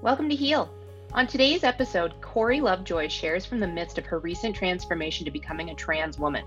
Welcome 0.00 0.28
to 0.28 0.36
Heal. 0.36 0.72
On 1.12 1.26
today's 1.26 1.64
episode, 1.64 2.14
Corey 2.20 2.60
Lovejoy 2.60 3.08
shares 3.08 3.44
from 3.44 3.58
the 3.58 3.66
midst 3.66 3.98
of 3.98 4.06
her 4.06 4.20
recent 4.20 4.54
transformation 4.54 5.24
to 5.24 5.32
becoming 5.32 5.70
a 5.70 5.74
trans 5.74 6.20
woman. 6.20 6.44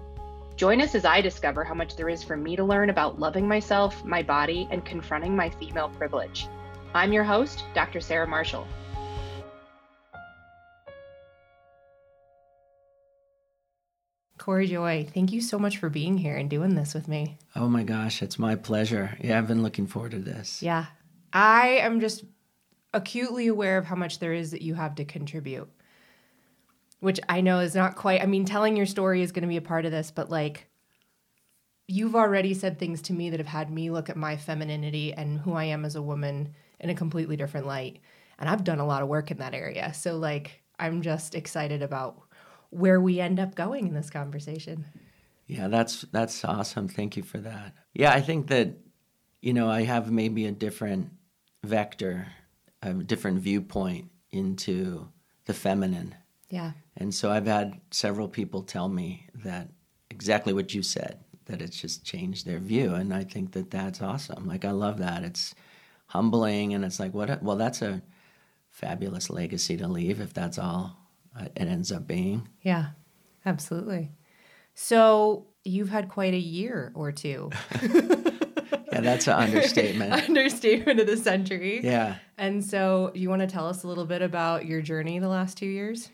Join 0.56 0.79
us 0.79 0.96
as 0.96 1.04
I 1.04 1.20
discover 1.20 1.66
how 1.66 1.74
much 1.74 1.98
there 1.98 2.08
is 2.08 2.24
for 2.24 2.38
me 2.38 2.56
to 2.56 2.64
learn 2.64 2.90
about 2.90 3.20
loving 3.20 3.46
myself, 3.46 4.06
my 4.06 4.24
body, 4.24 4.69
and 4.72 4.86
confronting 4.86 5.36
my 5.36 5.50
female 5.50 5.90
privilege. 5.90 6.47
I'm 6.94 7.12
your 7.12 7.26
host, 7.26 7.65
Dr. 7.74 8.00
Sarah 8.00 8.26
Marshall. 8.26 8.65
Corey 14.38 14.68
Joy, 14.68 15.06
thank 15.13 15.33
you 15.33 15.42
so 15.42 15.60
much 15.60 15.78
for 15.78 15.90
being 15.90 16.18
here 16.18 16.38
and 16.38 16.49
doing 16.49 16.76
this 16.76 16.94
with 16.94 17.09
me. 17.09 17.38
Oh 17.58 17.68
my 17.68 17.84
gosh, 17.84 18.22
it's 18.22 18.40
my 18.40 18.55
pleasure. 18.55 19.18
Yeah, 19.20 19.38
I've 19.38 19.49
been 19.49 19.62
looking 19.62 19.88
forward 19.88 20.12
to 20.12 20.20
this. 20.20 20.63
Yeah. 20.63 20.86
I 21.34 21.80
am 21.82 21.99
just 21.99 22.24
acutely 22.94 23.48
aware 23.48 23.77
of 23.77 23.86
how 23.86 23.95
much 23.95 24.20
there 24.20 24.34
is 24.34 24.52
that 24.52 24.62
you 24.62 24.76
have 24.76 24.95
to 24.95 25.05
contribute, 25.05 25.70
which 26.99 27.20
I 27.30 27.41
know 27.41 27.59
is 27.59 27.76
not 27.76 27.95
quite, 27.95 28.22
I 28.22 28.26
mean, 28.26 28.45
telling 28.45 28.76
your 28.76 28.86
story 28.86 29.22
is 29.22 29.32
going 29.32 29.44
to 29.44 29.48
be 29.48 29.58
a 29.58 29.62
part 29.62 29.86
of 29.86 29.91
this, 29.91 30.12
but 30.12 30.30
like, 30.30 30.68
you've 31.88 32.16
already 32.16 32.54
said 32.54 32.80
things 32.80 33.02
to 33.04 33.13
me 33.13 33.30
that 33.30 33.40
have 33.40 33.48
had 33.48 33.70
me 33.70 33.90
look 33.90 34.09
at 34.09 34.16
my 34.16 34.38
femininity 34.38 35.13
and 35.13 35.40
who 35.40 35.54
I 35.54 35.66
am 35.66 35.84
as 35.84 35.96
a 35.96 36.02
woman 36.02 36.54
in 36.80 36.90
a 36.90 36.96
completely 36.96 37.35
different 37.35 37.68
light. 37.68 37.99
And 38.40 38.49
I've 38.49 38.63
done 38.63 38.80
a 38.80 38.85
lot 38.85 39.04
of 39.04 39.10
work 39.10 39.30
in 39.30 39.38
that 39.38 39.54
area. 39.54 39.94
So, 39.94 40.18
like, 40.18 40.63
I'm 40.80 41.02
just 41.02 41.35
excited 41.35 41.82
about 41.82 42.21
where 42.70 42.99
we 42.99 43.20
end 43.20 43.40
up 43.40 43.55
going 43.55 43.88
in 43.88 43.94
this 43.94 44.10
conversation. 44.10 44.85
Yeah, 45.48 45.68
that's 45.68 46.02
that's 46.13 46.46
awesome. 46.46 46.88
Thank 46.88 47.18
you 47.18 47.23
for 47.23 47.40
that. 47.40 47.73
Yeah, 47.94 48.13
I 48.13 48.21
think 48.21 48.48
that 48.48 48.77
you 49.41 49.54
know, 49.54 49.70
I 49.70 49.84
have 49.84 50.12
maybe 50.12 50.46
a 50.46 50.52
different 50.52 51.10
vector, 51.63 52.27
a 52.82 52.93
different 52.93 53.40
viewpoint 53.40 54.10
into 54.32 55.07
the 55.46 55.54
feminine. 55.54 56.15
Yeah. 56.49 56.71
And 56.98 57.13
so 57.13 57.32
I've 57.32 57.48
had 57.48 57.79
several 57.91 58.27
people 58.27 58.63
tell 58.63 58.90
me 58.90 59.27
that 59.43 59.70
exactly 60.10 60.54
what 60.54 60.73
you 60.73 60.84
said, 60.84 61.20
that 61.46 61.62
it's 61.62 61.79
just 61.79 62.04
changed 62.04 62.46
their 62.46 62.60
view 62.60 62.93
and 62.93 63.13
I 63.13 63.23
think 63.23 63.54
that 63.54 63.71
that's 63.71 64.01
awesome. 64.01 64.47
Like 64.47 64.65
I 64.65 64.71
love 64.71 64.99
that. 64.99 65.23
It's 65.23 65.55
humbling 66.07 66.73
and 66.73 66.83
it's 66.83 66.99
like 66.99 67.13
what 67.13 67.29
A, 67.29 67.39
well 67.41 67.55
that's 67.55 67.81
a 67.81 68.01
fabulous 68.69 69.29
legacy 69.29 69.77
to 69.77 69.88
leave 69.88 70.19
if 70.19 70.33
that's 70.33 70.57
all 70.57 70.97
uh, 71.39 71.45
it 71.55 71.67
ends 71.67 71.91
up 71.91 72.07
being. 72.07 72.47
Yeah, 72.61 72.88
absolutely. 73.45 74.11
So 74.73 75.47
you've 75.63 75.89
had 75.89 76.09
quite 76.09 76.33
a 76.33 76.39
year 76.39 76.91
or 76.95 77.11
two. 77.11 77.51
yeah, 78.92 79.02
that's 79.02 79.28
an 79.28 79.34
understatement. 79.34 80.14
understatement 80.30 81.00
of 81.00 81.08
the 81.08 81.17
century. 81.17 81.81
Yeah. 81.84 82.16
And 82.38 82.64
so, 82.64 83.11
you 83.14 83.30
want 83.30 83.42
to 83.42 83.47
tell 83.47 83.67
us 83.67 83.84
a 83.84 83.88
little 83.88 84.06
bit 84.06 84.22
about 84.22 84.66
your 84.66 84.81
journey 84.81 85.20
the 85.20 85.28
last 85.28 85.58
two 85.58 85.67
years? 85.67 86.09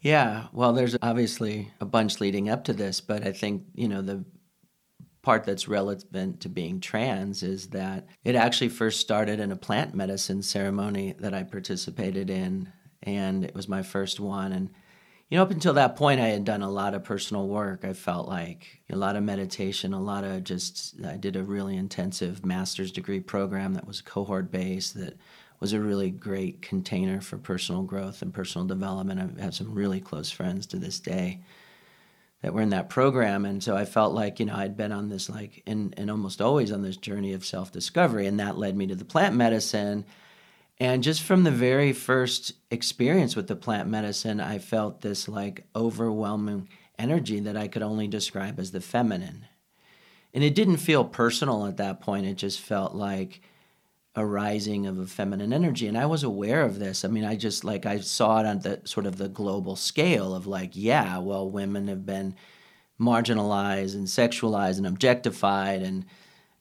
Yeah. 0.00 0.48
Well, 0.52 0.72
there's 0.72 0.96
obviously 1.00 1.70
a 1.80 1.84
bunch 1.84 2.20
leading 2.20 2.48
up 2.48 2.64
to 2.64 2.72
this, 2.72 3.00
but 3.00 3.24
I 3.26 3.32
think, 3.32 3.64
you 3.74 3.88
know, 3.88 4.02
the 4.02 4.24
part 5.22 5.44
that's 5.44 5.68
relevant 5.68 6.40
to 6.40 6.48
being 6.48 6.80
trans 6.80 7.44
is 7.44 7.68
that 7.68 8.08
it 8.24 8.34
actually 8.34 8.68
first 8.68 9.00
started 9.00 9.38
in 9.38 9.52
a 9.52 9.56
plant 9.56 9.94
medicine 9.94 10.42
ceremony 10.42 11.14
that 11.20 11.32
I 11.32 11.44
participated 11.44 12.28
in 12.28 12.72
and 13.04 13.44
it 13.44 13.54
was 13.54 13.68
my 13.68 13.82
first 13.82 14.20
one. 14.20 14.52
And 14.52 14.70
you 15.32 15.38
know, 15.38 15.44
up 15.44 15.50
until 15.50 15.72
that 15.72 15.96
point, 15.96 16.20
I 16.20 16.26
had 16.26 16.44
done 16.44 16.60
a 16.60 16.70
lot 16.70 16.92
of 16.92 17.04
personal 17.04 17.48
work. 17.48 17.86
I 17.86 17.94
felt 17.94 18.28
like 18.28 18.82
a 18.90 18.96
lot 18.96 19.16
of 19.16 19.22
meditation, 19.22 19.94
a 19.94 19.98
lot 19.98 20.24
of 20.24 20.44
just. 20.44 21.02
I 21.02 21.16
did 21.16 21.36
a 21.36 21.42
really 21.42 21.74
intensive 21.74 22.44
master's 22.44 22.92
degree 22.92 23.20
program 23.20 23.72
that 23.72 23.86
was 23.86 24.02
cohort 24.02 24.50
based. 24.50 24.92
That 24.92 25.16
was 25.58 25.72
a 25.72 25.80
really 25.80 26.10
great 26.10 26.60
container 26.60 27.22
for 27.22 27.38
personal 27.38 27.82
growth 27.82 28.20
and 28.20 28.34
personal 28.34 28.66
development. 28.66 29.38
I 29.40 29.42
have 29.42 29.54
some 29.54 29.72
really 29.72 30.02
close 30.02 30.30
friends 30.30 30.66
to 30.66 30.76
this 30.76 31.00
day 31.00 31.40
that 32.42 32.52
were 32.52 32.60
in 32.60 32.70
that 32.70 32.90
program 32.90 33.44
and 33.44 33.62
so 33.62 33.76
i 33.76 33.84
felt 33.84 34.12
like 34.14 34.40
you 34.40 34.46
know 34.46 34.56
i'd 34.56 34.76
been 34.76 34.90
on 34.90 35.08
this 35.08 35.30
like 35.30 35.62
and, 35.64 35.94
and 35.96 36.10
almost 36.10 36.42
always 36.42 36.72
on 36.72 36.82
this 36.82 36.96
journey 36.96 37.34
of 37.34 37.44
self-discovery 37.44 38.26
and 38.26 38.40
that 38.40 38.58
led 38.58 38.76
me 38.76 38.84
to 38.84 38.96
the 38.96 39.04
plant 39.04 39.36
medicine 39.36 40.04
and 40.78 41.02
just 41.02 41.22
from 41.22 41.44
the 41.44 41.50
very 41.50 41.92
first 41.92 42.52
experience 42.70 43.36
with 43.36 43.46
the 43.46 43.56
plant 43.56 43.88
medicine, 43.88 44.40
I 44.40 44.58
felt 44.58 45.00
this 45.00 45.28
like 45.28 45.66
overwhelming 45.76 46.68
energy 46.98 47.40
that 47.40 47.56
I 47.56 47.68
could 47.68 47.82
only 47.82 48.08
describe 48.08 48.58
as 48.58 48.72
the 48.72 48.80
feminine. 48.80 49.46
And 50.34 50.42
it 50.42 50.54
didn't 50.54 50.78
feel 50.78 51.04
personal 51.04 51.66
at 51.66 51.76
that 51.76 52.00
point. 52.00 52.26
It 52.26 52.34
just 52.34 52.60
felt 52.60 52.94
like 52.94 53.42
a 54.14 54.24
rising 54.24 54.86
of 54.86 54.98
a 54.98 55.06
feminine 55.06 55.52
energy. 55.52 55.86
And 55.86 55.96
I 55.96 56.06
was 56.06 56.22
aware 56.22 56.62
of 56.62 56.78
this. 56.78 57.04
I 57.04 57.08
mean, 57.08 57.24
I 57.24 57.36
just 57.36 57.64
like, 57.64 57.86
I 57.86 58.00
saw 58.00 58.40
it 58.40 58.46
on 58.46 58.60
the 58.60 58.80
sort 58.84 59.06
of 59.06 59.16
the 59.16 59.28
global 59.28 59.76
scale 59.76 60.34
of 60.34 60.46
like, 60.46 60.70
yeah, 60.74 61.18
well, 61.18 61.50
women 61.50 61.88
have 61.88 62.04
been 62.04 62.34
marginalized 63.00 63.94
and 63.94 64.06
sexualized 64.06 64.78
and 64.78 64.86
objectified 64.86 65.82
and 65.82 66.04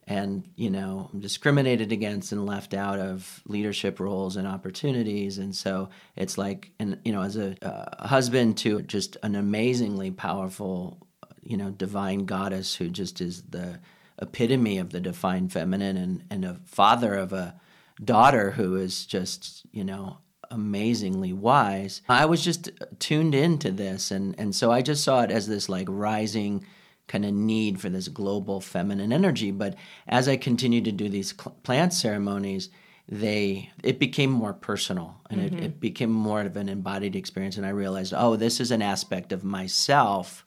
and 0.08 0.48
you 0.56 0.70
know 0.70 1.10
discriminated 1.18 1.92
against 1.92 2.32
and 2.32 2.46
left 2.46 2.74
out 2.74 3.00
of 3.00 3.42
leadership 3.46 4.00
roles 4.00 4.36
and 4.36 4.48
opportunities. 4.48 5.38
And 5.38 5.56
so 5.56 5.90
it's 6.16 6.38
like 6.38 6.72
and 6.80 6.98
you 7.06 7.12
know 7.12 7.22
as 7.22 7.38
a, 7.38 7.56
uh, 7.66 7.90
a 8.00 8.08
husband 8.08 8.58
to 8.60 8.82
just 8.82 9.18
an 9.24 9.36
amazingly 9.36 10.12
powerful 10.12 11.08
you 11.44 11.58
know 11.58 11.70
divine 11.70 12.26
goddess 12.26 12.76
who 12.76 12.90
just 12.90 13.22
is 13.22 13.44
the 13.44 13.80
epitome 14.22 14.78
of 14.78 14.92
the 14.92 15.00
divine 15.00 15.50
feminine 15.50 15.98
and 15.98 16.24
and 16.30 16.46
a 16.46 16.60
father 16.66 17.16
of 17.16 17.34
a 17.34 17.60
daughter 18.04 18.52
who 18.52 18.76
is 18.76 19.06
just 19.06 19.66
you 19.72 19.84
know 19.84 20.18
amazingly 20.50 21.32
wise. 21.32 22.02
I 22.10 22.26
was 22.26 22.44
just 22.44 22.70
tuned 23.00 23.34
into 23.34 23.72
this 23.72 24.12
and 24.12 24.36
and 24.38 24.54
so 24.54 24.72
i 24.72 24.82
just 24.82 25.04
saw 25.04 25.22
it 25.22 25.32
as 25.32 25.48
this 25.48 25.70
like 25.70 25.88
rising 25.90 26.66
kind 27.08 27.26
of 27.26 27.34
need 27.34 27.80
for 27.80 27.90
this 27.90 28.08
global 28.08 28.62
feminine 28.62 29.12
energy. 29.12 29.52
But 29.52 29.76
as 30.08 30.28
I 30.28 30.38
continued 30.38 30.86
to 30.86 30.92
do 30.92 31.10
these 31.10 31.34
plant 31.34 31.94
ceremonies, 31.94 32.70
they 33.08 33.70
it 33.84 34.00
became 34.00 34.32
more 34.32 34.54
personal 34.54 35.20
and 35.30 35.42
mm-hmm. 35.42 35.58
it, 35.58 35.64
it 35.64 35.80
became 35.80 36.12
more 36.12 36.42
of 36.42 36.56
an 36.56 36.70
embodied 36.70 37.16
experience. 37.16 37.58
And 37.58 37.66
I 37.66 37.70
realized, 37.70 38.14
oh, 38.16 38.36
this 38.36 38.60
is 38.60 38.72
an 38.72 38.82
aspect 38.82 39.32
of 39.32 39.44
myself 39.44 40.46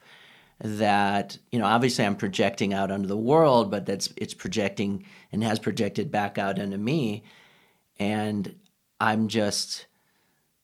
that 0.60 1.36
you 1.50 1.58
know 1.58 1.66
obviously 1.66 2.04
i'm 2.04 2.14
projecting 2.14 2.72
out 2.72 2.90
onto 2.90 3.08
the 3.08 3.16
world 3.16 3.70
but 3.70 3.86
that's 3.86 4.12
it's 4.16 4.34
projecting 4.34 5.04
and 5.32 5.42
has 5.42 5.58
projected 5.58 6.10
back 6.10 6.38
out 6.38 6.58
into 6.58 6.78
me 6.78 7.24
and 7.98 8.54
i'm 9.00 9.26
just 9.26 9.86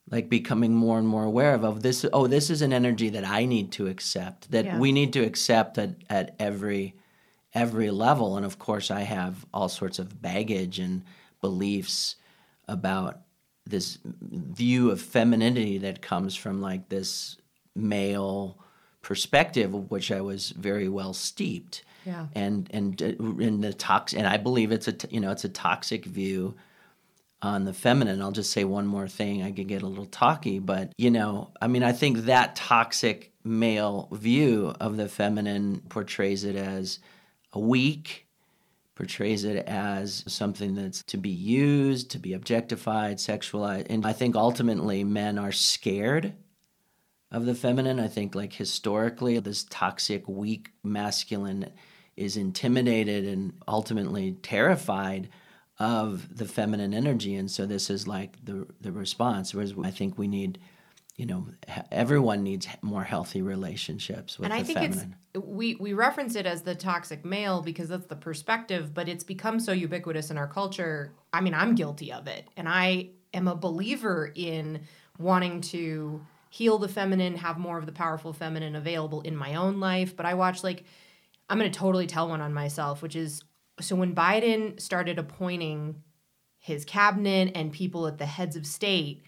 like 0.09 0.29
becoming 0.29 0.73
more 0.73 0.97
and 0.97 1.07
more 1.07 1.23
aware 1.23 1.53
of, 1.53 1.63
of 1.63 1.83
this 1.83 2.05
oh 2.11 2.27
this 2.27 2.49
is 2.49 2.61
an 2.61 2.73
energy 2.73 3.09
that 3.09 3.25
i 3.25 3.45
need 3.45 3.71
to 3.71 3.87
accept 3.87 4.51
that 4.51 4.65
yeah. 4.65 4.77
we 4.77 4.91
need 4.91 5.13
to 5.13 5.23
accept 5.23 5.77
at, 5.77 5.95
at 6.09 6.35
every 6.39 6.95
every 7.53 7.91
level. 7.91 8.37
And 8.37 8.45
of 8.45 8.59
course 8.59 8.91
i 8.91 9.01
have 9.01 9.45
all 9.53 9.69
sorts 9.69 9.99
of 9.99 10.21
baggage 10.21 10.79
and 10.79 11.03
beliefs 11.41 12.15
about 12.67 13.21
this 13.65 13.99
view 14.03 14.91
of 14.91 15.01
femininity 15.01 15.77
that 15.79 16.01
comes 16.01 16.35
from 16.35 16.61
like 16.61 16.89
this 16.89 17.37
male 17.75 18.57
perspective 19.01 19.73
of 19.73 19.89
which 19.89 20.11
i 20.11 20.21
was 20.21 20.51
very 20.51 20.87
well 20.87 21.13
steeped. 21.13 21.83
Yeah. 22.05 22.27
And 22.33 22.67
and 22.71 23.01
uh, 23.01 23.43
in 23.43 23.61
the 23.61 23.73
toxic 23.73 24.17
and 24.17 24.27
i 24.27 24.37
believe 24.37 24.71
it's 24.71 24.87
a 24.87 24.95
you 25.09 25.19
know 25.19 25.31
it's 25.31 25.45
a 25.45 25.49
toxic 25.49 26.05
view 26.05 26.55
on 27.41 27.65
the 27.65 27.73
feminine. 27.73 28.21
I'll 28.21 28.31
just 28.31 28.51
say 28.51 28.63
one 28.63 28.87
more 28.87 29.07
thing. 29.07 29.43
I 29.43 29.51
could 29.51 29.67
get 29.67 29.81
a 29.81 29.87
little 29.87 30.05
talky, 30.05 30.59
but 30.59 30.93
you 30.97 31.11
know, 31.11 31.51
I 31.61 31.67
mean, 31.67 31.83
I 31.83 31.91
think 31.91 32.19
that 32.19 32.55
toxic 32.55 33.31
male 33.43 34.07
view 34.11 34.73
of 34.79 34.97
the 34.97 35.07
feminine 35.07 35.81
portrays 35.89 36.43
it 36.43 36.55
as 36.55 36.99
a 37.53 37.59
weak, 37.59 38.27
portrays 38.95 39.43
it 39.43 39.65
as 39.65 40.23
something 40.27 40.75
that's 40.75 41.01
to 41.03 41.17
be 41.17 41.29
used, 41.29 42.11
to 42.11 42.19
be 42.19 42.33
objectified, 42.33 43.17
sexualized. 43.17 43.87
And 43.89 44.05
I 44.05 44.13
think 44.13 44.35
ultimately 44.35 45.03
men 45.03 45.39
are 45.39 45.51
scared 45.51 46.33
of 47.31 47.45
the 47.45 47.55
feminine. 47.55 47.99
I 47.99 48.07
think, 48.07 48.35
like, 48.35 48.53
historically, 48.53 49.39
this 49.39 49.65
toxic, 49.69 50.27
weak 50.27 50.71
masculine 50.83 51.71
is 52.15 52.37
intimidated 52.37 53.25
and 53.25 53.53
ultimately 53.67 54.33
terrified 54.43 55.29
of 55.81 56.37
the 56.37 56.45
feminine 56.45 56.93
energy. 56.93 57.33
And 57.35 57.49
so 57.49 57.65
this 57.65 57.89
is 57.89 58.07
like 58.07 58.37
the 58.45 58.67
the 58.81 58.91
response 58.91 59.53
whereas 59.53 59.73
i 59.83 59.89
think 59.89 60.17
we 60.17 60.27
need 60.27 60.59
you 61.15 61.25
know 61.25 61.47
everyone 61.91 62.43
needs 62.43 62.67
more 62.83 63.03
healthy 63.03 63.41
relationships 63.41 64.37
with 64.37 64.45
and 64.45 64.53
I 64.53 64.63
think 64.63 64.79
feminine. 64.79 65.15
it's 65.33 65.43
we 65.43 65.75
we 65.75 65.93
reference 65.93 66.35
it 66.35 66.45
as 66.45 66.61
the 66.61 66.75
toxic 66.75 67.25
male 67.25 67.61
because 67.61 67.89
that's 67.89 68.05
the 68.05 68.15
perspective 68.15 68.93
but 68.93 69.09
it's 69.09 69.23
become 69.23 69.59
so 69.59 69.71
ubiquitous 69.71 70.29
in 70.29 70.37
our 70.37 70.47
culture. 70.47 71.13
I 71.33 71.41
mean 71.41 71.55
i'm 71.55 71.73
guilty 71.73 72.13
of 72.13 72.27
it. 72.27 72.47
And 72.55 72.69
i 72.69 73.09
am 73.33 73.47
a 73.47 73.55
believer 73.55 74.31
in 74.35 74.81
wanting 75.17 75.61
to 75.61 76.23
heal 76.49 76.77
the 76.77 76.89
feminine 76.89 77.37
have 77.37 77.57
more 77.57 77.79
of 77.79 77.87
the 77.87 77.91
powerful 77.91 78.33
feminine 78.33 78.75
available 78.75 79.21
in 79.21 79.35
my 79.35 79.55
own 79.55 79.79
life. 79.79 80.15
But 80.15 80.27
i 80.27 80.35
watch 80.35 80.63
like 80.63 80.83
i'm 81.49 81.57
going 81.57 81.71
to 81.71 81.79
totally 81.79 82.05
tell 82.05 82.29
one 82.29 82.41
on 82.41 82.53
myself 82.53 83.01
which 83.01 83.15
is 83.15 83.43
so 83.81 83.95
when 83.95 84.15
Biden 84.15 84.79
started 84.79 85.19
appointing 85.19 86.03
his 86.57 86.85
cabinet 86.85 87.51
and 87.55 87.71
people 87.71 88.07
at 88.07 88.17
the 88.17 88.25
heads 88.25 88.55
of 88.55 88.65
state 88.65 89.23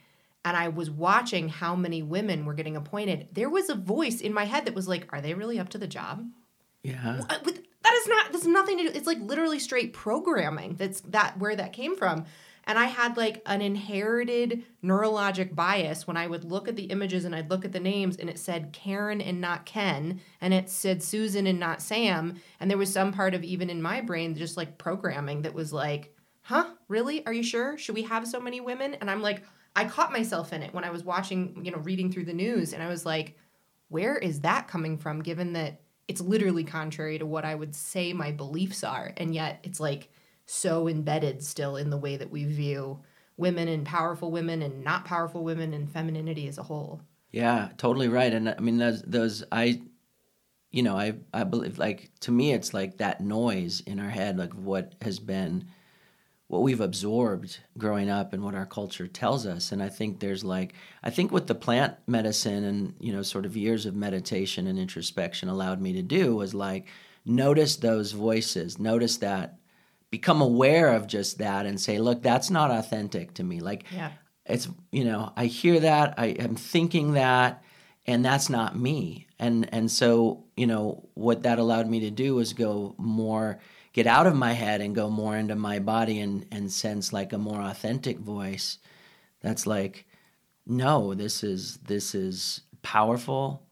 and 0.46 0.56
I 0.56 0.68
was 0.68 0.90
watching 0.90 1.50
how 1.50 1.76
many 1.76 2.02
women 2.04 2.46
were 2.46 2.54
getting 2.54 2.76
appointed, 2.76 3.30
there 3.32 3.50
was 3.50 3.70
a 3.70 3.76
voice 3.76 4.22
in 4.22 4.34
my 4.34 4.46
head 4.46 4.66
that 4.66 4.76
was 4.76 4.88
like, 4.88 5.12
"Are 5.12 5.22
they 5.22 5.34
really 5.34 5.60
up 5.60 5.70
to 5.70 5.78
the 5.78 5.88
job?" 5.88 6.26
Yeah. 6.84 7.22
Uh, 7.30 7.40
that 7.84 7.94
is 7.94 8.08
not. 8.08 8.32
That's 8.32 8.46
nothing 8.46 8.78
to 8.78 8.84
do. 8.84 8.90
It's 8.94 9.08
like 9.08 9.20
literally 9.20 9.60
straight 9.60 9.94
programming. 9.94 10.76
That's 10.76 11.02
that 11.02 11.38
where 11.38 11.56
that 11.56 11.74
came 11.74 11.96
from. 11.96 12.26
And 12.66 12.80
I 12.80 12.86
had 12.86 13.18
like 13.18 13.42
an 13.46 13.62
inherited 13.62 14.64
neurologic 14.84 15.54
bias 15.54 16.08
when 16.08 16.18
I 16.18 16.28
would 16.28 16.46
look 16.46 16.68
at 16.68 16.76
the 16.76 16.86
images 16.86 17.26
and 17.26 17.36
I'd 17.36 17.50
look 17.50 17.66
at 17.66 17.72
the 17.72 17.80
names 17.80 18.18
and 18.18 18.30
it 18.30 18.40
said 18.40 18.72
Karen 18.72 19.22
and 19.22 19.42
not 19.42 19.66
Ken 19.66 20.22
and 20.40 20.54
it 20.54 20.70
said 20.70 21.04
Susan 21.04 21.46
and 21.48 21.60
not 21.60 21.82
Sam. 21.82 22.36
And 22.60 22.70
there 22.70 22.78
was 22.78 22.92
some 22.92 23.12
part 23.12 23.34
of 23.34 23.44
even 23.44 23.70
in 23.70 23.82
my 23.82 24.02
brain 24.02 24.36
just 24.36 24.58
like 24.58 24.78
programming 24.78 25.42
that 25.42 25.54
was 25.54 25.74
like, 25.74 26.16
huh, 26.44 26.70
really? 26.88 27.26
Are 27.26 27.34
you 27.34 27.44
sure? 27.44 27.78
Should 27.78 27.96
we 27.96 28.04
have 28.04 28.28
so 28.28 28.40
many 28.40 28.62
women? 28.62 28.96
And 28.96 29.10
I'm 29.10 29.22
like, 29.22 29.44
I 29.76 29.86
caught 29.86 30.12
myself 30.12 30.54
in 30.54 30.62
it 30.62 30.74
when 30.74 30.84
I 30.84 30.92
was 30.92 31.04
watching, 31.04 31.62
you 31.66 31.72
know, 31.72 31.80
reading 31.80 32.12
through 32.12 32.26
the 32.26 32.34
news, 32.34 32.74
and 32.74 32.84
I 32.84 32.88
was 32.88 33.06
like, 33.06 33.38
where 33.90 34.18
is 34.18 34.42
that 34.42 34.68
coming 34.68 34.98
from, 34.98 35.22
given 35.22 35.54
that 35.54 35.82
it's 36.08 36.22
literally 36.22 36.64
contrary 36.64 37.18
to 37.18 37.26
what 37.26 37.46
I 37.46 37.56
would 37.56 37.74
say 37.74 38.14
my 38.14 38.32
beliefs 38.32 38.84
are, 38.84 39.14
and 39.18 39.34
yet 39.34 39.60
it's 39.64 39.80
like 39.80 40.12
so 40.46 40.88
embedded 40.88 41.44
still 41.44 41.78
in 41.78 41.90
the 41.90 41.98
way 41.98 42.18
that 42.18 42.32
we 42.32 42.46
view 42.46 43.00
women 43.38 43.68
and 43.68 43.86
powerful 43.86 44.32
women 44.32 44.62
and 44.62 44.84
not 44.84 45.06
powerful 45.06 45.44
women 45.44 45.74
and 45.74 45.92
femininity 45.92 46.48
as 46.48 46.58
a 46.58 46.64
whole. 46.64 47.02
Yeah, 47.32 47.70
totally 47.78 48.10
right. 48.10 48.32
And 48.32 48.50
I 48.50 48.60
mean, 48.60 48.78
those, 48.78 49.02
those, 49.02 49.44
I, 49.52 49.82
you 50.72 50.84
know, 50.84 50.96
I, 50.96 51.16
I 51.34 51.44
believe, 51.44 51.80
like, 51.80 52.12
to 52.22 52.32
me, 52.32 52.54
it's 52.54 52.74
like 52.74 52.98
that 52.98 53.22
noise 53.22 53.82
in 53.82 54.00
our 54.00 54.10
head, 54.10 54.38
like 54.38 54.54
what 54.54 54.94
has 55.02 55.20
been 55.20 55.66
what 56.54 56.62
we've 56.62 56.82
absorbed 56.82 57.58
growing 57.80 58.12
up 58.12 58.32
and 58.32 58.44
what 58.44 58.54
our 58.54 58.66
culture 58.68 59.08
tells 59.08 59.48
us 59.48 59.72
and 59.72 59.82
i 59.82 59.90
think 59.90 60.20
there's 60.20 60.44
like 60.44 60.74
i 61.02 61.10
think 61.10 61.32
what 61.32 61.48
the 61.48 61.56
plant 61.56 61.96
medicine 62.06 62.64
and 62.64 62.94
you 63.00 63.12
know 63.12 63.24
sort 63.24 63.46
of 63.46 63.58
years 63.58 63.88
of 63.88 63.96
meditation 63.96 64.68
and 64.68 64.78
introspection 64.78 65.50
allowed 65.50 65.82
me 65.82 65.94
to 65.94 66.04
do 66.04 66.36
was 66.36 66.54
like 66.54 66.88
notice 67.26 67.78
those 67.78 68.12
voices 68.12 68.78
notice 68.78 69.18
that 69.18 69.58
become 70.14 70.44
aware 70.44 70.90
of 70.90 71.08
just 71.08 71.40
that 71.40 71.66
and 71.66 71.82
say 71.82 71.98
look 71.98 72.22
that's 72.22 72.52
not 72.52 72.70
authentic 72.70 73.34
to 73.34 73.44
me. 73.44 73.62
Like 73.62 73.86
yeah. 73.92 74.12
it's 74.46 74.68
you 74.92 75.06
know 75.06 75.34
i 75.36 75.46
hear 75.48 75.80
that 75.80 76.14
i 76.20 76.28
am 76.28 76.56
thinking 76.56 77.14
that 77.14 77.64
and 78.06 78.24
that's 78.24 78.48
not 78.48 78.78
me. 78.78 79.26
And 79.40 79.68
and 79.74 79.90
so 79.90 80.44
you 80.56 80.68
know 80.68 81.10
what 81.16 81.42
that 81.44 81.58
allowed 81.58 81.90
me 81.90 82.02
to 82.02 82.12
do 82.12 82.36
was 82.36 82.54
go 82.54 82.94
more 83.00 83.58
get 83.92 84.06
out 84.06 84.28
of 84.28 84.36
my 84.36 84.52
head 84.52 84.82
and 84.82 84.94
go 84.94 85.10
more 85.10 85.36
into 85.36 85.56
my 85.56 85.80
body 85.80 86.20
and, 86.20 86.46
and 86.52 86.72
sense 86.72 87.12
like 87.12 87.34
a 87.34 87.40
more 87.40 87.62
authentic 87.62 88.20
voice 88.20 88.78
that's 89.42 89.66
like 89.66 90.06
no 90.68 91.16
this 91.16 91.44
is 91.44 91.78
this 91.88 92.14
is 92.14 92.62
powerful. 92.84 93.64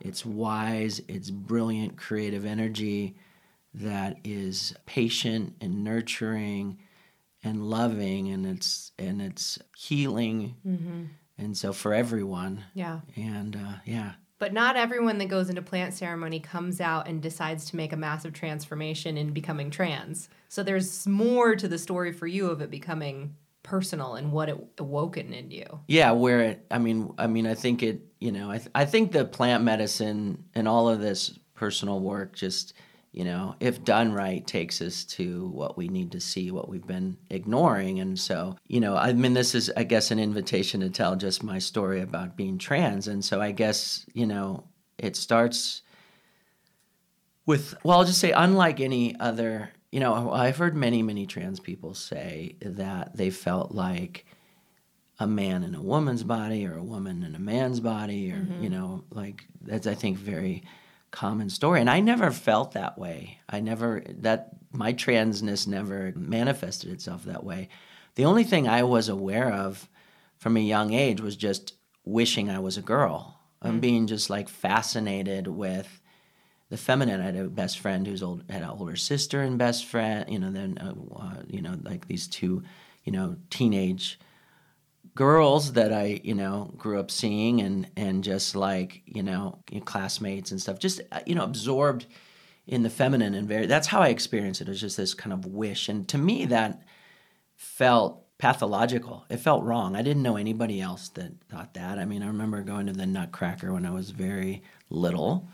It's 0.00 0.24
wise. 0.24 1.02
It's 1.06 1.30
brilliant 1.30 1.98
creative 1.98 2.46
energy 2.46 3.14
that 3.74 4.18
is 4.24 4.74
patient 4.86 5.54
and 5.60 5.82
nurturing 5.82 6.78
and 7.42 7.68
loving 7.68 8.28
and 8.28 8.46
it's 8.46 8.92
and 8.98 9.20
it's 9.20 9.58
healing 9.76 10.54
mm-hmm. 10.66 11.04
and 11.38 11.56
so 11.56 11.72
for 11.72 11.92
everyone 11.94 12.64
yeah 12.74 13.00
and 13.16 13.56
uh, 13.56 13.74
yeah 13.84 14.12
but 14.42 14.52
not 14.52 14.74
everyone 14.74 15.18
that 15.18 15.28
goes 15.28 15.48
into 15.48 15.62
plant 15.62 15.94
ceremony 15.94 16.40
comes 16.40 16.80
out 16.80 17.06
and 17.06 17.22
decides 17.22 17.64
to 17.66 17.76
make 17.76 17.92
a 17.92 17.96
massive 17.96 18.32
transformation 18.32 19.16
in 19.16 19.32
becoming 19.32 19.70
trans. 19.70 20.28
So 20.48 20.64
there's 20.64 21.06
more 21.06 21.54
to 21.54 21.68
the 21.68 21.78
story 21.78 22.10
for 22.10 22.26
you 22.26 22.48
of 22.48 22.60
it 22.60 22.68
becoming 22.68 23.36
personal 23.62 24.16
and 24.16 24.32
what 24.32 24.48
it 24.48 24.58
awoken 24.78 25.32
in 25.32 25.52
you. 25.52 25.78
Yeah, 25.86 26.10
where 26.10 26.40
it 26.40 26.66
I 26.72 26.78
mean 26.78 27.14
I 27.18 27.28
mean 27.28 27.46
I 27.46 27.54
think 27.54 27.84
it, 27.84 28.00
you 28.18 28.32
know, 28.32 28.50
I 28.50 28.58
th- 28.58 28.70
I 28.74 28.84
think 28.84 29.12
the 29.12 29.24
plant 29.24 29.62
medicine 29.62 30.42
and 30.56 30.66
all 30.66 30.88
of 30.88 31.00
this 31.00 31.38
personal 31.54 32.00
work 32.00 32.34
just 32.34 32.74
you 33.12 33.24
know, 33.24 33.54
if 33.60 33.84
done 33.84 34.12
right, 34.12 34.44
takes 34.46 34.80
us 34.80 35.04
to 35.04 35.48
what 35.48 35.76
we 35.76 35.88
need 35.88 36.12
to 36.12 36.20
see, 36.20 36.50
what 36.50 36.70
we've 36.70 36.86
been 36.86 37.18
ignoring. 37.28 38.00
And 38.00 38.18
so, 38.18 38.56
you 38.68 38.80
know, 38.80 38.96
I 38.96 39.12
mean, 39.12 39.34
this 39.34 39.54
is, 39.54 39.70
I 39.76 39.84
guess, 39.84 40.10
an 40.10 40.18
invitation 40.18 40.80
to 40.80 40.88
tell 40.88 41.14
just 41.14 41.42
my 41.42 41.58
story 41.58 42.00
about 42.00 42.38
being 42.38 42.56
trans. 42.56 43.08
And 43.08 43.22
so 43.22 43.40
I 43.40 43.52
guess, 43.52 44.06
you 44.14 44.26
know, 44.26 44.64
it 44.96 45.14
starts 45.14 45.82
with, 47.44 47.74
well, 47.84 47.98
I'll 47.98 48.06
just 48.06 48.20
say, 48.20 48.32
unlike 48.32 48.80
any 48.80 49.18
other, 49.20 49.70
you 49.90 50.00
know, 50.00 50.32
I've 50.32 50.56
heard 50.56 50.74
many, 50.74 51.02
many 51.02 51.26
trans 51.26 51.60
people 51.60 51.92
say 51.92 52.56
that 52.62 53.14
they 53.14 53.28
felt 53.28 53.72
like, 53.72 54.24
a 55.18 55.26
man 55.26 55.62
in 55.62 55.74
a 55.76 55.82
woman's 55.82 56.24
body 56.24 56.66
or 56.66 56.74
a 56.74 56.82
woman 56.82 57.22
in 57.22 57.36
a 57.36 57.38
man's 57.38 57.78
body 57.78 58.32
or 58.32 58.38
mm-hmm. 58.38 58.64
you 58.64 58.70
know 58.70 59.04
like 59.10 59.44
that's 59.60 59.86
i 59.86 59.94
think 59.94 60.18
very 60.18 60.64
common 61.12 61.48
story. 61.48 61.80
And 61.80 61.88
I 61.88 62.00
never 62.00 62.32
felt 62.32 62.72
that 62.72 62.98
way. 62.98 63.38
I 63.48 63.60
never, 63.60 64.02
that, 64.20 64.56
my 64.72 64.92
transness 64.92 65.66
never 65.68 66.12
manifested 66.16 66.90
itself 66.90 67.24
that 67.24 67.44
way. 67.44 67.68
The 68.16 68.24
only 68.24 68.44
thing 68.44 68.66
I 68.66 68.82
was 68.82 69.08
aware 69.08 69.52
of 69.52 69.88
from 70.38 70.56
a 70.56 70.60
young 70.60 70.92
age 70.92 71.20
was 71.20 71.36
just 71.36 71.74
wishing 72.04 72.50
I 72.50 72.58
was 72.58 72.76
a 72.76 72.82
girl. 72.82 73.38
I'm 73.60 73.78
mm. 73.78 73.82
being 73.82 74.06
just 74.06 74.28
like 74.28 74.48
fascinated 74.48 75.46
with 75.46 76.00
the 76.68 76.76
feminine. 76.76 77.20
I 77.20 77.26
had 77.26 77.36
a 77.36 77.48
best 77.48 77.78
friend 77.78 78.06
who's 78.06 78.22
old, 78.22 78.44
had 78.50 78.62
an 78.62 78.70
older 78.70 78.96
sister 78.96 79.42
and 79.42 79.58
best 79.58 79.84
friend, 79.84 80.28
you 80.28 80.38
know, 80.38 80.50
then, 80.50 80.78
uh, 80.78 80.94
uh, 81.16 81.42
you 81.46 81.62
know, 81.62 81.76
like 81.82 82.08
these 82.08 82.26
two, 82.26 82.64
you 83.04 83.12
know, 83.12 83.36
teenage 83.50 84.18
girls 85.14 85.72
that 85.72 85.92
I, 85.92 86.20
you 86.22 86.34
know, 86.34 86.72
grew 86.76 86.98
up 86.98 87.10
seeing 87.10 87.60
and 87.60 87.90
and 87.96 88.24
just 88.24 88.54
like, 88.54 89.02
you 89.06 89.22
know, 89.22 89.58
classmates 89.84 90.50
and 90.50 90.60
stuff, 90.60 90.78
just 90.78 91.00
uh, 91.12 91.20
you 91.26 91.34
know, 91.34 91.44
absorbed 91.44 92.06
in 92.66 92.82
the 92.82 92.90
feminine 92.90 93.34
and 93.34 93.48
very 93.48 93.66
that's 93.66 93.88
how 93.88 94.00
I 94.00 94.08
experienced 94.08 94.60
it. 94.60 94.68
It 94.68 94.70
was 94.70 94.80
just 94.80 94.96
this 94.96 95.14
kind 95.14 95.32
of 95.32 95.46
wish. 95.46 95.88
And 95.88 96.08
to 96.08 96.18
me 96.18 96.46
that 96.46 96.82
felt 97.56 98.22
pathological. 98.38 99.24
It 99.30 99.36
felt 99.36 99.62
wrong. 99.62 99.94
I 99.94 100.02
didn't 100.02 100.24
know 100.24 100.36
anybody 100.36 100.80
else 100.80 101.10
that 101.10 101.32
thought 101.48 101.74
that. 101.74 102.00
I 102.00 102.04
mean, 102.04 102.24
I 102.24 102.26
remember 102.26 102.60
going 102.62 102.86
to 102.86 102.92
the 102.92 103.06
Nutcracker 103.06 103.72
when 103.72 103.86
I 103.86 103.90
was 103.90 104.10
very 104.10 104.64
little 104.90 105.48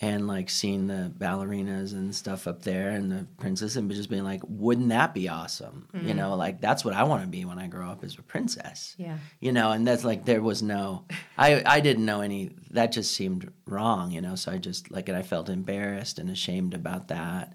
and 0.00 0.28
like 0.28 0.48
seeing 0.48 0.86
the 0.86 1.12
ballerinas 1.18 1.92
and 1.92 2.14
stuff 2.14 2.46
up 2.46 2.62
there 2.62 2.90
and 2.90 3.10
the 3.10 3.26
princess 3.38 3.74
and 3.74 3.90
just 3.90 4.08
being 4.08 4.22
like 4.22 4.40
wouldn't 4.46 4.90
that 4.90 5.12
be 5.12 5.28
awesome? 5.28 5.88
Mm-hmm. 5.92 6.08
you 6.08 6.14
know 6.14 6.34
like 6.36 6.60
that's 6.60 6.84
what 6.84 6.94
i 6.94 7.02
want 7.02 7.22
to 7.22 7.28
be 7.28 7.44
when 7.44 7.58
i 7.58 7.66
grow 7.66 7.88
up 7.90 8.04
as 8.04 8.16
a 8.18 8.22
princess. 8.22 8.94
Yeah. 8.98 9.18
You 9.40 9.52
know 9.52 9.72
and 9.72 9.86
that's 9.86 10.04
like 10.04 10.24
there 10.24 10.42
was 10.42 10.62
no 10.62 11.04
i 11.36 11.62
i 11.66 11.80
didn't 11.80 12.04
know 12.04 12.20
any 12.20 12.50
that 12.70 12.92
just 12.92 13.14
seemed 13.14 13.50
wrong 13.66 14.10
you 14.10 14.20
know 14.20 14.34
so 14.34 14.52
i 14.52 14.58
just 14.58 14.90
like 14.90 15.08
and 15.08 15.18
i 15.18 15.22
felt 15.22 15.48
embarrassed 15.48 16.18
and 16.18 16.30
ashamed 16.30 16.74
about 16.74 17.08
that. 17.08 17.54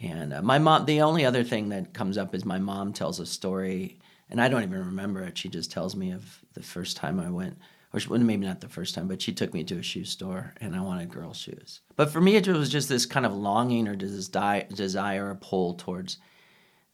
And 0.00 0.32
uh, 0.34 0.42
my 0.42 0.58
mom 0.58 0.84
the 0.84 1.02
only 1.02 1.24
other 1.24 1.44
thing 1.44 1.68
that 1.70 1.94
comes 1.94 2.18
up 2.18 2.34
is 2.34 2.44
my 2.44 2.58
mom 2.58 2.92
tells 2.92 3.20
a 3.20 3.26
story 3.26 4.00
and 4.28 4.40
i 4.40 4.48
don't 4.48 4.64
even 4.64 4.84
remember 4.86 5.22
it. 5.22 5.38
She 5.38 5.48
just 5.48 5.70
tells 5.70 5.94
me 5.94 6.10
of 6.10 6.40
the 6.54 6.62
first 6.62 6.96
time 6.96 7.20
i 7.20 7.30
went 7.30 7.56
or 7.92 8.00
she, 8.00 8.08
well, 8.08 8.20
maybe 8.20 8.46
not 8.46 8.60
the 8.60 8.68
first 8.68 8.94
time, 8.94 9.08
but 9.08 9.22
she 9.22 9.32
took 9.32 9.54
me 9.54 9.64
to 9.64 9.78
a 9.78 9.82
shoe 9.82 10.04
store 10.04 10.54
and 10.60 10.74
I 10.74 10.80
wanted 10.80 11.08
girl 11.10 11.32
shoes. 11.32 11.80
But 11.96 12.10
for 12.10 12.20
me, 12.20 12.36
it 12.36 12.46
was 12.48 12.68
just 12.68 12.88
this 12.88 13.06
kind 13.06 13.26
of 13.26 13.34
longing 13.34 13.88
or 13.88 13.96
this 13.96 14.28
desire 14.28 15.30
or 15.30 15.34
pull 15.34 15.74
towards 15.74 16.18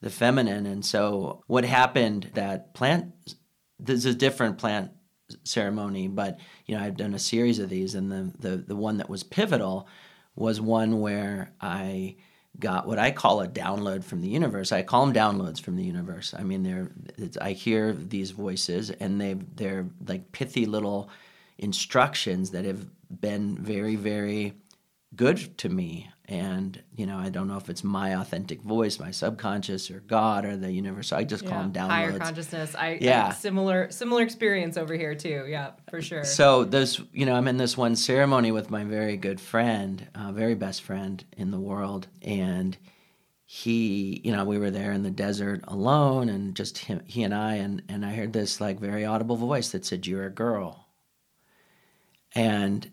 the 0.01 0.11
feminine. 0.11 0.67
And 0.67 0.85
so 0.85 1.43
what 1.47 1.65
happened 1.65 2.31
that 2.35 2.75
plant, 2.75 3.13
there's 3.79 4.05
a 4.05 4.15
different 4.15 4.59
plant 4.59 4.91
ceremony, 5.45 6.09
but 6.09 6.39
you 6.67 6.77
know, 6.77 6.83
I've 6.83 6.97
done 6.97 7.15
a 7.15 7.19
series 7.19 7.59
of 7.59 7.69
these 7.69 7.95
and 7.95 8.11
the, 8.11 8.33
the, 8.39 8.57
the 8.57 8.77
one 8.77 8.99
that 8.99 9.09
was 9.09 9.23
pivotal 9.23 9.89
was 10.35 10.61
one 10.61 11.01
where 11.01 11.53
I 11.61 12.17
got 12.59 12.87
what 12.87 12.99
I 12.99 13.11
call 13.11 13.41
a 13.41 13.49
download 13.49 14.05
from 14.05 14.21
the 14.21 14.29
universe. 14.29 14.73
I 14.73 14.83
call 14.83 15.07
them 15.07 15.15
downloads 15.15 15.61
from 15.61 15.77
the 15.77 15.85
universe. 15.85 16.35
I 16.37 16.43
mean, 16.43 16.63
they're 16.63 16.91
I 17.41 17.53
hear 17.53 17.93
these 17.93 18.31
voices 18.31 18.91
and 18.91 19.21
they 19.21 19.35
they're 19.35 19.87
like 20.07 20.33
pithy 20.33 20.67
little 20.67 21.11
instructions 21.59 22.51
that 22.51 22.65
have 22.65 22.87
been 23.21 23.57
very 23.59 23.97
very 23.97 24.55
good 25.15 25.57
to 25.59 25.69
me 25.69 26.11
and 26.27 26.81
you 26.95 27.05
know 27.05 27.19
i 27.19 27.29
don't 27.29 27.49
know 27.49 27.57
if 27.57 27.69
it's 27.69 27.83
my 27.83 28.21
authentic 28.21 28.63
voice 28.63 29.01
my 29.01 29.11
subconscious 29.11 29.91
or 29.91 30.01
god 30.01 30.45
or 30.45 30.57
the 30.57 30.71
universe. 30.71 31.13
I 31.13 31.25
just 31.25 31.45
yeah. 31.45 31.51
call 31.51 31.63
them 31.63 31.73
downloads. 31.73 31.89
higher 31.89 32.19
consciousness. 32.19 32.75
I 32.75 32.99
yeah. 33.01 33.29
I 33.29 33.33
similar 33.33 33.91
similar 33.91 34.23
experience 34.23 34.77
over 34.77 34.95
here 34.95 35.15
too. 35.15 35.45
Yeah 35.49 35.73
for 35.91 36.01
sure. 36.01 36.25
So 36.25 36.65
this 36.65 37.01
you 37.13 37.27
know 37.27 37.35
i'm 37.35 37.49
in 37.49 37.57
this 37.57 37.77
one 37.77 37.97
ceremony 37.97 38.53
with 38.53 38.71
my 38.71 38.85
very 38.85 39.17
good 39.17 39.41
friend 39.41 40.07
uh, 40.15 40.33
very 40.33 40.55
best 40.55 40.83
friend 40.83 41.25
in 41.37 41.51
the 41.51 41.61
world. 41.61 42.09
And 42.23 42.77
he 43.45 44.21
you 44.25 44.33
know 44.33 44.45
we 44.45 44.59
were 44.59 44.71
there 44.71 44.93
in 44.93 45.03
the 45.03 45.11
desert 45.11 45.63
alone 45.69 46.29
and 46.29 46.55
just 46.55 46.79
him, 46.79 47.03
he 47.05 47.23
and 47.23 47.35
i 47.35 47.57
and 47.57 47.83
and 47.89 48.05
i 48.07 48.13
heard 48.15 48.33
this 48.33 48.61
like 48.61 48.81
very 48.81 49.05
audible 49.05 49.37
voice 49.37 49.71
that 49.71 49.85
said 49.85 50.07
you're 50.07 50.27
a 50.27 50.31
girl. 50.31 50.87
And 52.35 52.91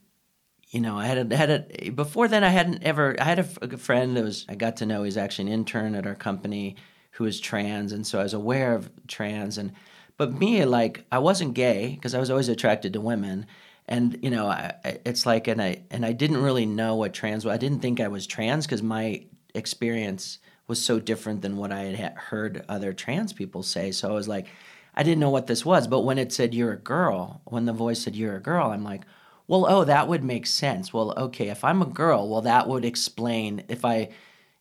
you 0.70 0.80
know, 0.82 0.98
I 0.98 1.06
had 1.06 1.32
a, 1.32 1.36
had 1.36 1.50
a 1.50 1.90
before 1.90 2.28
then 2.28 2.44
I 2.44 2.50
hadn't 2.50 2.84
ever 2.84 3.16
I 3.20 3.24
had 3.24 3.40
a, 3.40 3.48
a 3.62 3.78
friend 3.78 4.16
that 4.16 4.24
was 4.24 4.46
I 4.48 4.56
got 4.56 4.78
to 4.78 4.86
know 4.86 5.04
he's 5.04 5.18
actually 5.18 5.48
an 5.48 5.54
intern 5.54 5.96
at 5.96 6.06
our 6.08 6.16
company 6.16 6.76
who 7.12 7.24
was 7.24 7.40
trans, 7.40 7.92
and 7.92 8.06
so 8.06 8.20
I 8.20 8.24
was 8.24 8.34
aware 8.34 8.74
of 8.74 8.90
trans 9.08 9.58
and. 9.58 9.72
But 10.18 10.34
me, 10.34 10.66
like, 10.66 11.06
I 11.14 11.20
wasn't 11.20 11.54
gay 11.54 11.96
because 11.96 12.14
I 12.14 12.20
was 12.20 12.30
always 12.30 12.50
attracted 12.50 12.92
to 12.92 13.00
women, 13.00 13.46
and 13.88 14.20
you 14.22 14.30
know, 14.30 14.48
I, 14.48 14.74
it's 15.06 15.26
like, 15.26 15.48
and 15.48 15.62
I 15.62 15.84
and 15.92 16.06
I 16.06 16.12
didn't 16.12 16.44
really 16.44 16.66
know 16.66 16.96
what 16.96 17.14
trans 17.14 17.46
was. 17.46 17.54
I 17.54 17.58
didn't 17.58 17.80
think 17.80 18.02
I 18.02 18.10
was 18.10 18.28
trans 18.28 18.66
because 18.66 18.84
my 18.84 19.24
experience 19.56 20.40
was 20.68 20.84
so 20.84 21.00
different 21.00 21.42
than 21.42 21.58
what 21.58 21.72
I 21.72 21.84
had 21.84 22.14
heard 22.16 22.64
other 22.70 22.92
trans 22.92 23.32
people 23.32 23.64
say. 23.64 23.92
So 23.92 24.10
I 24.10 24.14
was 24.14 24.28
like, 24.28 24.48
I 24.94 25.04
didn't 25.04 25.20
know 25.20 25.30
what 25.30 25.48
this 25.48 25.66
was. 25.66 25.88
But 25.88 26.02
when 26.02 26.18
it 26.18 26.32
said 26.32 26.54
you're 26.54 26.74
a 26.74 26.78
girl, 26.78 27.42
when 27.46 27.66
the 27.66 27.74
voice 27.74 28.02
said 28.02 28.16
you're 28.16 28.36
a 28.36 28.42
girl, 28.42 28.72
I'm 28.72 28.84
like, 28.84 29.04
well, 29.50 29.66
oh, 29.68 29.84
that 29.84 30.08
would 30.08 30.24
make 30.24 30.46
sense. 30.46 30.94
Well, 30.94 31.12
okay, 31.18 31.50
if 31.50 31.64
I'm 31.64 31.82
a 31.82 31.88
girl, 31.88 32.30
well, 32.30 32.44
that 32.44 32.68
would 32.68 32.86
explain 32.86 33.64
if 33.68 33.84
I 33.84 34.10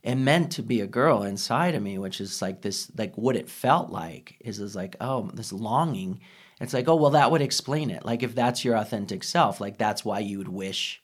am 0.02 0.24
meant 0.24 0.52
to 0.52 0.62
be 0.62 0.80
a 0.80 0.86
girl 0.86 1.24
inside 1.24 1.74
of 1.74 1.82
me, 1.82 1.98
which 1.98 2.22
is 2.22 2.40
like 2.40 2.62
this, 2.62 2.90
like 2.96 3.14
what 3.14 3.36
it 3.36 3.50
felt 3.50 3.90
like 3.90 4.38
is, 4.40 4.60
is 4.60 4.74
like, 4.74 4.96
oh, 4.98 5.30
this 5.34 5.52
longing. 5.52 6.20
It's 6.58 6.72
like, 6.72 6.88
oh, 6.88 6.96
well, 6.96 7.10
that 7.10 7.30
would 7.30 7.42
explain 7.42 7.90
it. 7.90 8.06
Like 8.06 8.22
if 8.22 8.34
that's 8.34 8.64
your 8.64 8.76
authentic 8.76 9.24
self, 9.24 9.60
like 9.60 9.76
that's 9.76 10.06
why 10.06 10.20
you 10.20 10.38
would 10.38 10.48
wish, 10.48 11.02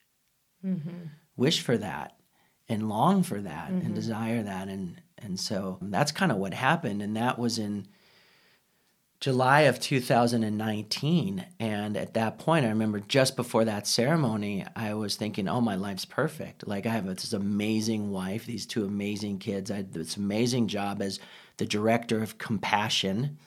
mm-hmm. 0.64 1.08
wish 1.36 1.60
for 1.60 1.76
that 1.76 2.16
and 2.70 2.88
long 2.88 3.22
for 3.22 3.42
that 3.42 3.68
mm-hmm. 3.68 3.84
and 3.84 3.94
desire 3.94 4.42
that. 4.44 4.68
And, 4.68 5.02
and 5.18 5.38
so 5.38 5.76
that's 5.82 6.10
kind 6.10 6.32
of 6.32 6.38
what 6.38 6.54
happened. 6.54 7.02
And 7.02 7.18
that 7.18 7.38
was 7.38 7.58
in, 7.58 7.86
July 9.24 9.62
of 9.62 9.80
2019. 9.80 11.46
And 11.58 11.96
at 11.96 12.12
that 12.12 12.38
point, 12.38 12.66
I 12.66 12.68
remember 12.68 13.00
just 13.00 13.36
before 13.36 13.64
that 13.64 13.86
ceremony, 13.86 14.66
I 14.76 14.92
was 14.92 15.16
thinking, 15.16 15.48
oh, 15.48 15.62
my 15.62 15.76
life's 15.76 16.04
perfect. 16.04 16.68
Like, 16.68 16.84
I 16.84 16.90
have 16.90 17.06
this 17.06 17.32
amazing 17.32 18.10
wife, 18.10 18.44
these 18.44 18.66
two 18.66 18.84
amazing 18.84 19.38
kids. 19.38 19.70
I 19.70 19.76
had 19.76 19.94
this 19.94 20.18
amazing 20.18 20.68
job 20.68 21.00
as 21.00 21.20
the 21.56 21.64
director 21.64 22.22
of 22.22 22.36
compassion 22.36 23.38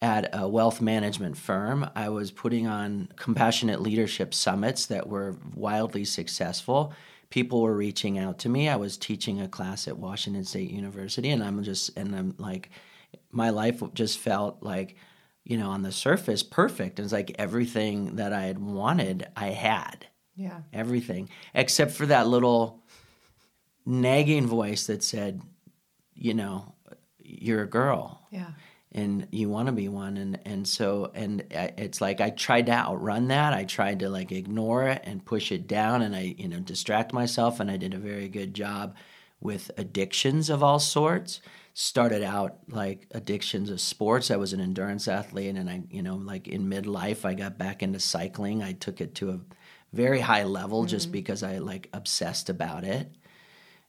at 0.00 0.30
a 0.32 0.46
wealth 0.46 0.80
management 0.80 1.36
firm. 1.36 1.90
I 1.96 2.08
was 2.10 2.30
putting 2.30 2.68
on 2.68 3.08
compassionate 3.16 3.82
leadership 3.82 4.32
summits 4.32 4.86
that 4.86 5.08
were 5.08 5.34
wildly 5.56 6.04
successful. 6.04 6.92
People 7.30 7.62
were 7.62 7.74
reaching 7.74 8.16
out 8.16 8.38
to 8.38 8.48
me. 8.48 8.68
I 8.68 8.76
was 8.76 8.96
teaching 8.96 9.40
a 9.40 9.48
class 9.48 9.88
at 9.88 9.98
Washington 9.98 10.44
State 10.44 10.70
University, 10.70 11.30
and 11.30 11.42
I'm 11.42 11.64
just, 11.64 11.98
and 11.98 12.14
I'm 12.14 12.36
like, 12.38 12.70
my 13.30 13.50
life 13.50 13.82
just 13.94 14.18
felt 14.18 14.62
like, 14.62 14.96
you 15.44 15.56
know, 15.56 15.70
on 15.70 15.82
the 15.82 15.92
surface, 15.92 16.42
perfect. 16.42 16.98
It 16.98 17.02
was 17.02 17.12
like 17.12 17.34
everything 17.38 18.16
that 18.16 18.32
I 18.32 18.42
had 18.42 18.58
wanted, 18.58 19.28
I 19.36 19.48
had. 19.48 20.06
Yeah. 20.36 20.60
Everything. 20.72 21.28
Except 21.54 21.92
for 21.92 22.06
that 22.06 22.26
little 22.26 22.82
nagging 23.84 24.46
voice 24.46 24.86
that 24.86 25.02
said, 25.02 25.40
you 26.14 26.34
know, 26.34 26.74
you're 27.18 27.62
a 27.62 27.68
girl. 27.68 28.26
Yeah. 28.30 28.50
And 28.92 29.28
you 29.30 29.48
want 29.48 29.66
to 29.66 29.72
be 29.72 29.88
one. 29.88 30.16
And, 30.16 30.40
and 30.44 30.66
so, 30.66 31.12
and 31.14 31.44
it's 31.50 32.00
like 32.00 32.20
I 32.20 32.30
tried 32.30 32.66
to 32.66 32.72
outrun 32.72 33.28
that. 33.28 33.52
I 33.52 33.64
tried 33.64 34.00
to 34.00 34.08
like 34.08 34.32
ignore 34.32 34.88
it 34.88 35.02
and 35.04 35.24
push 35.24 35.52
it 35.52 35.68
down 35.68 36.02
and 36.02 36.16
I, 36.16 36.34
you 36.36 36.48
know, 36.48 36.58
distract 36.58 37.12
myself. 37.12 37.60
And 37.60 37.70
I 37.70 37.76
did 37.76 37.94
a 37.94 37.98
very 37.98 38.28
good 38.28 38.52
job 38.52 38.96
with 39.40 39.70
addictions 39.78 40.50
of 40.50 40.62
all 40.62 40.80
sorts 40.80 41.40
started 41.74 42.22
out 42.22 42.58
like 42.68 43.06
addictions 43.12 43.70
of 43.70 43.80
sports. 43.80 44.30
I 44.30 44.36
was 44.36 44.52
an 44.52 44.60
endurance 44.60 45.08
athlete, 45.08 45.56
and 45.56 45.70
I, 45.70 45.82
you 45.90 46.02
know, 46.02 46.16
like 46.16 46.48
in 46.48 46.68
midlife, 46.68 47.24
I 47.24 47.34
got 47.34 47.58
back 47.58 47.82
into 47.82 48.00
cycling. 48.00 48.62
I 48.62 48.72
took 48.72 49.00
it 49.00 49.14
to 49.16 49.30
a 49.30 49.40
very 49.92 50.20
high 50.20 50.44
level 50.44 50.80
mm-hmm. 50.80 50.88
just 50.88 51.12
because 51.12 51.42
I 51.42 51.58
like 51.58 51.88
obsessed 51.92 52.48
about 52.48 52.84
it. 52.84 53.10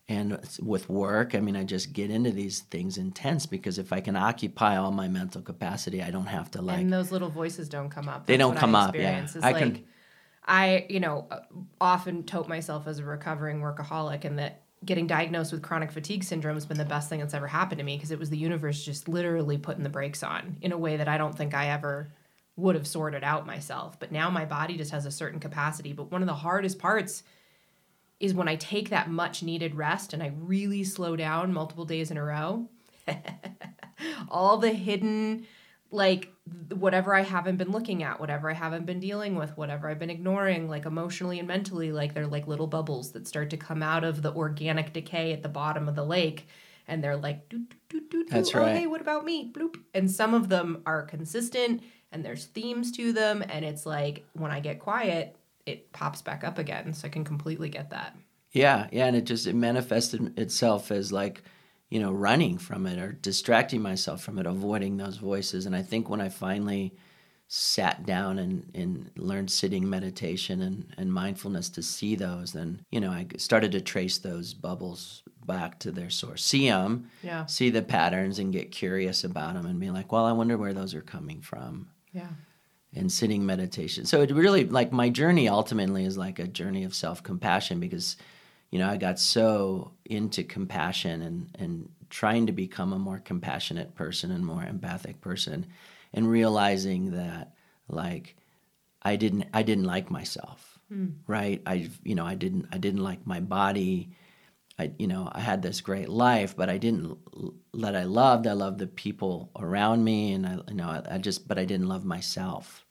And 0.09 0.39
with 0.59 0.89
work, 0.89 1.35
I 1.35 1.39
mean, 1.39 1.55
I 1.55 1.63
just 1.63 1.93
get 1.93 2.11
into 2.11 2.31
these 2.31 2.61
things 2.61 2.97
intense 2.97 3.45
because 3.45 3.77
if 3.77 3.93
I 3.93 4.01
can 4.01 4.17
occupy 4.17 4.75
all 4.75 4.91
my 4.91 5.07
mental 5.07 5.41
capacity, 5.41 6.03
I 6.03 6.11
don't 6.11 6.25
have 6.25 6.51
to 6.51 6.61
like. 6.61 6.81
And 6.81 6.91
those 6.91 7.13
little 7.13 7.29
voices 7.29 7.69
don't 7.69 7.89
come 7.89 8.09
up. 8.09 8.21
That's 8.21 8.27
they 8.27 8.37
don't 8.37 8.57
come 8.57 8.75
up. 8.75 8.95
Yeah, 8.95 9.25
I 9.41 9.51
like, 9.51 9.63
can. 9.63 9.85
I, 10.45 10.85
you 10.89 10.99
know, 10.99 11.29
often 11.79 12.23
tote 12.23 12.49
myself 12.49 12.87
as 12.87 12.99
a 12.99 13.05
recovering 13.05 13.61
workaholic, 13.61 14.25
and 14.25 14.39
that 14.39 14.63
getting 14.83 15.07
diagnosed 15.07 15.51
with 15.51 15.61
chronic 15.61 15.91
fatigue 15.91 16.23
syndrome 16.23 16.55
has 16.55 16.65
been 16.65 16.77
the 16.77 16.85
best 16.85 17.09
thing 17.09 17.19
that's 17.19 17.33
ever 17.33 17.47
happened 17.47 17.79
to 17.79 17.85
me 17.85 17.95
because 17.95 18.11
it 18.11 18.19
was 18.19 18.29
the 18.29 18.37
universe 18.37 18.83
just 18.83 19.07
literally 19.07 19.57
putting 19.57 19.83
the 19.83 19.89
brakes 19.89 20.23
on 20.23 20.57
in 20.61 20.71
a 20.71 20.77
way 20.77 20.97
that 20.97 21.07
I 21.07 21.17
don't 21.17 21.37
think 21.37 21.53
I 21.53 21.69
ever 21.69 22.11
would 22.55 22.75
have 22.75 22.87
sorted 22.87 23.23
out 23.23 23.45
myself. 23.45 23.99
But 23.99 24.11
now 24.11 24.29
my 24.29 24.45
body 24.45 24.77
just 24.77 24.91
has 24.91 25.05
a 25.05 25.11
certain 25.11 25.39
capacity. 25.39 25.93
But 25.93 26.11
one 26.11 26.21
of 26.21 26.27
the 26.27 26.33
hardest 26.33 26.79
parts 26.79 27.23
is 28.19 28.33
when 28.33 28.47
I 28.47 28.55
take 28.55 28.89
that 28.89 29.09
much 29.09 29.43
needed 29.43 29.75
rest 29.75 30.13
and 30.13 30.21
I 30.21 30.31
really 30.35 30.83
slow 30.83 31.15
down 31.15 31.53
multiple 31.53 31.85
days 31.85 32.11
in 32.11 32.17
a 32.17 32.23
row. 32.23 32.67
All 34.29 34.57
the 34.57 34.71
hidden 34.71 35.45
like 35.91 36.31
whatever 36.69 37.15
I 37.15 37.21
haven't 37.21 37.57
been 37.57 37.71
looking 37.71 38.03
at, 38.03 38.19
whatever 38.19 38.49
I 38.49 38.53
haven't 38.53 38.85
been 38.85 38.99
dealing 38.99 39.35
with, 39.35 39.55
whatever 39.57 39.89
I've 39.89 39.99
been 39.99 40.09
ignoring, 40.09 40.67
like 40.69 40.85
emotionally 40.85 41.39
and 41.39 41.47
mentally, 41.47 41.91
like 41.91 42.13
they're 42.13 42.27
like 42.27 42.47
little 42.47 42.67
bubbles 42.67 43.11
that 43.11 43.27
start 43.27 43.49
to 43.51 43.57
come 43.57 43.83
out 43.83 44.03
of 44.03 44.21
the 44.21 44.33
organic 44.33 44.93
decay 44.93 45.33
at 45.33 45.43
the 45.43 45.49
bottom 45.49 45.87
of 45.87 45.95
the 45.95 46.05
lake. 46.05 46.47
And 46.87 47.03
they're 47.03 47.17
like, 47.17 47.47
doo, 47.49 47.65
doo, 47.89 48.01
doo, 48.09 48.25
That's 48.29 48.53
oh, 48.55 48.59
right. 48.59 48.75
hey, 48.75 48.87
what 48.87 49.01
about 49.01 49.23
me? 49.23 49.51
Bloop. 49.53 49.75
And 49.93 50.09
some 50.09 50.33
of 50.33 50.49
them 50.49 50.81
are 50.85 51.03
consistent 51.03 51.83
and 52.11 52.25
there's 52.25 52.45
themes 52.45 52.91
to 52.93 53.13
them. 53.13 53.43
And 53.47 53.63
it's 53.63 53.85
like 53.85 54.25
when 54.33 54.51
I 54.51 54.59
get 54.59 54.79
quiet, 54.79 55.35
it 55.65 55.91
pops 55.93 56.21
back 56.21 56.43
up 56.43 56.57
again. 56.57 56.93
So 56.93 57.07
I 57.07 57.11
can 57.11 57.23
completely 57.23 57.69
get 57.69 57.91
that. 57.91 58.15
Yeah. 58.51 58.87
Yeah. 58.91 59.05
And 59.05 59.15
it 59.15 59.25
just, 59.25 59.47
it 59.47 59.55
manifested 59.55 60.37
itself 60.37 60.91
as 60.91 61.13
like, 61.13 61.43
you 61.91 61.99
know, 61.99 62.11
running 62.11 62.57
from 62.57 62.87
it 62.87 62.97
or 62.97 63.11
distracting 63.11 63.81
myself 63.81 64.23
from 64.23 64.39
it, 64.39 64.47
avoiding 64.47 64.97
those 64.97 65.17
voices. 65.17 65.65
And 65.65 65.75
I 65.75 65.83
think 65.83 66.09
when 66.09 66.21
I 66.21 66.29
finally 66.29 66.95
sat 67.49 68.05
down 68.05 68.39
and, 68.39 68.71
and 68.73 69.11
learned 69.17 69.51
sitting 69.51 69.87
meditation 69.87 70.61
and, 70.61 70.87
and 70.97 71.11
mindfulness 71.13 71.67
to 71.67 71.83
see 71.83 72.15
those, 72.15 72.53
then, 72.53 72.85
you 72.91 73.01
know, 73.01 73.11
I 73.11 73.27
started 73.35 73.73
to 73.73 73.81
trace 73.81 74.19
those 74.19 74.53
bubbles 74.53 75.21
back 75.45 75.79
to 75.79 75.91
their 75.91 76.09
source. 76.09 76.45
See 76.45 76.69
them, 76.69 77.11
yeah. 77.21 77.45
see 77.45 77.69
the 77.69 77.81
patterns 77.81 78.39
and 78.39 78.53
get 78.53 78.71
curious 78.71 79.25
about 79.25 79.55
them 79.55 79.65
and 79.65 79.77
be 79.77 79.89
like, 79.89 80.13
well, 80.13 80.23
I 80.23 80.31
wonder 80.31 80.57
where 80.57 80.73
those 80.73 80.95
are 80.95 81.01
coming 81.01 81.41
from. 81.41 81.89
Yeah. 82.13 82.29
And 82.95 83.11
sitting 83.11 83.45
meditation. 83.45 84.05
So 84.05 84.21
it 84.21 84.31
really, 84.31 84.63
like, 84.65 84.93
my 84.93 85.09
journey 85.09 85.49
ultimately 85.49 86.05
is 86.05 86.17
like 86.17 86.39
a 86.39 86.47
journey 86.47 86.85
of 86.85 86.95
self 86.95 87.21
compassion 87.21 87.81
because 87.81 88.15
you 88.71 88.79
know, 88.79 88.89
I 88.89 88.97
got 88.97 89.19
so 89.19 89.91
into 90.05 90.43
compassion 90.43 91.21
and, 91.21 91.55
and 91.59 91.89
trying 92.09 92.47
to 92.47 92.51
become 92.51 92.93
a 92.93 92.99
more 92.99 93.19
compassionate 93.19 93.95
person 93.95 94.31
and 94.31 94.45
more 94.45 94.63
empathic 94.63 95.21
person 95.21 95.67
and 96.13 96.29
realizing 96.29 97.11
that 97.11 97.53
like 97.87 98.35
I 99.01 99.17
didn't 99.17 99.45
I 99.53 99.63
didn't 99.63 99.85
like 99.85 100.09
myself. 100.09 100.79
Mm. 100.91 101.13
Right? 101.27 101.61
I 101.65 101.89
you 102.03 102.15
know, 102.15 102.25
I 102.25 102.35
didn't 102.35 102.67
I 102.71 102.77
didn't 102.77 103.03
like 103.03 103.27
my 103.27 103.39
body. 103.39 104.11
I 104.79 104.91
you 104.97 105.07
know, 105.07 105.29
I 105.31 105.41
had 105.41 105.61
this 105.61 105.81
great 105.81 106.09
life, 106.09 106.55
but 106.55 106.69
I 106.69 106.77
didn't 106.77 107.17
that 107.73 107.95
I 107.95 108.03
loved. 108.03 108.47
I 108.47 108.53
loved 108.53 108.79
the 108.79 108.87
people 108.87 109.51
around 109.57 110.03
me 110.03 110.33
and 110.33 110.45
I 110.47 110.59
you 110.69 110.75
know, 110.75 110.87
I, 110.87 111.15
I 111.15 111.17
just 111.17 111.47
but 111.47 111.59
I 111.59 111.65
didn't 111.65 111.87
love 111.87 112.05
myself. 112.05 112.85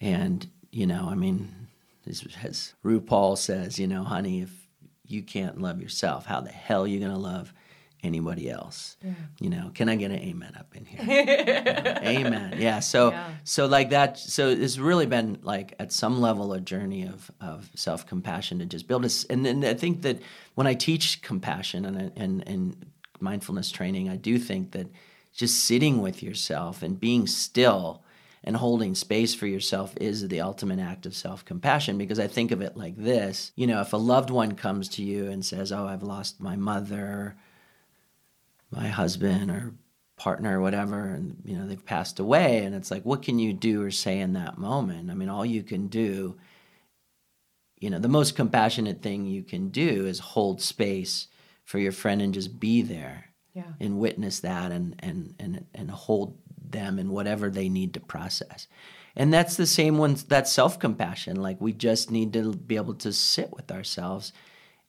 And, 0.00 0.46
you 0.70 0.86
know, 0.86 1.08
I 1.08 1.14
mean, 1.14 1.68
as, 2.06 2.26
as 2.42 2.74
RuPaul 2.84 3.38
says, 3.38 3.78
you 3.78 3.86
know, 3.86 4.04
honey, 4.04 4.42
if 4.42 4.63
you 5.14 5.22
can't 5.22 5.60
love 5.60 5.80
yourself, 5.80 6.26
how 6.26 6.40
the 6.40 6.50
hell 6.50 6.84
are 6.84 6.86
you 6.86 6.98
going 6.98 7.12
to 7.12 7.18
love 7.18 7.52
anybody 8.02 8.50
else? 8.50 8.96
Yeah. 9.02 9.12
You 9.40 9.50
know, 9.50 9.70
can 9.74 9.88
I 9.88 9.96
get 9.96 10.10
an 10.10 10.18
amen 10.18 10.54
up 10.58 10.74
in 10.76 10.84
here? 10.84 11.00
amen. 12.02 12.56
Yeah. 12.58 12.80
So, 12.80 13.10
yeah. 13.10 13.30
so 13.44 13.66
like 13.66 13.90
that. 13.90 14.18
So 14.18 14.48
it's 14.48 14.78
really 14.78 15.06
been 15.06 15.38
like 15.42 15.74
at 15.78 15.92
some 15.92 16.20
level 16.20 16.52
a 16.52 16.60
journey 16.60 17.06
of 17.06 17.30
of 17.40 17.70
self 17.74 18.06
compassion 18.06 18.58
to 18.58 18.66
just 18.66 18.86
build 18.86 19.04
a. 19.04 19.10
And, 19.30 19.46
and 19.46 19.64
I 19.64 19.74
think 19.74 20.02
that 20.02 20.20
when 20.54 20.66
I 20.66 20.74
teach 20.74 21.22
compassion 21.22 21.84
and 21.86 22.12
and 22.16 22.46
and 22.46 22.86
mindfulness 23.20 23.70
training, 23.70 24.10
I 24.10 24.16
do 24.16 24.38
think 24.38 24.72
that 24.72 24.88
just 25.32 25.64
sitting 25.64 26.00
with 26.00 26.22
yourself 26.22 26.82
and 26.82 27.00
being 27.00 27.26
still 27.26 28.03
and 28.44 28.56
holding 28.56 28.94
space 28.94 29.34
for 29.34 29.46
yourself 29.46 29.94
is 30.00 30.28
the 30.28 30.40
ultimate 30.40 30.78
act 30.78 31.06
of 31.06 31.16
self 31.16 31.44
compassion 31.44 31.98
because 31.98 32.18
I 32.18 32.28
think 32.28 32.50
of 32.50 32.60
it 32.60 32.76
like 32.76 32.96
this 32.96 33.52
you 33.56 33.66
know, 33.66 33.80
if 33.80 33.92
a 33.92 33.96
loved 33.96 34.30
one 34.30 34.52
comes 34.52 34.88
to 34.90 35.02
you 35.02 35.30
and 35.30 35.44
says, 35.44 35.72
Oh, 35.72 35.86
I've 35.86 36.02
lost 36.02 36.40
my 36.40 36.56
mother, 36.56 37.36
my 38.70 38.88
husband, 38.88 39.50
or 39.50 39.74
partner 40.16 40.58
or 40.58 40.62
whatever 40.62 41.08
and 41.08 41.42
you 41.44 41.56
know 41.56 41.66
they've 41.66 41.84
passed 41.84 42.20
away 42.20 42.64
and 42.64 42.74
it's 42.74 42.90
like 42.90 43.02
what 43.02 43.22
can 43.22 43.38
you 43.38 43.52
do 43.52 43.82
or 43.82 43.90
say 43.90 44.20
in 44.20 44.34
that 44.34 44.56
moment 44.56 45.10
i 45.10 45.14
mean 45.14 45.28
all 45.28 45.44
you 45.44 45.62
can 45.62 45.88
do 45.88 46.36
you 47.80 47.90
know 47.90 47.98
the 47.98 48.08
most 48.08 48.36
compassionate 48.36 49.02
thing 49.02 49.26
you 49.26 49.42
can 49.42 49.70
do 49.70 50.06
is 50.06 50.20
hold 50.20 50.62
space 50.62 51.26
for 51.64 51.80
your 51.80 51.90
friend 51.90 52.22
and 52.22 52.32
just 52.32 52.60
be 52.60 52.80
there 52.80 53.24
yeah. 53.54 53.72
and 53.80 53.98
witness 53.98 54.40
that 54.40 54.70
and 54.70 54.94
and 55.00 55.34
and 55.40 55.66
and 55.74 55.90
hold 55.90 56.38
them 56.74 56.98
and 56.98 57.08
whatever 57.08 57.48
they 57.48 57.70
need 57.70 57.94
to 57.94 58.00
process. 58.00 58.68
And 59.16 59.32
that's 59.32 59.56
the 59.56 59.66
same 59.66 59.96
one, 59.96 60.16
that's 60.28 60.52
self 60.52 60.78
compassion. 60.78 61.40
Like 61.40 61.58
we 61.60 61.72
just 61.72 62.10
need 62.10 62.34
to 62.34 62.52
be 62.52 62.76
able 62.76 62.94
to 62.96 63.12
sit 63.14 63.54
with 63.54 63.72
ourselves 63.72 64.34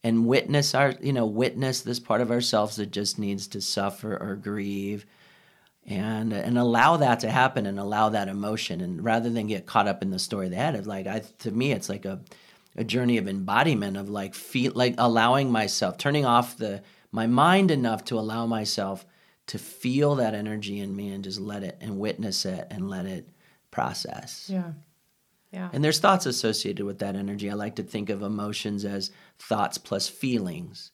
and 0.06 0.26
witness 0.26 0.74
our 0.74 0.94
you 1.00 1.12
know 1.12 1.26
witness 1.26 1.80
this 1.80 1.98
part 1.98 2.20
of 2.20 2.30
ourselves 2.30 2.76
that 2.76 2.92
just 2.92 3.18
needs 3.18 3.48
to 3.48 3.60
suffer 3.60 4.16
or 4.16 4.36
grieve 4.36 5.04
and 5.84 6.32
and 6.32 6.56
allow 6.56 6.96
that 6.96 7.20
to 7.20 7.30
happen 7.30 7.66
and 7.66 7.80
allow 7.80 8.08
that 8.08 8.28
emotion 8.28 8.80
and 8.80 9.02
rather 9.02 9.30
than 9.30 9.48
get 9.48 9.66
caught 9.66 9.88
up 9.88 10.02
in 10.02 10.10
the 10.10 10.18
story 10.18 10.48
they 10.48 10.54
had 10.54 10.76
it's 10.76 10.86
like 10.86 11.08
I 11.08 11.22
to 11.38 11.50
me 11.50 11.72
it's 11.72 11.88
like 11.88 12.04
a 12.04 12.20
a 12.76 12.84
journey 12.84 13.18
of 13.18 13.26
embodiment 13.26 13.96
of 13.96 14.08
like 14.08 14.34
feel 14.34 14.70
like 14.76 14.94
allowing 14.98 15.50
myself 15.50 15.98
turning 15.98 16.24
off 16.24 16.56
the 16.56 16.82
my 17.10 17.26
mind 17.26 17.72
enough 17.72 18.04
to 18.04 18.18
allow 18.18 18.46
myself 18.46 19.04
to 19.46 19.58
feel 19.58 20.16
that 20.16 20.34
energy 20.34 20.80
in 20.80 20.94
me 20.94 21.10
and 21.10 21.24
just 21.24 21.40
let 21.40 21.62
it 21.62 21.78
and 21.80 21.98
witness 21.98 22.44
it 22.44 22.66
and 22.70 22.90
let 22.90 23.06
it 23.06 23.28
process. 23.70 24.48
Yeah. 24.52 24.72
Yeah. 25.52 25.70
And 25.72 25.82
there's 25.82 26.00
thoughts 26.00 26.26
associated 26.26 26.84
with 26.84 26.98
that 26.98 27.16
energy. 27.16 27.50
I 27.50 27.54
like 27.54 27.76
to 27.76 27.82
think 27.82 28.10
of 28.10 28.22
emotions 28.22 28.84
as 28.84 29.10
thoughts 29.38 29.78
plus 29.78 30.08
feelings. 30.08 30.90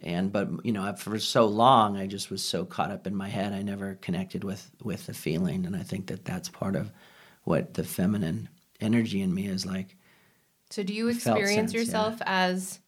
And 0.00 0.32
but 0.32 0.48
you 0.64 0.72
know, 0.72 0.92
for 0.96 1.18
so 1.18 1.46
long 1.46 1.96
I 1.96 2.06
just 2.06 2.30
was 2.30 2.42
so 2.42 2.64
caught 2.64 2.90
up 2.90 3.06
in 3.06 3.14
my 3.14 3.28
head 3.28 3.52
I 3.52 3.62
never 3.62 3.94
connected 3.96 4.44
with 4.44 4.70
with 4.82 5.06
the 5.06 5.14
feeling 5.14 5.64
and 5.64 5.74
I 5.74 5.82
think 5.82 6.08
that 6.08 6.24
that's 6.24 6.48
part 6.48 6.76
of 6.76 6.92
what 7.44 7.74
the 7.74 7.84
feminine 7.84 8.48
energy 8.80 9.22
in 9.22 9.32
me 9.32 9.46
is 9.46 9.64
like. 9.64 9.96
So 10.70 10.82
do 10.82 10.92
you 10.92 11.08
experience 11.08 11.72
sense, 11.72 11.74
yourself 11.74 12.16
yeah. 12.18 12.48
as 12.48 12.80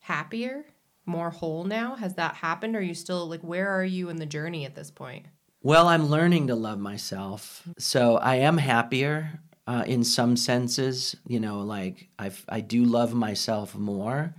happier, 0.00 0.64
more 1.06 1.30
whole 1.30 1.64
now? 1.64 1.96
Has 1.96 2.14
that 2.14 2.36
happened? 2.36 2.76
Are 2.76 2.82
you 2.82 2.94
still 2.94 3.28
like 3.28 3.42
where 3.42 3.68
are 3.68 3.84
you 3.84 4.08
in 4.08 4.16
the 4.16 4.26
journey 4.26 4.64
at 4.64 4.74
this 4.74 4.90
point? 4.90 5.26
Well, 5.62 5.88
I'm 5.88 6.06
learning 6.06 6.48
to 6.48 6.54
love 6.54 6.78
myself. 6.78 7.62
So 7.78 8.16
I 8.16 8.36
am 8.36 8.58
happier 8.58 9.40
uh, 9.66 9.84
in 9.86 10.02
some 10.04 10.36
senses. 10.36 11.16
You 11.26 11.40
know, 11.40 11.60
like 11.60 12.08
I 12.18 12.30
I 12.48 12.60
do 12.60 12.84
love 12.84 13.14
myself 13.14 13.74
more. 13.74 14.34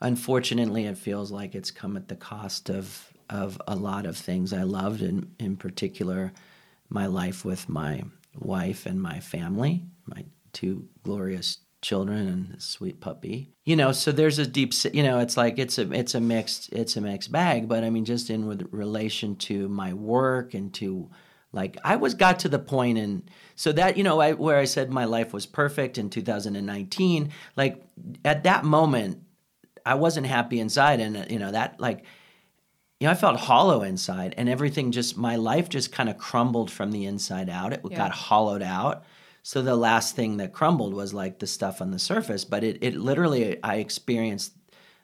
Unfortunately, 0.00 0.86
it 0.86 0.98
feels 0.98 1.30
like 1.30 1.54
it's 1.54 1.70
come 1.70 1.96
at 1.96 2.08
the 2.08 2.16
cost 2.16 2.70
of 2.70 3.12
of 3.30 3.60
a 3.66 3.74
lot 3.74 4.06
of 4.06 4.16
things 4.16 4.52
I 4.52 4.62
loved, 4.62 5.02
and 5.02 5.34
in 5.38 5.56
particular, 5.56 6.32
my 6.88 7.06
life 7.06 7.44
with 7.44 7.68
my 7.68 8.02
wife 8.38 8.86
and 8.86 9.00
my 9.00 9.20
family, 9.20 9.84
my 10.06 10.24
two 10.52 10.88
glorious 11.02 11.58
children 11.82 12.28
and 12.28 12.62
sweet 12.62 13.00
puppy. 13.00 13.52
You 13.64 13.76
know, 13.76 13.92
so 13.92 14.12
there's 14.12 14.38
a 14.38 14.46
deep, 14.46 14.72
you 14.94 15.02
know, 15.02 15.18
it's 15.18 15.36
like 15.36 15.58
it's 15.58 15.78
a 15.78 15.92
it's 15.92 16.14
a 16.14 16.20
mixed 16.20 16.72
it's 16.72 16.96
a 16.96 17.00
mixed 17.00 17.30
bag. 17.30 17.68
But 17.68 17.84
I 17.84 17.90
mean, 17.90 18.04
just 18.04 18.30
in 18.30 18.46
with 18.46 18.66
relation 18.70 19.36
to 19.36 19.68
my 19.68 19.92
work 19.92 20.54
and 20.54 20.72
to 20.74 21.10
like 21.52 21.76
I 21.84 21.96
was 21.96 22.14
got 22.14 22.38
to 22.40 22.48
the 22.48 22.58
point 22.58 22.96
and 22.98 23.30
so 23.56 23.72
that 23.72 23.98
you 23.98 24.04
know 24.04 24.20
I, 24.20 24.32
where 24.32 24.58
I 24.58 24.64
said 24.64 24.90
my 24.90 25.04
life 25.04 25.34
was 25.34 25.44
perfect 25.44 25.98
in 25.98 26.08
2019. 26.08 27.30
Like 27.56 27.82
at 28.24 28.44
that 28.44 28.64
moment, 28.64 29.18
I 29.84 29.94
wasn't 29.94 30.26
happy 30.26 30.60
inside, 30.60 31.00
and 31.00 31.30
you 31.30 31.38
know 31.38 31.50
that 31.50 31.78
like. 31.78 32.04
You 33.00 33.08
know, 33.08 33.12
I 33.14 33.16
felt 33.16 33.36
hollow 33.36 33.82
inside, 33.82 34.32
and 34.36 34.48
everything 34.48 34.92
just 34.92 35.16
my 35.16 35.34
life 35.34 35.68
just 35.68 35.90
kind 35.90 36.08
of 36.08 36.18
crumbled 36.18 36.70
from 36.70 36.92
the 36.92 37.06
inside 37.06 37.50
out. 37.50 37.72
It 37.72 37.80
yeah. 37.90 37.96
got 37.96 38.12
hollowed 38.12 38.62
out 38.62 39.02
so 39.42 39.62
the 39.62 39.76
last 39.76 40.14
thing 40.14 40.36
that 40.36 40.52
crumbled 40.52 40.94
was 40.94 41.12
like 41.12 41.38
the 41.38 41.46
stuff 41.46 41.80
on 41.80 41.90
the 41.90 41.98
surface, 41.98 42.44
but 42.44 42.62
it, 42.64 42.78
it 42.80 42.96
literally, 42.96 43.62
I 43.62 43.76
experienced 43.76 44.52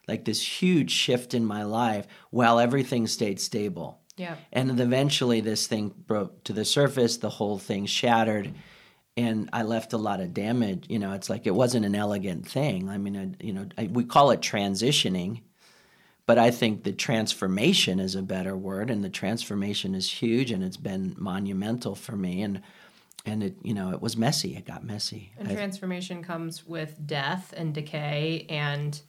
like 0.07 0.25
this 0.25 0.41
huge 0.41 0.91
shift 0.91 1.33
in 1.33 1.45
my 1.45 1.63
life 1.63 2.07
while 2.31 2.59
everything 2.59 3.05
stayed 3.07 3.39
stable. 3.39 3.99
Yeah. 4.17 4.35
And 4.51 4.79
eventually 4.79 5.41
this 5.41 5.67
thing 5.67 5.93
broke 6.07 6.43
to 6.45 6.53
the 6.53 6.65
surface, 6.65 7.17
the 7.17 7.29
whole 7.29 7.57
thing 7.57 7.85
shattered 7.85 8.53
and 9.19 9.49
I 9.51 9.63
left 9.63 9.91
a 9.91 9.97
lot 9.97 10.21
of 10.21 10.33
damage. 10.33 10.85
You 10.87 10.97
know, 10.97 11.11
it's 11.11 11.29
like 11.29 11.45
it 11.45 11.53
wasn't 11.53 11.85
an 11.85 11.93
elegant 11.93 12.47
thing. 12.47 12.89
I 12.89 12.97
mean, 12.97 13.17
I, 13.17 13.43
you 13.43 13.51
know, 13.51 13.65
I, 13.77 13.87
we 13.91 14.05
call 14.05 14.31
it 14.31 14.39
transitioning, 14.39 15.41
but 16.25 16.37
I 16.37 16.51
think 16.51 16.83
the 16.83 16.93
transformation 16.93 17.99
is 17.99 18.15
a 18.15 18.21
better 18.21 18.55
word, 18.55 18.89
and 18.89 19.03
the 19.03 19.09
transformation 19.09 19.93
is 19.93 20.09
huge, 20.09 20.51
and 20.51 20.63
it's 20.63 20.77
been 20.77 21.15
monumental 21.17 21.95
for 21.95 22.15
me. 22.15 22.41
And 22.41 22.61
and 23.25 23.43
it 23.43 23.55
you 23.63 23.73
know 23.73 23.91
it 23.91 24.01
was 24.01 24.17
messy. 24.17 24.55
It 24.55 24.65
got 24.65 24.83
messy. 24.83 25.31
And 25.37 25.49
transformation 25.49 26.23
comes 26.23 26.65
with 26.65 26.95
death 27.05 27.53
and 27.55 27.73
decay 27.73 28.45
and 28.49 28.99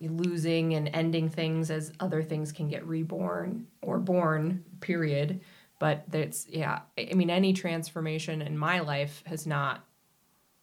losing 0.00 0.74
and 0.74 0.88
ending 0.92 1.28
things 1.28 1.70
as 1.70 1.92
other 1.98 2.22
things 2.22 2.52
can 2.52 2.68
get 2.68 2.86
reborn 2.86 3.66
or 3.82 3.98
born 3.98 4.64
period. 4.80 5.40
But 5.78 6.04
that's 6.08 6.48
yeah 6.48 6.80
i 6.98 7.14
mean 7.14 7.30
any 7.30 7.52
transformation 7.52 8.42
in 8.42 8.58
my 8.58 8.80
life 8.80 9.22
has 9.26 9.46
not 9.46 9.84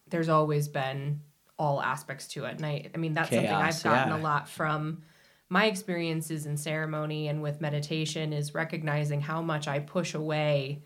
there's 0.10 0.30
always 0.30 0.68
been 0.68 1.22
all 1.58 1.82
aspects 1.82 2.28
to 2.30 2.46
it. 2.46 2.58
And 2.58 2.66
i, 2.66 2.90
I 2.94 2.98
mean 2.98 3.14
that's 3.14 3.30
Chaos, 3.30 3.44
something 3.48 3.56
i've 3.56 3.84
gotten 3.84 4.14
yeah. 4.14 4.22
a 4.22 4.24
lot 4.24 4.50
from 4.50 5.04
my 5.48 5.68
experiences 5.68 6.46
in 6.46 6.58
ceremony 6.58 7.30
and 7.30 7.42
with 7.42 7.62
meditation 7.62 8.34
is 8.34 8.54
recognizing 8.54 9.22
how 9.22 9.42
much 9.42 9.70
i 9.70 9.80
push 9.80 10.16
away 10.16 10.84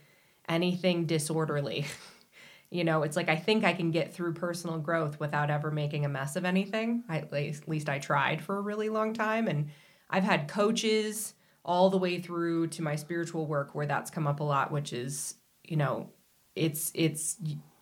anything 0.49 1.05
disorderly. 1.05 1.85
you 2.71 2.83
know, 2.83 3.03
it's 3.03 3.15
like 3.15 3.29
I 3.29 3.35
think 3.35 3.63
I 3.63 3.73
can 3.73 3.91
get 3.91 4.13
through 4.13 4.33
personal 4.33 4.79
growth 4.79 5.19
without 5.19 5.49
ever 5.49 5.71
making 5.71 6.05
a 6.05 6.09
mess 6.09 6.35
of 6.35 6.43
anything. 6.43 7.03
I, 7.07 7.19
at 7.19 7.31
least 7.67 7.87
I 7.87 7.99
tried 7.99 8.41
for 8.41 8.57
a 8.57 8.61
really 8.61 8.89
long 8.89 9.13
time. 9.13 9.47
And 9.47 9.69
I've 10.09 10.23
had 10.23 10.47
coaches 10.47 11.35
all 11.63 11.89
the 11.89 11.97
way 11.97 12.19
through 12.19 12.67
to 12.67 12.81
my 12.81 12.95
spiritual 12.95 13.45
work 13.45 13.75
where 13.75 13.85
that's 13.85 14.11
come 14.11 14.27
up 14.27 14.39
a 14.39 14.43
lot, 14.43 14.71
which 14.71 14.91
is, 14.91 15.35
you 15.63 15.77
know, 15.77 16.09
it's, 16.55 16.91
it's, 16.95 17.37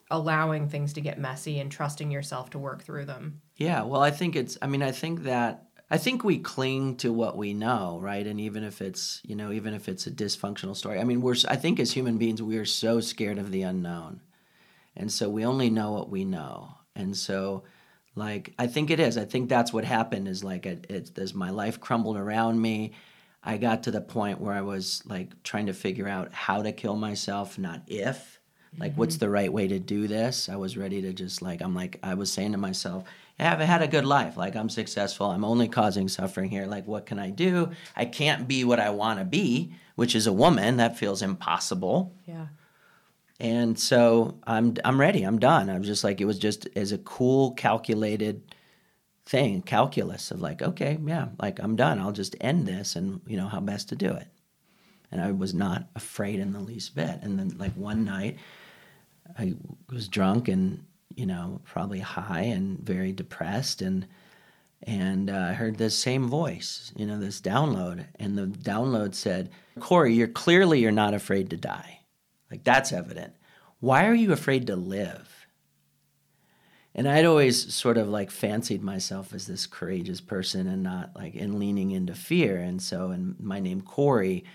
allowing 0.10 0.70
things 0.70 0.94
to 0.94 1.02
get 1.02 1.20
messy 1.20 1.60
and 1.60 1.72
trusting 1.72 2.12
yourself 2.12 2.50
to 2.52 2.60
work 2.60 2.84
through 2.84 3.06
them. 3.06 3.42
Yeah, 3.58 3.84
well, 3.84 4.02
I 4.02 4.12
think 4.12 4.36
it's 4.36 4.58
I 4.62 4.68
mean, 4.68 4.82
I 4.82 4.92
think 4.92 5.24
that 5.24 5.67
I 5.90 5.98
think 5.98 6.24
we 6.24 6.40
cling 6.40 6.98
to 6.98 7.14
what 7.14 7.38
we 7.38 7.54
know, 7.54 7.98
right? 8.02 8.26
And 8.28 8.42
even 8.42 8.64
if 8.64 8.82
it's, 8.82 9.22
you 9.24 9.36
know, 9.36 9.52
even 9.52 9.74
if 9.74 9.88
it's 9.88 10.06
a 10.06 10.12
dysfunctional 10.12 10.76
story. 10.76 11.00
I 11.00 11.06
mean, 11.06 11.22
we're 11.22 11.36
I 11.48 11.56
think 11.56 11.80
as 11.80 11.92
human 11.92 12.18
beings 12.18 12.42
we 12.42 12.58
are 12.58 12.66
so 12.66 13.00
scared 13.00 13.38
of 13.38 13.52
the 13.52 13.62
unknown. 13.62 14.22
And 14.96 15.12
so 15.12 15.30
we 15.30 15.46
only 15.46 15.70
know 15.70 15.92
what 15.92 16.10
we 16.10 16.26
know. 16.26 16.76
And 16.96 17.16
so 17.16 17.64
like 18.16 18.54
I 18.58 18.68
think 18.68 18.90
it 18.90 19.00
is. 19.00 19.18
I 19.18 19.26
think 19.26 19.48
that's 19.48 19.72
what 19.72 19.86
happened 19.86 20.28
is 20.28 20.44
like 20.44 20.66
it, 20.66 20.88
it 20.90 21.18
as 21.18 21.34
my 21.34 21.52
life 21.52 21.80
crumbled 21.80 22.18
around 22.18 22.62
me, 22.62 22.94
I 23.44 23.58
got 23.58 23.84
to 23.84 23.92
the 23.92 24.02
point 24.02 24.42
where 24.42 24.54
I 24.54 24.62
was 24.62 25.04
like 25.06 25.42
trying 25.44 25.68
to 25.68 25.74
figure 25.74 26.08
out 26.08 26.34
how 26.34 26.64
to 26.64 26.72
kill 26.74 26.96
myself, 26.98 27.58
not 27.58 27.84
if. 27.88 28.40
Like 28.78 28.92
mm-hmm. 28.92 29.00
what's 29.00 29.18
the 29.18 29.30
right 29.30 29.54
way 29.54 29.68
to 29.68 29.80
do 29.80 30.08
this? 30.08 30.50
I 30.50 30.58
was 30.58 30.76
ready 30.76 31.02
to 31.04 31.14
just 31.14 31.42
like 31.42 31.62
I'm 31.62 31.76
like 31.76 32.00
I 32.04 32.16
was 32.16 32.32
saying 32.32 32.52
to 32.52 32.58
myself, 32.58 33.06
I 33.40 33.44
haven't 33.44 33.68
had 33.68 33.82
a 33.84 33.88
good 33.88 34.06
life. 34.06 34.36
Like 34.36 34.56
I'm 34.56 34.70
successful. 34.70 35.28
I'm 35.28 35.46
only 35.46 35.68
causing 35.68 36.08
suffering 36.08 36.50
here. 36.50 36.66
Like 36.66 36.88
what 36.88 37.06
can 37.06 37.20
I 37.20 37.30
do? 37.30 37.72
I 37.96 38.06
can't 38.06 38.48
be 38.48 38.64
what 38.64 38.80
I 38.80 38.90
want 38.90 39.20
to 39.20 39.26
be, 39.26 39.74
which 39.96 40.16
is 40.16 40.28
a 40.28 40.34
woman. 40.34 40.78
That 40.78 40.98
feels 40.98 41.22
impossible. 41.22 42.16
Yeah. 42.26 42.48
And 43.40 43.78
so 43.78 44.40
I'm 44.46 44.76
I'm 44.84 45.00
ready. 45.00 45.24
I'm 45.24 45.38
done. 45.38 45.70
I'm 45.70 45.84
just 45.84 46.04
like 46.04 46.20
it 46.20 46.26
was 46.26 46.40
just 46.40 46.68
as 46.76 46.92
a 46.92 46.98
cool 46.98 47.52
calculated 47.52 48.42
thing, 49.28 49.62
calculus 49.62 50.32
of 50.32 50.42
like, 50.42 50.62
okay, 50.62 50.98
yeah, 51.06 51.28
like 51.40 51.60
I'm 51.60 51.76
done. 51.76 52.00
I'll 52.00 52.14
just 52.14 52.36
end 52.42 52.68
this 52.68 52.96
and 52.96 53.22
you 53.28 53.38
know 53.38 53.48
how 53.48 53.60
best 53.60 53.90
to 53.90 53.96
do 53.96 54.12
it. 54.12 54.28
And 55.12 55.22
I 55.22 55.32
was 55.32 55.54
not 55.54 55.88
afraid 55.96 56.40
in 56.40 56.54
the 56.54 56.60
least 56.60 56.96
bit. 56.96 57.20
And 57.22 57.38
then 57.38 57.56
like 57.58 57.74
one 57.74 58.04
night 58.04 58.40
I 59.38 59.56
was 59.90 60.08
drunk 60.08 60.48
and 60.48 60.84
you 61.18 61.26
know, 61.26 61.60
probably 61.66 62.00
high 62.00 62.42
and 62.44 62.80
very 62.80 63.12
depressed 63.12 63.82
and 63.82 64.08
and 64.84 65.32
uh, 65.32 65.48
I 65.50 65.54
heard 65.54 65.78
this 65.78 65.98
same 65.98 66.28
voice, 66.28 66.94
you 66.96 67.08
know, 67.08 67.20
this 67.20 67.42
download, 67.42 68.06
and 68.20 68.38
the 68.38 68.46
download 68.46 69.16
said, 69.16 69.50
"Corey, 69.80 70.14
you're 70.14 70.28
clearly 70.28 70.80
you're 70.80 70.92
not 70.92 71.16
afraid 71.16 71.50
to 71.50 71.58
die. 71.58 72.02
Like 72.52 72.64
that's 72.64 72.94
evident. 72.94 73.34
Why 73.80 74.06
are 74.06 74.14
you 74.14 74.32
afraid 74.32 74.68
to 74.68 74.76
live?" 74.76 75.48
And 76.94 77.08
I'd 77.08 77.26
always 77.26 77.74
sort 77.74 77.98
of 77.98 78.08
like 78.08 78.30
fancied 78.30 78.84
myself 78.84 79.34
as 79.34 79.48
this 79.48 79.66
courageous 79.66 80.22
person 80.22 80.68
and 80.68 80.84
not 80.84 81.12
like 81.16 81.34
in 81.34 81.58
leaning 81.58 81.92
into 81.92 82.14
fear. 82.14 82.58
And 82.58 82.82
so, 82.82 83.10
and 83.10 83.36
my 83.40 83.60
name 83.60 83.82
Corey 83.82 84.46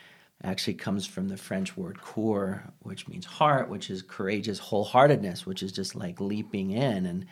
actually 0.45 0.75
comes 0.75 1.07
from 1.07 1.29
the 1.29 1.37
French 1.37 1.77
word 1.77 1.99
"cœur," 1.99 2.71
which 2.81 3.09
means 3.09 3.25
heart, 3.25 3.69
which 3.69 3.91
is 3.91 4.03
courageous 4.03 4.61
wholeheartedness, 4.61 5.47
which 5.47 5.63
is 5.63 5.73
just 5.73 5.95
like 5.95 6.21
leaping 6.21 6.71
in, 6.71 7.07
and 7.07 7.27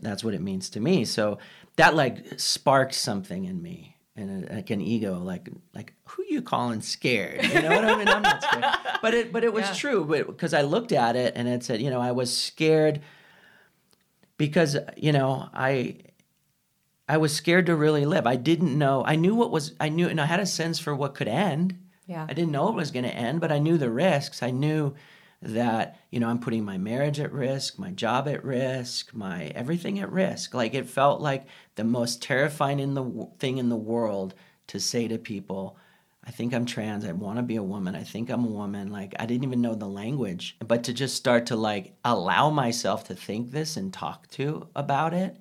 that's 0.00 0.24
what 0.24 0.34
it 0.34 0.40
means 0.40 0.70
to 0.70 0.80
me. 0.80 1.04
So 1.04 1.38
that 1.76 1.94
like 1.94 2.38
sparked 2.38 2.94
something 2.94 3.44
in 3.44 3.62
me, 3.62 3.96
and 4.16 4.44
a, 4.48 4.54
like 4.54 4.70
an 4.70 4.80
ego, 4.80 5.18
like 5.18 5.48
like 5.74 5.94
who 6.04 6.24
you 6.28 6.42
calling 6.42 6.80
scared? 6.80 7.44
You 7.44 7.62
know 7.62 7.70
what 7.70 7.84
I 7.84 7.96
mean? 7.96 8.08
I'm 8.08 8.22
not 8.22 8.42
scared, 8.42 8.64
but 9.02 9.14
it 9.14 9.32
but 9.32 9.44
it 9.44 9.52
was 9.52 9.66
yeah. 9.66 9.74
true, 9.74 10.04
because 10.26 10.54
I 10.54 10.62
looked 10.62 10.92
at 10.92 11.16
it 11.16 11.34
and 11.36 11.48
it 11.48 11.62
said, 11.62 11.80
you 11.80 11.90
know, 11.90 12.00
I 12.00 12.12
was 12.12 12.36
scared 12.36 13.00
because 14.36 14.76
you 14.96 15.12
know 15.12 15.48
I 15.52 15.96
I 17.08 17.18
was 17.18 17.34
scared 17.34 17.66
to 17.66 17.76
really 17.76 18.06
live. 18.06 18.26
I 18.26 18.36
didn't 18.36 18.76
know. 18.76 19.04
I 19.04 19.16
knew 19.16 19.34
what 19.34 19.50
was. 19.50 19.74
I 19.78 19.88
knew, 19.90 20.08
and 20.08 20.20
I 20.20 20.26
had 20.26 20.40
a 20.40 20.46
sense 20.46 20.78
for 20.78 20.94
what 20.94 21.14
could 21.14 21.28
end 21.28 21.78
yeah. 22.12 22.26
I 22.28 22.34
didn't 22.34 22.52
know 22.52 22.68
it 22.68 22.74
was 22.74 22.90
going 22.90 23.04
to 23.04 23.14
end, 23.14 23.40
but 23.40 23.50
I 23.50 23.58
knew 23.58 23.78
the 23.78 23.90
risks. 23.90 24.42
I 24.42 24.50
knew 24.50 24.94
that 25.42 25.98
you 26.10 26.20
know 26.20 26.28
i'm 26.28 26.38
putting 26.38 26.64
my 26.64 26.78
marriage 26.78 27.18
at 27.18 27.32
risk 27.32 27.76
my 27.76 27.90
job 27.90 28.28
at 28.28 28.44
risk 28.44 29.12
my 29.12 29.46
everything 29.56 29.98
at 29.98 30.12
risk 30.12 30.54
like 30.54 30.72
it 30.72 30.88
felt 30.88 31.20
like 31.20 31.46
the 31.74 31.82
most 31.82 32.22
terrifying 32.22 32.78
in 32.78 32.94
the 32.94 33.28
thing 33.40 33.58
in 33.58 33.68
the 33.68 33.74
world 33.74 34.34
to 34.68 34.78
say 34.78 35.08
to 35.08 35.18
people 35.18 35.76
i 36.24 36.30
think 36.30 36.54
i'm 36.54 36.64
trans 36.64 37.04
i 37.04 37.10
want 37.10 37.38
to 37.38 37.42
be 37.42 37.56
a 37.56 37.62
woman 37.62 37.96
i 37.96 38.04
think 38.04 38.30
i'm 38.30 38.44
a 38.44 38.48
woman 38.48 38.92
like 38.92 39.16
i 39.18 39.26
didn't 39.26 39.42
even 39.42 39.60
know 39.60 39.74
the 39.74 39.84
language 39.84 40.56
but 40.64 40.84
to 40.84 40.92
just 40.92 41.16
start 41.16 41.44
to 41.46 41.56
like 41.56 41.92
allow 42.04 42.48
myself 42.48 43.02
to 43.02 43.14
think 43.14 43.50
this 43.50 43.76
and 43.76 43.92
talk 43.92 44.28
to 44.28 44.68
about 44.76 45.12
it 45.12 45.36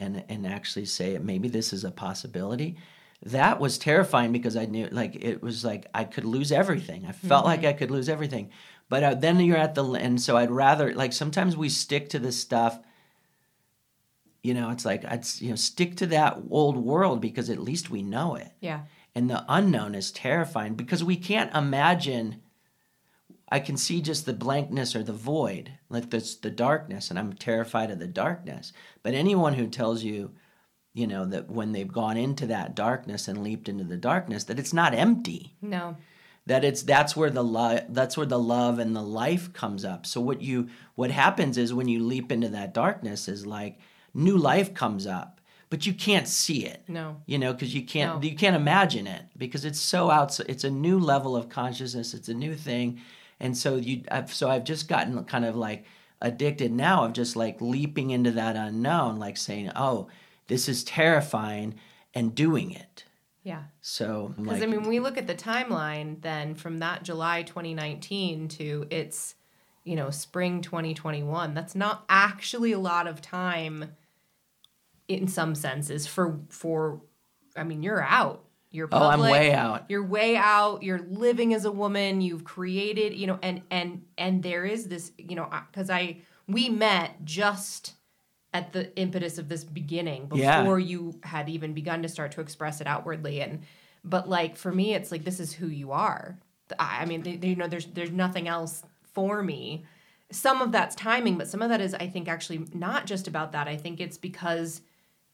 and 0.00 0.24
and 0.30 0.46
actually 0.46 0.86
say 0.86 1.18
maybe 1.18 1.48
this 1.48 1.74
is 1.74 1.84
a 1.84 1.90
possibility 1.90 2.78
that 3.24 3.58
was 3.58 3.78
terrifying 3.78 4.32
because 4.32 4.56
i 4.56 4.66
knew 4.66 4.88
like 4.92 5.16
it 5.16 5.42
was 5.42 5.64
like 5.64 5.86
i 5.94 6.04
could 6.04 6.24
lose 6.24 6.52
everything 6.52 7.06
i 7.06 7.12
felt 7.12 7.44
mm-hmm. 7.44 7.62
like 7.62 7.64
i 7.64 7.72
could 7.72 7.90
lose 7.90 8.08
everything 8.08 8.50
but 8.88 9.02
uh, 9.02 9.14
then 9.14 9.40
you're 9.40 9.56
at 9.56 9.74
the 9.74 9.84
and 9.92 10.20
so 10.20 10.36
I'd 10.36 10.50
rather 10.50 10.94
like 10.94 11.12
sometimes 11.12 11.56
we 11.56 11.68
stick 11.68 12.10
to 12.10 12.18
this 12.18 12.38
stuff. 12.38 12.78
You 14.42 14.54
know, 14.54 14.70
it's 14.70 14.84
like 14.84 15.04
I'd 15.04 15.24
you 15.38 15.50
know 15.50 15.56
stick 15.56 15.96
to 15.96 16.06
that 16.06 16.38
old 16.50 16.76
world 16.76 17.20
because 17.20 17.48
at 17.48 17.58
least 17.58 17.90
we 17.90 18.02
know 18.02 18.34
it. 18.34 18.52
Yeah. 18.60 18.82
And 19.14 19.30
the 19.30 19.44
unknown 19.48 19.94
is 19.94 20.10
terrifying 20.10 20.74
because 20.74 21.02
we 21.02 21.16
can't 21.16 21.54
imagine. 21.54 22.40
I 23.50 23.60
can 23.60 23.76
see 23.76 24.00
just 24.00 24.26
the 24.26 24.32
blankness 24.32 24.96
or 24.96 25.02
the 25.02 25.12
void, 25.12 25.72
like 25.88 26.10
this 26.10 26.34
the 26.34 26.50
darkness, 26.50 27.10
and 27.10 27.18
I'm 27.18 27.32
terrified 27.34 27.90
of 27.90 27.98
the 27.98 28.06
darkness. 28.06 28.72
But 29.02 29.14
anyone 29.14 29.54
who 29.54 29.68
tells 29.68 30.02
you, 30.02 30.32
you 30.94 31.08
know, 31.08 31.26
that 31.26 31.50
when 31.50 31.72
they've 31.72 31.92
gone 31.92 32.16
into 32.16 32.46
that 32.46 32.74
darkness 32.76 33.26
and 33.26 33.42
leaped 33.42 33.68
into 33.68 33.84
the 33.84 33.96
darkness, 33.96 34.44
that 34.44 34.60
it's 34.60 34.72
not 34.72 34.94
empty. 34.94 35.56
No. 35.60 35.96
That 36.46 36.64
it's 36.64 36.82
that's 36.82 37.16
where 37.16 37.30
the 37.30 37.42
love 37.42 37.80
that's 37.88 38.16
where 38.16 38.26
the 38.26 38.38
love 38.38 38.78
and 38.78 38.94
the 38.94 39.02
life 39.02 39.52
comes 39.52 39.84
up. 39.84 40.06
So 40.06 40.20
what 40.20 40.40
you 40.40 40.68
what 40.94 41.10
happens 41.10 41.58
is 41.58 41.74
when 41.74 41.88
you 41.88 42.02
leap 42.04 42.30
into 42.30 42.48
that 42.50 42.72
darkness 42.72 43.28
is 43.28 43.46
like 43.46 43.78
new 44.14 44.38
life 44.38 44.72
comes 44.72 45.06
up 45.06 45.40
but 45.70 45.86
you 45.86 45.92
can't 45.94 46.28
see 46.28 46.66
it. 46.66 46.84
No. 46.86 47.20
You 47.26 47.38
know 47.38 47.52
because 47.52 47.74
you 47.74 47.82
can't 47.82 48.22
no. 48.22 48.28
you 48.28 48.36
can't 48.36 48.54
imagine 48.54 49.06
it 49.06 49.24
because 49.36 49.64
it's 49.64 49.80
so 49.80 50.10
out 50.10 50.38
it's 50.40 50.64
a 50.64 50.70
new 50.70 51.00
level 51.00 51.34
of 51.34 51.48
consciousness 51.48 52.14
it's 52.14 52.28
a 52.28 52.34
new 52.34 52.54
thing. 52.54 53.00
And 53.40 53.56
so 53.56 53.76
you 53.76 54.04
I've, 54.10 54.32
so 54.32 54.48
i've 54.48 54.64
just 54.64 54.86
gotten 54.86 55.24
kind 55.24 55.44
of 55.44 55.56
like 55.56 55.86
addicted 56.20 56.72
now 56.72 57.04
of 57.04 57.14
just 57.14 57.34
like 57.34 57.60
leaping 57.60 58.10
into 58.10 58.30
that 58.32 58.54
unknown 58.54 59.18
like 59.18 59.36
saying 59.36 59.72
oh 59.74 60.08
this 60.46 60.68
is 60.68 60.84
terrifying 60.84 61.74
and 62.14 62.34
doing 62.34 62.70
it 62.70 63.04
yeah. 63.44 63.64
So, 63.82 64.32
because 64.36 64.60
like, 64.60 64.62
I 64.62 64.66
mean, 64.66 64.88
we 64.88 65.00
look 65.00 65.18
at 65.18 65.26
the 65.26 65.34
timeline 65.34 66.20
then 66.22 66.54
from 66.54 66.78
that 66.78 67.02
July 67.02 67.42
2019 67.42 68.48
to 68.48 68.86
it's, 68.90 69.34
you 69.84 69.96
know, 69.96 70.08
spring 70.08 70.62
2021. 70.62 71.52
That's 71.52 71.74
not 71.74 72.06
actually 72.08 72.72
a 72.72 72.78
lot 72.78 73.06
of 73.06 73.20
time 73.20 73.92
in 75.08 75.28
some 75.28 75.54
senses 75.54 76.06
for, 76.06 76.40
for, 76.48 77.02
I 77.54 77.64
mean, 77.64 77.82
you're 77.82 78.02
out. 78.02 78.44
You're 78.70 78.88
public, 78.88 79.18
oh, 79.18 79.24
I'm 79.24 79.30
way 79.30 79.52
out. 79.52 79.84
You're 79.88 80.06
way 80.06 80.36
out. 80.36 80.82
You're 80.82 81.04
living 81.06 81.52
as 81.52 81.66
a 81.66 81.70
woman. 81.70 82.22
You've 82.22 82.44
created, 82.44 83.12
you 83.12 83.26
know, 83.26 83.38
and, 83.42 83.60
and, 83.70 84.02
and 84.16 84.42
there 84.42 84.64
is 84.64 84.88
this, 84.88 85.12
you 85.18 85.36
know, 85.36 85.48
because 85.70 85.90
I, 85.90 86.22
we 86.48 86.70
met 86.70 87.24
just 87.24 87.92
at 88.54 88.72
the 88.72 88.96
impetus 88.96 89.36
of 89.36 89.48
this 89.48 89.64
beginning 89.64 90.26
before 90.26 90.78
yeah. 90.78 90.86
you 90.86 91.18
had 91.24 91.48
even 91.48 91.74
begun 91.74 92.02
to 92.02 92.08
start 92.08 92.30
to 92.32 92.40
express 92.40 92.80
it 92.80 92.86
outwardly. 92.86 93.42
And 93.42 93.62
but 94.04 94.28
like 94.28 94.56
for 94.56 94.70
me 94.72 94.94
it's 94.94 95.10
like 95.10 95.24
this 95.24 95.40
is 95.40 95.52
who 95.52 95.66
you 95.66 95.90
are. 95.90 96.38
I 96.78 97.04
mean 97.04 97.22
they, 97.22 97.36
they, 97.36 97.48
you 97.48 97.56
know 97.56 97.66
there's 97.66 97.86
there's 97.86 98.12
nothing 98.12 98.46
else 98.46 98.84
for 99.12 99.42
me. 99.42 99.84
Some 100.30 100.62
of 100.62 100.70
that's 100.70 100.94
timing 100.94 101.36
but 101.36 101.48
some 101.48 101.60
of 101.62 101.68
that 101.68 101.80
is 101.80 101.94
i 101.94 102.06
think 102.06 102.28
actually 102.28 102.64
not 102.72 103.06
just 103.06 103.26
about 103.26 103.52
that. 103.52 103.66
I 103.66 103.76
think 103.76 104.00
it's 104.00 104.18
because 104.18 104.80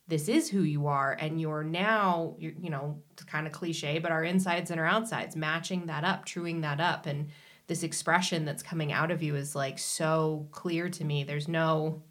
this 0.09 0.27
is 0.27 0.49
who 0.49 0.63
you 0.63 0.89
are 0.89 1.17
and 1.21 1.41
you're 1.41 1.63
now 1.63 2.35
you're, 2.39 2.55
you 2.59 2.71
know 2.71 3.01
it's 3.13 3.23
kind 3.25 3.47
of 3.47 3.53
cliche 3.53 3.99
but 4.01 4.11
our 4.11 4.25
insides 4.25 4.71
and 4.71 4.81
our 4.81 4.87
outsides 4.87 5.37
matching 5.37 5.87
that 5.87 6.05
up 6.05 6.25
truing 6.25 6.63
that 6.63 6.81
up. 6.81 7.05
And 7.05 7.29
this 7.67 7.83
expression 7.83 8.47
that's 8.47 8.63
coming 8.63 8.93
out 8.93 9.11
of 9.11 9.23
you 9.23 9.37
is 9.37 9.55
like 9.55 9.79
so 9.79 10.49
clear 10.53 10.89
to 10.89 11.05
me. 11.05 11.23
There's 11.23 11.47
no 11.47 12.03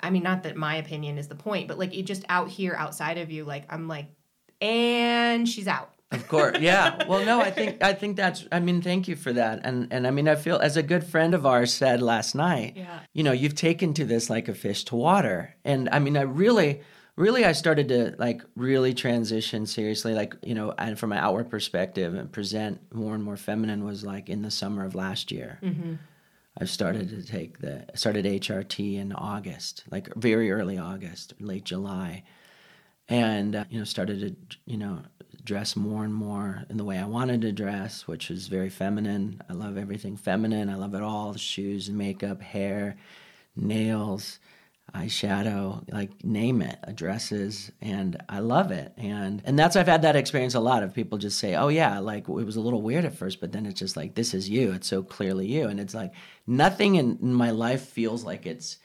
I 0.00 0.10
mean, 0.10 0.22
not 0.22 0.42
that 0.42 0.56
my 0.56 0.76
opinion 0.76 1.18
is 1.18 1.28
the 1.28 1.34
point, 1.34 1.68
but 1.68 1.78
like 1.78 1.94
it 1.94 2.02
just 2.02 2.24
out 2.28 2.48
here 2.48 2.74
outside 2.74 3.18
of 3.18 3.30
you, 3.30 3.44
like 3.44 3.64
I'm 3.70 3.88
like, 3.88 4.06
and 4.60 5.48
she's 5.48 5.66
out. 5.66 5.92
Of 6.12 6.28
course, 6.28 6.58
yeah. 6.60 7.04
Well, 7.08 7.24
no, 7.24 7.40
I 7.40 7.50
think 7.50 7.82
I 7.82 7.92
think 7.92 8.16
that's. 8.16 8.46
I 8.52 8.60
mean, 8.60 8.80
thank 8.80 9.08
you 9.08 9.16
for 9.16 9.32
that, 9.32 9.60
and 9.64 9.88
and 9.90 10.06
I 10.06 10.10
mean, 10.10 10.28
I 10.28 10.36
feel 10.36 10.58
as 10.58 10.76
a 10.76 10.82
good 10.82 11.04
friend 11.04 11.34
of 11.34 11.44
ours 11.44 11.74
said 11.74 12.00
last 12.00 12.34
night. 12.34 12.74
Yeah. 12.76 13.00
You 13.12 13.24
know, 13.24 13.32
you've 13.32 13.56
taken 13.56 13.92
to 13.94 14.04
this 14.04 14.30
like 14.30 14.48
a 14.48 14.54
fish 14.54 14.84
to 14.84 14.96
water, 14.96 15.56
and 15.64 15.88
I 15.90 15.98
mean, 15.98 16.16
I 16.16 16.22
really, 16.22 16.82
really, 17.16 17.44
I 17.44 17.52
started 17.52 17.88
to 17.88 18.14
like 18.18 18.42
really 18.54 18.94
transition 18.94 19.66
seriously, 19.66 20.14
like 20.14 20.36
you 20.44 20.54
know, 20.54 20.72
and 20.78 20.96
from 20.96 21.10
an 21.10 21.18
outward 21.18 21.50
perspective, 21.50 22.14
and 22.14 22.30
present 22.30 22.80
more 22.94 23.14
and 23.14 23.24
more 23.24 23.36
feminine 23.36 23.84
was 23.84 24.04
like 24.04 24.28
in 24.28 24.42
the 24.42 24.50
summer 24.50 24.84
of 24.84 24.94
last 24.94 25.32
year. 25.32 25.58
Mm-hmm 25.62 25.94
I've 26.58 26.70
started 26.70 27.10
to 27.10 27.22
take 27.22 27.58
the 27.58 27.84
started 27.94 28.24
HRT 28.24 28.96
in 28.98 29.12
August, 29.12 29.84
like 29.90 30.12
very 30.14 30.50
early 30.50 30.78
August, 30.78 31.34
late 31.38 31.64
July, 31.64 32.22
and 33.08 33.54
uh, 33.54 33.64
you 33.68 33.78
know 33.78 33.84
started 33.84 34.20
to 34.20 34.56
you 34.64 34.78
know 34.78 35.02
dress 35.44 35.76
more 35.76 36.02
and 36.04 36.14
more 36.14 36.64
in 36.70 36.78
the 36.78 36.84
way 36.84 36.98
I 36.98 37.04
wanted 37.04 37.42
to 37.42 37.52
dress, 37.52 38.08
which 38.08 38.30
is 38.30 38.48
very 38.48 38.70
feminine. 38.70 39.42
I 39.50 39.52
love 39.52 39.76
everything 39.76 40.16
feminine. 40.16 40.70
I 40.70 40.76
love 40.76 40.94
it 40.94 41.02
all: 41.02 41.32
the 41.32 41.38
shoes, 41.38 41.90
makeup, 41.90 42.40
hair, 42.40 42.96
nails, 43.54 44.38
eyeshadow, 44.94 45.84
like 45.92 46.24
name 46.24 46.62
it, 46.62 46.78
addresses, 46.84 47.70
and 47.80 48.16
I 48.28 48.38
love 48.38 48.70
it. 48.70 48.92
And 48.96 49.42
and 49.44 49.58
that's 49.58 49.76
I've 49.76 49.86
had 49.86 50.02
that 50.02 50.16
experience 50.16 50.54
a 50.54 50.60
lot 50.60 50.82
of 50.82 50.94
people 50.94 51.18
just 51.18 51.38
say, 51.38 51.54
"Oh 51.54 51.68
yeah, 51.68 51.98
like 51.98 52.28
it 52.28 52.32
was 52.32 52.56
a 52.56 52.60
little 52.60 52.82
weird 52.82 53.04
at 53.04 53.16
first, 53.16 53.40
but 53.40 53.52
then 53.52 53.66
it's 53.66 53.78
just 53.78 53.96
like 53.96 54.14
this 54.14 54.32
is 54.32 54.48
you. 54.48 54.72
It's 54.72 54.88
so 54.88 55.02
clearly 55.02 55.46
you." 55.46 55.68
And 55.68 55.80
it's 55.80 55.94
like 55.94 56.12
nothing 56.46 56.94
in, 56.96 57.18
in 57.20 57.34
my 57.34 57.50
life 57.50 57.82
feels 57.82 58.24
like 58.24 58.46
it's 58.46 58.78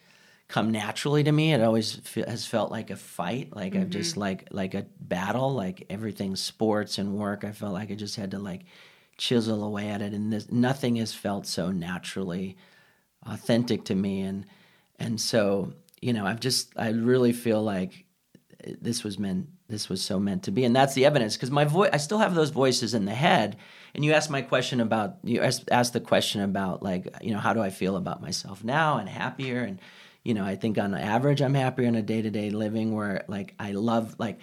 come 0.48 0.72
naturally 0.72 1.24
to 1.24 1.32
me. 1.32 1.54
It 1.54 1.62
always 1.62 1.96
fe- 1.96 2.26
has 2.28 2.46
felt 2.46 2.72
like 2.72 2.90
a 2.90 2.98
fight, 2.98 3.56
like 3.56 3.74
mm-hmm. 3.74 3.84
I've 3.84 3.90
just 3.90 4.18
like 4.18 4.48
like 4.52 4.74
a 4.74 4.86
battle, 5.00 5.54
like 5.54 5.86
everything 5.90 6.36
sports 6.36 6.98
and 6.98 7.14
work. 7.14 7.44
I 7.46 7.52
felt 7.52 7.74
like 7.74 7.92
I 7.92 7.96
just 7.96 8.18
had 8.18 8.32
to 8.32 8.40
like 8.40 8.64
chisel 9.18 9.64
away 9.64 9.90
at 9.90 10.02
it, 10.02 10.14
and 10.14 10.34
this, 10.34 10.52
nothing 10.52 10.98
has 10.98 11.14
felt 11.14 11.46
so 11.48 11.72
naturally 11.72 12.58
authentic 13.26 13.86
to 13.86 13.96
me. 13.96 14.22
And 14.22 14.46
and 15.00 15.22
so 15.22 15.74
you 16.02 16.14
know, 16.14 16.26
I've 16.26 16.40
just 16.40 16.74
I 16.78 16.90
really 16.90 17.34
feel 17.34 17.62
like 17.64 18.06
eh, 18.64 18.74
this 18.82 19.04
was 19.04 19.18
meant 19.20 19.48
this 19.70 19.88
was 19.88 20.02
so 20.02 20.20
meant 20.20 20.44
to 20.44 20.52
be. 20.52 20.66
And 20.66 20.76
that's 20.76 20.94
the 20.94 21.06
evidence 21.06 21.38
because 21.38 21.50
my 21.50 21.64
voice 21.66 21.90
i 21.94 21.98
still 21.98 22.18
have 22.18 22.36
those 22.36 22.50
voices 22.50 22.94
in 22.94 23.06
the 23.06 23.14
head. 23.14 23.58
And 23.96 24.04
you 24.04 24.14
asked 24.14 24.30
my 24.30 24.42
question 24.42 24.82
about 24.82 25.18
you 25.24 25.42
asked, 25.42 25.94
the 25.94 26.00
question 26.00 26.42
about 26.42 26.84
like 26.84 27.08
you 27.22 27.32
know 27.32 27.40
how 27.40 27.54
do 27.54 27.62
i 27.62 27.70
feel 27.70 27.96
about 27.96 28.22
myself 28.22 28.64
now 28.64 28.98
and 28.98 29.08
happier? 29.08 29.62
And 29.62 29.80
you 30.24 30.34
know 30.34 30.44
i 30.44 30.56
think 30.56 30.78
on 30.78 30.94
average 30.94 31.42
i'm 31.42 31.54
happier 31.54 31.88
in 31.88 31.96
a 31.96 32.02
day-to-day 32.02 32.52
living 32.52 32.94
where 32.94 33.26
like 33.28 33.56
i 33.60 33.72
love 33.72 34.16
like 34.20 34.40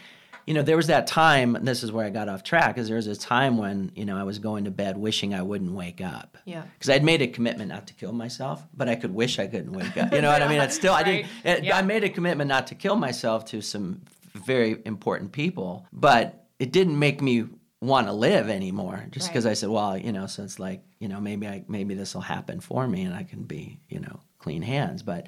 you 0.49 0.55
know, 0.55 0.63
there 0.63 0.79
was 0.79 0.87
that 0.87 1.07
time, 1.07 1.59
this 1.61 1.83
is 1.83 1.93
where 1.93 2.07
I 2.07 2.09
got 2.09 2.31
off 2.31 2.43
track, 2.43 2.75
because 2.75 2.89
there 2.89 2.97
was 2.97 3.07
a 3.07 3.15
time 3.15 3.59
when, 3.59 3.93
you 3.95 4.07
know, 4.07 4.17
I 4.17 4.23
was 4.23 4.39
going 4.39 4.65
to 4.65 4.71
bed 4.71 4.97
wishing 4.97 5.35
I 5.35 5.43
wouldn't 5.43 5.73
wake 5.73 6.01
up. 6.01 6.39
Yeah. 6.47 6.63
Because 6.73 6.89
I'd 6.89 7.05
made 7.05 7.21
a 7.21 7.29
commitment 7.29 7.69
not 7.69 7.87
to 7.89 7.93
kill 7.93 8.13
myself, 8.13 8.67
but 8.75 8.89
I 8.89 8.95
could 8.95 9.13
wish 9.13 9.39
I 9.39 9.47
couldn't 9.47 9.73
wake 9.73 9.99
up. 9.99 10.11
You 10.11 10.23
know 10.23 10.33
what 10.33 10.41
I 10.41 10.49
mean? 10.49 10.59
It's 10.69 10.75
still, 10.75 10.95
right. 10.95 11.07
I 11.07 11.11
didn't, 11.11 11.27
it, 11.45 11.65
yeah. 11.65 11.77
I 11.77 11.83
made 11.83 12.03
a 12.03 12.09
commitment 12.09 12.49
not 12.49 12.67
to 12.69 12.75
kill 12.75 12.97
myself 12.97 13.45
to 13.47 13.61
some 13.61 14.01
very 14.35 14.81
important 14.87 15.33
people, 15.33 15.87
but 15.93 16.47
it 16.59 16.73
didn't 16.73 16.99
make 16.99 17.21
me 17.21 17.45
want 17.83 18.07
to 18.07 18.15
live 18.15 18.49
anymore 18.49 19.05
just 19.11 19.29
because 19.29 19.45
right. 19.45 19.51
I 19.51 19.55
said, 19.55 19.69
well, 19.69 19.99
you 19.99 20.13
know, 20.13 20.27
so 20.27 20.45
it's 20.45 20.59
like, 20.59 20.83
you 20.99 21.09
know, 21.09 21.21
maybe 21.21 21.47
I, 21.47 21.63
maybe 21.69 21.93
this 21.93 22.15
will 22.15 22.23
happen 22.23 22.61
for 22.61 22.89
me 22.89 23.03
and 23.03 23.15
I 23.15 23.23
can 23.23 23.43
be, 23.43 23.81
you 23.91 24.01
know, 24.01 24.21
clean 24.39 24.63
hands. 24.63 25.03
But, 25.03 25.27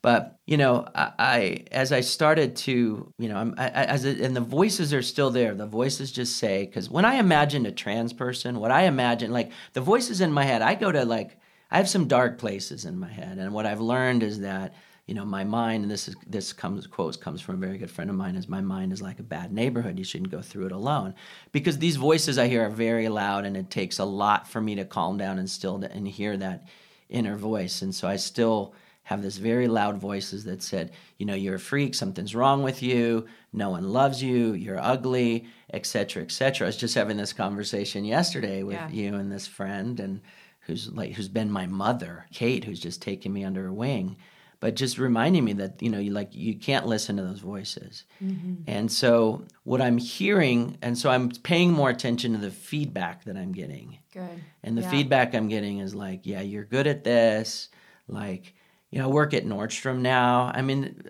but 0.00 0.38
you 0.46 0.56
know, 0.56 0.86
I, 0.94 1.12
I 1.18 1.64
as 1.72 1.92
I 1.92 2.00
started 2.00 2.56
to, 2.56 3.12
you 3.18 3.28
know, 3.28 3.36
I'm, 3.36 3.54
I, 3.58 3.68
as 3.68 4.04
it, 4.04 4.20
and 4.20 4.34
the 4.36 4.40
voices 4.40 4.94
are 4.94 5.02
still 5.02 5.30
there. 5.30 5.54
The 5.54 5.66
voices 5.66 6.12
just 6.12 6.36
say 6.36 6.66
because 6.66 6.88
when 6.88 7.04
I 7.04 7.16
imagine 7.16 7.66
a 7.66 7.72
trans 7.72 8.12
person, 8.12 8.60
what 8.60 8.70
I 8.70 8.84
imagine, 8.84 9.32
like 9.32 9.50
the 9.72 9.80
voices 9.80 10.20
in 10.20 10.32
my 10.32 10.44
head, 10.44 10.62
I 10.62 10.74
go 10.74 10.92
to 10.92 11.04
like 11.04 11.38
I 11.70 11.78
have 11.78 11.88
some 11.88 12.06
dark 12.06 12.38
places 12.38 12.84
in 12.84 12.98
my 12.98 13.08
head, 13.08 13.38
and 13.38 13.52
what 13.52 13.66
I've 13.66 13.80
learned 13.80 14.22
is 14.22 14.40
that 14.40 14.74
you 15.06 15.14
know 15.14 15.24
my 15.24 15.42
mind 15.42 15.82
and 15.82 15.90
this 15.90 16.06
is 16.06 16.14
this 16.26 16.52
comes 16.52 16.86
quotes 16.86 17.16
comes 17.16 17.40
from 17.40 17.56
a 17.56 17.66
very 17.66 17.78
good 17.78 17.90
friend 17.90 18.10
of 18.10 18.14
mine 18.14 18.36
is 18.36 18.46
my 18.46 18.60
mind 18.60 18.92
is 18.92 19.02
like 19.02 19.18
a 19.18 19.24
bad 19.24 19.52
neighborhood. 19.52 19.98
You 19.98 20.04
shouldn't 20.04 20.30
go 20.30 20.42
through 20.42 20.66
it 20.66 20.72
alone 20.72 21.14
because 21.50 21.78
these 21.78 21.96
voices 21.96 22.38
i 22.38 22.46
hear 22.46 22.66
are 22.66 22.70
very 22.70 23.08
loud 23.08 23.46
and 23.46 23.56
it 23.56 23.70
takes 23.70 23.98
a 23.98 24.04
lot 24.04 24.46
for 24.46 24.60
me 24.60 24.76
to 24.76 24.84
calm 24.84 25.18
down 25.18 25.38
and 25.38 25.50
still 25.50 25.80
to, 25.80 25.90
and 25.90 26.06
hear 26.06 26.36
that 26.36 26.68
inner 27.08 27.36
voice. 27.36 27.82
And 27.82 27.94
so 27.94 28.06
i 28.06 28.16
still 28.16 28.74
have 29.08 29.22
this 29.22 29.38
very 29.38 29.68
loud 29.68 29.96
voices 29.96 30.44
that 30.44 30.62
said, 30.62 30.90
you 31.16 31.24
know, 31.24 31.34
you're 31.34 31.54
a 31.54 31.58
freak, 31.58 31.94
something's 31.94 32.34
wrong 32.34 32.62
with 32.62 32.82
you, 32.82 33.24
no 33.54 33.70
one 33.70 33.88
loves 33.90 34.22
you, 34.22 34.52
you're 34.52 34.78
ugly, 34.78 35.46
etc., 35.72 36.22
etc. 36.24 36.66
I 36.66 36.68
was 36.68 36.76
just 36.76 36.94
having 36.94 37.16
this 37.16 37.32
conversation 37.32 38.04
yesterday 38.04 38.62
with 38.62 38.74
yeah. 38.76 38.90
you 38.90 39.14
and 39.14 39.32
this 39.32 39.46
friend, 39.46 39.98
and 39.98 40.20
who's 40.60 40.92
like 40.92 41.14
who's 41.14 41.28
been 41.28 41.50
my 41.50 41.66
mother, 41.66 42.26
Kate, 42.34 42.64
who's 42.64 42.80
just 42.80 43.00
taken 43.00 43.32
me 43.32 43.44
under 43.44 43.62
her 43.62 43.72
wing, 43.72 44.18
but 44.60 44.74
just 44.76 44.98
reminding 44.98 45.42
me 45.42 45.54
that 45.54 45.80
you 45.80 45.88
know 45.88 45.98
you 45.98 46.10
like 46.10 46.34
you 46.34 46.54
can't 46.58 46.86
listen 46.86 47.16
to 47.16 47.22
those 47.22 47.40
voices. 47.40 48.04
Mm-hmm. 48.22 48.56
And 48.66 48.92
so 48.92 49.42
what 49.64 49.80
I'm 49.80 49.96
hearing, 49.96 50.76
and 50.82 50.98
so 50.98 51.08
I'm 51.08 51.30
paying 51.30 51.72
more 51.72 51.88
attention 51.88 52.32
to 52.32 52.38
the 52.38 52.50
feedback 52.50 53.24
that 53.24 53.38
I'm 53.38 53.52
getting. 53.52 54.00
Good. 54.12 54.42
And 54.62 54.76
the 54.76 54.82
Yeah. 54.82 54.90
feedback 54.90 55.34
I'm 55.34 55.48
getting 55.48 55.78
is 55.78 55.94
like, 55.94 56.26
yeah, 56.26 56.42
you're 56.42 56.66
good 56.66 56.86
at 56.86 57.04
this. 57.04 57.70
Like, 58.06 58.52
you 58.90 58.98
know, 58.98 59.08
work 59.08 59.34
at 59.34 59.44
Nordstrom 59.44 59.98
now. 59.98 60.50
I 60.54 60.62
mean, 60.62 61.02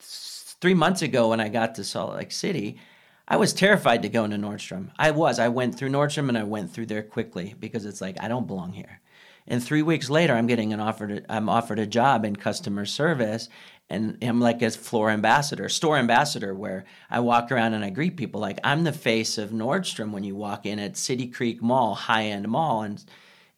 three 0.00 0.74
months 0.74 1.02
ago 1.02 1.30
when 1.30 1.40
I 1.40 1.48
got 1.48 1.74
to 1.76 1.84
Salt 1.84 2.14
Lake 2.14 2.32
City, 2.32 2.78
I 3.26 3.36
was 3.36 3.52
terrified 3.52 4.02
to 4.02 4.08
go 4.08 4.24
into 4.24 4.36
Nordstrom. 4.36 4.90
I 4.98 5.10
was. 5.10 5.38
I 5.38 5.48
went 5.48 5.76
through 5.76 5.90
Nordstrom 5.90 6.28
and 6.28 6.38
I 6.38 6.44
went 6.44 6.72
through 6.72 6.86
there 6.86 7.02
quickly 7.02 7.54
because 7.58 7.84
it's 7.84 8.00
like 8.00 8.16
I 8.20 8.28
don't 8.28 8.46
belong 8.46 8.72
here. 8.72 9.00
And 9.46 9.64
three 9.64 9.82
weeks 9.82 10.10
later, 10.10 10.34
I'm 10.34 10.46
getting 10.46 10.72
an 10.72 10.80
offer. 10.80 11.08
To, 11.08 11.32
I'm 11.32 11.48
offered 11.48 11.78
a 11.78 11.86
job 11.86 12.24
in 12.24 12.36
customer 12.36 12.84
service, 12.84 13.48
and 13.88 14.18
I'm 14.22 14.40
like 14.40 14.62
as 14.62 14.76
floor 14.76 15.10
ambassador, 15.10 15.68
store 15.70 15.96
ambassador, 15.96 16.54
where 16.54 16.84
I 17.10 17.20
walk 17.20 17.50
around 17.50 17.72
and 17.72 17.84
I 17.84 17.90
greet 17.90 18.16
people. 18.16 18.40
Like 18.40 18.60
I'm 18.62 18.84
the 18.84 18.92
face 18.92 19.38
of 19.38 19.50
Nordstrom 19.50 20.10
when 20.10 20.24
you 20.24 20.36
walk 20.36 20.66
in 20.66 20.78
at 20.78 20.96
City 20.96 21.26
Creek 21.26 21.62
Mall, 21.62 21.94
high 21.94 22.24
end 22.24 22.46
mall, 22.48 22.82
and 22.82 23.02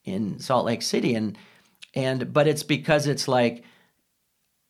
in 0.04 0.38
Salt 0.38 0.64
Lake 0.64 0.82
City, 0.82 1.14
and 1.14 1.36
and 1.94 2.32
but 2.32 2.46
it's 2.46 2.62
because 2.62 3.06
it's 3.06 3.28
like 3.28 3.64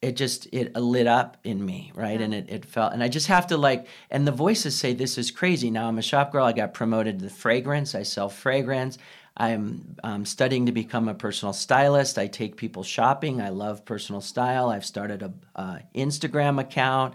it 0.03 0.17
just 0.17 0.47
it 0.53 0.75
lit 0.75 1.07
up 1.07 1.37
in 1.45 1.65
me 1.65 1.93
right? 1.95 2.21
And 2.21 2.33
it, 2.33 2.47
it 2.49 2.65
felt 2.65 2.93
and 2.93 3.03
i 3.03 3.09
just 3.09 3.27
have 3.27 3.47
to 3.49 3.57
like 3.57 3.87
and 4.11 4.27
the 4.27 4.33
voices 4.33 4.77
say 4.77 4.93
this 4.95 5.19
is 5.19 5.31
crazy. 5.31 5.71
Now 5.71 5.89
i'm 5.89 5.99
a 5.99 6.03
shop 6.03 6.33
girl. 6.33 6.45
I 6.45 6.53
got 6.53 6.75
promoted 6.75 7.19
to 7.19 7.25
the 7.25 7.31
fragrance. 7.31 7.95
I 7.95 8.03
sell 8.03 8.29
fragrance. 8.29 8.99
I'm 9.37 9.97
um, 10.03 10.27
studying 10.27 10.67
to 10.67 10.73
become 10.73 11.09
a 11.09 11.15
personal 11.15 11.53
stylist. 11.53 12.19
I 12.19 12.27
take 12.27 12.57
people 12.57 12.83
shopping. 12.83 13.41
I 13.41 13.51
love 13.51 13.85
personal 13.85 14.21
style. 14.21 14.69
I've 14.69 14.85
started 14.85 15.23
a 15.23 15.33
uh, 15.55 15.79
instagram 15.95 16.61
account. 16.61 17.15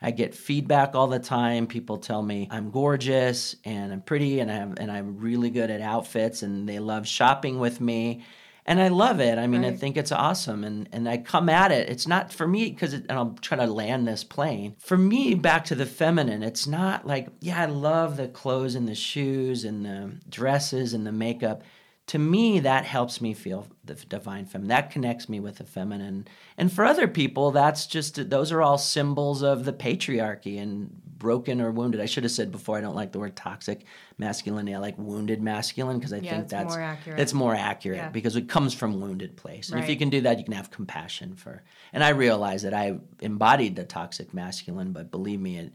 I 0.00 0.10
get 0.10 0.34
feedback 0.34 0.94
all 0.94 1.06
the 1.06 1.18
time. 1.18 1.66
People 1.66 1.98
tell 1.98 2.22
me 2.22 2.48
I'm 2.50 2.70
gorgeous 2.70 3.56
and 3.64 3.92
I'm 3.92 4.02
pretty 4.02 4.40
and 4.40 4.50
I'm 4.50 4.74
and 4.78 4.90
I'm 4.90 5.18
really 5.18 5.50
good 5.50 5.70
at 5.70 5.80
outfits 5.80 6.42
and 6.42 6.68
they 6.68 6.78
love 6.78 7.06
shopping 7.06 7.58
with 7.58 7.80
me. 7.80 8.22
And 8.68 8.80
I 8.80 8.88
love 8.88 9.20
it. 9.20 9.38
I 9.38 9.46
mean, 9.46 9.64
I 9.64 9.70
think 9.70 9.96
it's 9.96 10.10
awesome 10.10 10.64
and 10.64 10.88
and 10.92 11.08
I 11.08 11.18
come 11.18 11.48
at 11.48 11.70
it. 11.70 11.88
It's 11.88 12.08
not 12.08 12.32
for 12.32 12.48
me 12.48 12.72
cuz 12.72 12.92
and 12.94 13.12
I'll 13.12 13.36
try 13.40 13.56
to 13.56 13.66
land 13.66 14.08
this 14.08 14.24
plane. 14.24 14.74
For 14.80 14.98
me 14.98 15.34
back 15.34 15.64
to 15.66 15.76
the 15.76 15.86
feminine, 15.86 16.42
it's 16.42 16.66
not 16.66 17.06
like 17.06 17.28
yeah, 17.40 17.62
I 17.62 17.66
love 17.66 18.16
the 18.16 18.26
clothes 18.26 18.74
and 18.74 18.88
the 18.88 18.96
shoes 18.96 19.64
and 19.64 19.84
the 19.84 20.14
dresses 20.28 20.92
and 20.92 21.06
the 21.06 21.12
makeup 21.12 21.62
to 22.08 22.18
me 22.18 22.60
that 22.60 22.84
helps 22.84 23.20
me 23.20 23.34
feel 23.34 23.66
the 23.84 23.94
divine 23.94 24.44
feminine 24.46 24.68
that 24.68 24.90
connects 24.90 25.28
me 25.28 25.40
with 25.40 25.56
the 25.56 25.64
feminine 25.64 26.26
and 26.56 26.72
for 26.72 26.84
other 26.84 27.08
people 27.08 27.50
that's 27.50 27.86
just 27.86 28.30
those 28.30 28.52
are 28.52 28.62
all 28.62 28.78
symbols 28.78 29.42
of 29.42 29.64
the 29.64 29.72
patriarchy 29.72 30.60
and 30.60 30.90
broken 31.18 31.60
or 31.60 31.70
wounded 31.72 32.00
i 32.00 32.06
should 32.06 32.22
have 32.22 32.30
said 32.30 32.52
before 32.52 32.76
i 32.76 32.80
don't 32.80 32.94
like 32.94 33.10
the 33.12 33.18
word 33.18 33.34
toxic 33.34 33.84
masculinity 34.18 34.74
i 34.74 34.78
like 34.78 34.96
wounded 34.98 35.40
masculine 35.42 35.98
because 35.98 36.12
i 36.12 36.18
Yeah, 36.18 36.30
think 36.36 36.48
that's 36.48 36.74
more 36.74 36.80
accurate. 36.82 37.20
it's 37.20 37.32
more 37.34 37.54
accurate 37.54 37.98
Yeah. 37.98 38.08
because 38.10 38.36
it 38.36 38.48
comes 38.48 38.72
from 38.74 39.00
wounded 39.00 39.36
place 39.36 39.70
and 39.70 39.80
if 39.80 39.88
you 39.88 39.96
can 39.96 40.10
do 40.10 40.20
that 40.22 40.38
you 40.38 40.44
can 40.44 40.54
have 40.54 40.70
compassion 40.70 41.34
for 41.34 41.62
and 41.92 42.04
i 42.04 42.10
realize 42.10 42.62
that 42.62 42.74
i 42.74 42.98
embodied 43.20 43.74
the 43.76 43.84
toxic 43.84 44.32
masculine 44.34 44.92
but 44.92 45.10
believe 45.10 45.40
me 45.40 45.58
it 45.58 45.72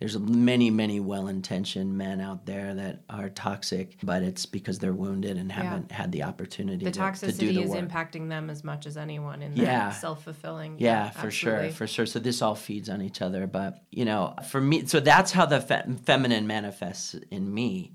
there's 0.00 0.18
many, 0.18 0.70
many 0.70 0.98
well-intentioned 0.98 1.96
men 1.96 2.20
out 2.22 2.46
there 2.46 2.74
that 2.74 3.02
are 3.10 3.28
toxic, 3.28 3.96
but 4.02 4.22
it's 4.22 4.46
because 4.46 4.78
they're 4.78 4.94
wounded 4.94 5.36
and 5.36 5.52
haven't 5.52 5.92
had 5.92 6.10
the 6.10 6.22
opportunity 6.22 6.84
The 6.84 6.90
to, 6.90 6.98
to 6.98 6.98
do 6.98 7.04
toxicity 7.04 7.54
the 7.54 7.62
is 7.62 7.70
work. 7.70 7.84
impacting 7.88 8.28
them 8.30 8.48
as 8.50 8.64
much 8.64 8.86
as 8.86 8.96
anyone 8.96 9.42
in 9.42 9.54
Yeah. 9.54 9.90
that 9.90 10.00
self-fulfilling. 10.00 10.76
Yeah, 10.78 11.10
for 11.10 11.30
sure, 11.30 11.70
for 11.70 11.86
sure. 11.86 12.06
So 12.06 12.18
this 12.18 12.40
all 12.42 12.54
feeds 12.54 12.88
on 12.88 13.02
each 13.02 13.20
other, 13.22 13.46
but 13.46 13.84
you 13.90 14.04
know, 14.06 14.34
for 14.48 14.60
me, 14.60 14.86
so 14.86 15.00
that's 15.00 15.32
how 15.32 15.44
the 15.46 15.60
fe- 15.60 15.84
feminine 16.06 16.46
manifests 16.46 17.14
in 17.30 17.52
me. 17.52 17.92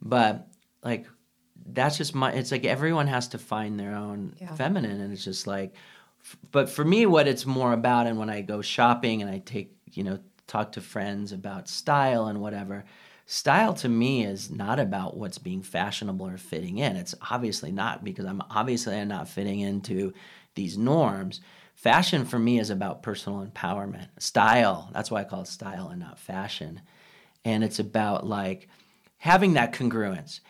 But 0.00 0.46
like, 0.84 1.06
that's 1.66 1.98
just 1.98 2.14
my. 2.14 2.30
It's 2.32 2.52
like 2.52 2.64
everyone 2.64 3.08
has 3.08 3.28
to 3.28 3.38
find 3.38 3.78
their 3.80 3.94
own 3.96 4.34
Yeah. 4.40 4.54
feminine, 4.54 5.00
and 5.00 5.12
it's 5.12 5.24
just 5.24 5.46
like. 5.48 5.74
f- 6.20 6.36
But 6.52 6.70
for 6.70 6.84
me, 6.84 7.04
what 7.04 7.26
it's 7.26 7.44
more 7.46 7.72
about, 7.72 8.06
and 8.06 8.16
when 8.16 8.30
I 8.30 8.42
go 8.42 8.62
shopping 8.62 9.22
and 9.22 9.30
I 9.30 9.38
take, 9.40 9.74
you 9.90 10.04
know, 10.04 10.18
talk 10.48 10.72
to 10.72 10.80
friends 10.80 11.30
about 11.30 11.68
style 11.68 12.26
and 12.26 12.40
whatever, 12.40 12.84
style 13.26 13.74
to 13.74 13.88
me 13.88 14.24
is 14.24 14.50
not 14.50 14.80
about 14.80 15.16
what's 15.16 15.38
being 15.38 15.62
fashionable 15.62 16.26
or 16.26 16.38
fitting 16.38 16.78
in. 16.78 16.96
It's 16.96 17.14
obviously 17.30 17.70
not 17.70 18.02
because 18.02 18.24
I'm 18.24 18.42
obviously 18.50 19.04
not 19.04 19.28
fitting 19.28 19.60
into 19.60 20.12
these 20.56 20.76
norms. 20.76 21.40
Fashion 21.74 22.24
for 22.24 22.38
me 22.38 22.58
is 22.58 22.70
about 22.70 23.04
personal 23.04 23.46
empowerment. 23.46 24.08
Style, 24.18 24.90
that's 24.92 25.10
why 25.10 25.20
I 25.20 25.24
call 25.24 25.42
it 25.42 25.46
style 25.46 25.88
and 25.90 26.00
not 26.00 26.18
fashion. 26.18 26.80
And 27.44 27.62
it's 27.62 27.78
about 27.78 28.26
like 28.26 28.68
having 29.18 29.52
that 29.52 29.72
congruence, 29.72 30.40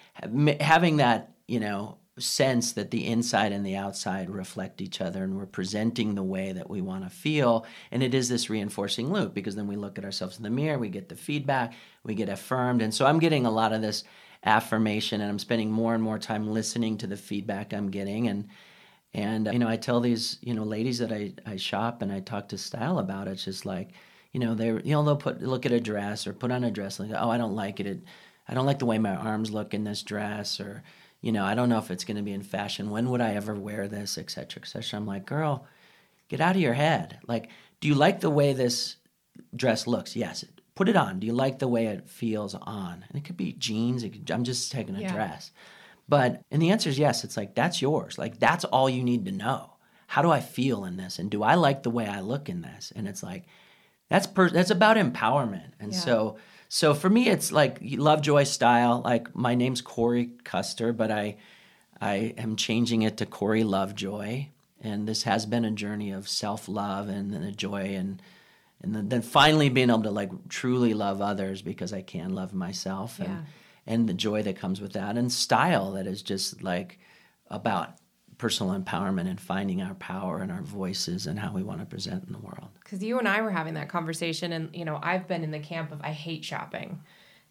having 0.60 0.98
that, 0.98 1.32
you 1.46 1.60
know, 1.60 1.98
sense 2.20 2.72
that 2.72 2.90
the 2.90 3.06
inside 3.06 3.52
and 3.52 3.64
the 3.64 3.76
outside 3.76 4.30
reflect 4.30 4.80
each 4.80 5.00
other 5.00 5.24
and 5.24 5.36
we're 5.36 5.46
presenting 5.46 6.14
the 6.14 6.22
way 6.22 6.52
that 6.52 6.68
we 6.68 6.80
want 6.80 7.04
to 7.04 7.10
feel. 7.10 7.66
And 7.90 8.02
it 8.02 8.14
is 8.14 8.28
this 8.28 8.50
reinforcing 8.50 9.12
loop 9.12 9.34
because 9.34 9.56
then 9.56 9.66
we 9.66 9.76
look 9.76 9.98
at 9.98 10.04
ourselves 10.04 10.36
in 10.36 10.42
the 10.42 10.50
mirror 10.50 10.78
we 10.78 10.88
get 10.88 11.08
the 11.08 11.16
feedback 11.16 11.74
we 12.04 12.14
get 12.14 12.28
affirmed. 12.28 12.82
And 12.82 12.92
so 12.94 13.06
i'm 13.06 13.18
getting 13.18 13.46
a 13.46 13.50
lot 13.50 13.72
of 13.72 13.82
this 13.82 14.04
affirmation 14.44 15.20
and 15.20 15.30
i'm 15.30 15.38
spending 15.38 15.70
more 15.70 15.94
and 15.94 16.02
more 16.02 16.18
time 16.18 16.52
listening 16.52 16.96
to 16.98 17.06
the 17.06 17.16
feedback 17.16 17.72
i'm 17.72 17.90
getting. 17.90 18.28
And 18.28 18.48
and 19.14 19.48
you 19.52 19.58
know 19.58 19.68
i 19.68 19.76
tell 19.76 20.00
these 20.00 20.38
you 20.42 20.54
know 20.54 20.64
ladies 20.64 20.98
that 20.98 21.12
i, 21.12 21.32
I 21.46 21.56
shop 21.56 22.02
and 22.02 22.12
i 22.12 22.20
talk 22.20 22.48
to 22.48 22.58
style 22.58 22.98
about 22.98 23.26
it, 23.26 23.32
it's 23.32 23.44
just 23.44 23.64
like 23.64 23.90
you 24.32 24.40
know 24.40 24.54
they 24.54 24.66
you 24.66 24.92
know 24.92 25.02
they'll 25.02 25.16
put 25.16 25.42
look 25.42 25.64
at 25.64 25.72
a 25.72 25.80
dress 25.80 26.26
or 26.26 26.32
put 26.32 26.50
on 26.50 26.64
a 26.64 26.70
dress 26.70 27.00
like 27.00 27.10
oh 27.14 27.30
i 27.30 27.38
don't 27.38 27.54
like 27.54 27.80
it, 27.80 27.86
it 27.86 28.02
i 28.48 28.54
don't 28.54 28.66
like 28.66 28.78
the 28.78 28.86
way 28.86 28.98
my 28.98 29.14
arms 29.14 29.50
look 29.50 29.72
in 29.72 29.84
this 29.84 30.02
dress 30.02 30.60
or 30.60 30.82
you 31.20 31.32
know 31.32 31.44
i 31.44 31.54
don't 31.54 31.68
know 31.68 31.78
if 31.78 31.90
it's 31.90 32.04
going 32.04 32.16
to 32.16 32.22
be 32.22 32.32
in 32.32 32.42
fashion 32.42 32.90
when 32.90 33.10
would 33.10 33.20
i 33.20 33.34
ever 33.34 33.54
wear 33.54 33.88
this 33.88 34.16
et 34.18 34.30
cetera 34.30 34.62
et 34.62 34.66
cetera. 34.68 34.98
I'm 34.98 35.06
like 35.06 35.26
girl 35.26 35.66
get 36.28 36.40
out 36.40 36.56
of 36.56 36.60
your 36.62 36.74
head. 36.74 37.18
Like 37.26 37.48
do 37.80 37.88
you 37.88 37.94
like 37.94 38.20
the 38.20 38.30
way 38.30 38.52
this 38.52 38.96
dress 39.54 39.86
looks? 39.86 40.14
Yes. 40.16 40.44
Put 40.74 40.88
it 40.88 40.96
on. 40.96 41.18
Do 41.20 41.26
you 41.26 41.32
like 41.32 41.58
the 41.58 41.68
way 41.68 41.86
it 41.86 42.08
feels 42.08 42.54
on? 42.54 43.04
And 43.08 43.16
it 43.18 43.24
could 43.24 43.36
be 43.36 43.52
jeans 43.52 44.02
it 44.02 44.10
could, 44.12 44.30
i'm 44.30 44.44
just 44.44 44.70
taking 44.72 44.96
a 44.96 45.00
Yeah. 45.00 45.12
dress. 45.12 45.50
But 46.08 46.42
and 46.50 46.60
the 46.62 46.70
answer 46.70 46.88
is 46.90 46.98
yes. 46.98 47.24
It's 47.24 47.36
like 47.36 47.54
that's 47.54 47.80
yours. 47.82 48.18
Like 48.18 48.38
that's 48.38 48.64
all 48.64 48.88
you 48.90 49.02
need 49.04 49.24
to 49.26 49.32
know. 49.32 49.74
How 50.06 50.22
do 50.22 50.30
i 50.30 50.40
feel 50.40 50.84
in 50.84 50.96
this? 50.96 51.18
And 51.18 51.30
do 51.30 51.42
i 51.42 51.54
like 51.54 51.82
the 51.82 51.90
way 51.90 52.06
i 52.06 52.20
look 52.20 52.48
in 52.48 52.62
this? 52.62 52.92
And 52.96 53.06
it's 53.08 53.22
like 53.22 53.44
that's 54.10 54.26
per- 54.26 54.50
that's 54.50 54.70
about 54.70 54.96
empowerment. 54.96 55.72
And 55.80 55.92
Yeah. 55.92 55.98
so 55.98 56.36
so 56.68 56.94
for 56.94 57.08
me 57.08 57.28
it's 57.28 57.50
like 57.50 57.78
lovejoy 57.82 58.44
style 58.44 59.00
like 59.04 59.34
my 59.34 59.54
name's 59.54 59.80
corey 59.80 60.30
custer 60.44 60.92
but 60.92 61.10
i 61.10 61.36
i 62.00 62.34
am 62.36 62.56
changing 62.56 63.02
it 63.02 63.16
to 63.16 63.26
corey 63.26 63.64
lovejoy 63.64 64.46
and 64.80 65.08
this 65.08 65.22
has 65.24 65.46
been 65.46 65.64
a 65.64 65.70
journey 65.70 66.10
of 66.10 66.28
self-love 66.28 67.08
and 67.08 67.32
then 67.32 67.42
a 67.42 67.52
joy 67.52 67.94
and 67.96 68.20
and 68.80 68.94
then, 68.94 69.08
then 69.08 69.22
finally 69.22 69.68
being 69.68 69.90
able 69.90 70.02
to 70.04 70.10
like 70.10 70.30
truly 70.48 70.94
love 70.94 71.20
others 71.20 71.62
because 71.62 71.92
i 71.92 72.02
can 72.02 72.34
love 72.34 72.52
myself 72.54 73.18
and 73.18 73.28
Yeah. 73.28 73.40
and 73.86 74.08
the 74.08 74.14
joy 74.14 74.42
that 74.42 74.56
comes 74.56 74.80
with 74.80 74.92
that 74.92 75.16
and 75.16 75.32
style 75.32 75.92
that 75.92 76.06
is 76.06 76.22
just 76.22 76.62
like 76.62 76.98
about 77.50 77.94
personal 78.38 78.78
empowerment 78.78 79.28
and 79.28 79.40
finding 79.40 79.82
our 79.82 79.94
power 79.94 80.40
and 80.40 80.50
our 80.50 80.62
voices 80.62 81.26
and 81.26 81.38
how 81.38 81.52
we 81.52 81.62
want 81.62 81.80
to 81.80 81.86
present 81.86 82.24
in 82.24 82.32
the 82.32 82.38
world 82.38 82.68
because 82.88 83.04
you 83.04 83.18
and 83.18 83.28
I 83.28 83.42
were 83.42 83.50
having 83.50 83.74
that 83.74 83.90
conversation, 83.90 84.52
and 84.52 84.74
you 84.74 84.86
know, 84.86 84.98
I've 85.02 85.28
been 85.28 85.44
in 85.44 85.50
the 85.50 85.58
camp 85.58 85.92
of 85.92 86.00
I 86.00 86.12
hate 86.12 86.42
shopping, 86.42 87.02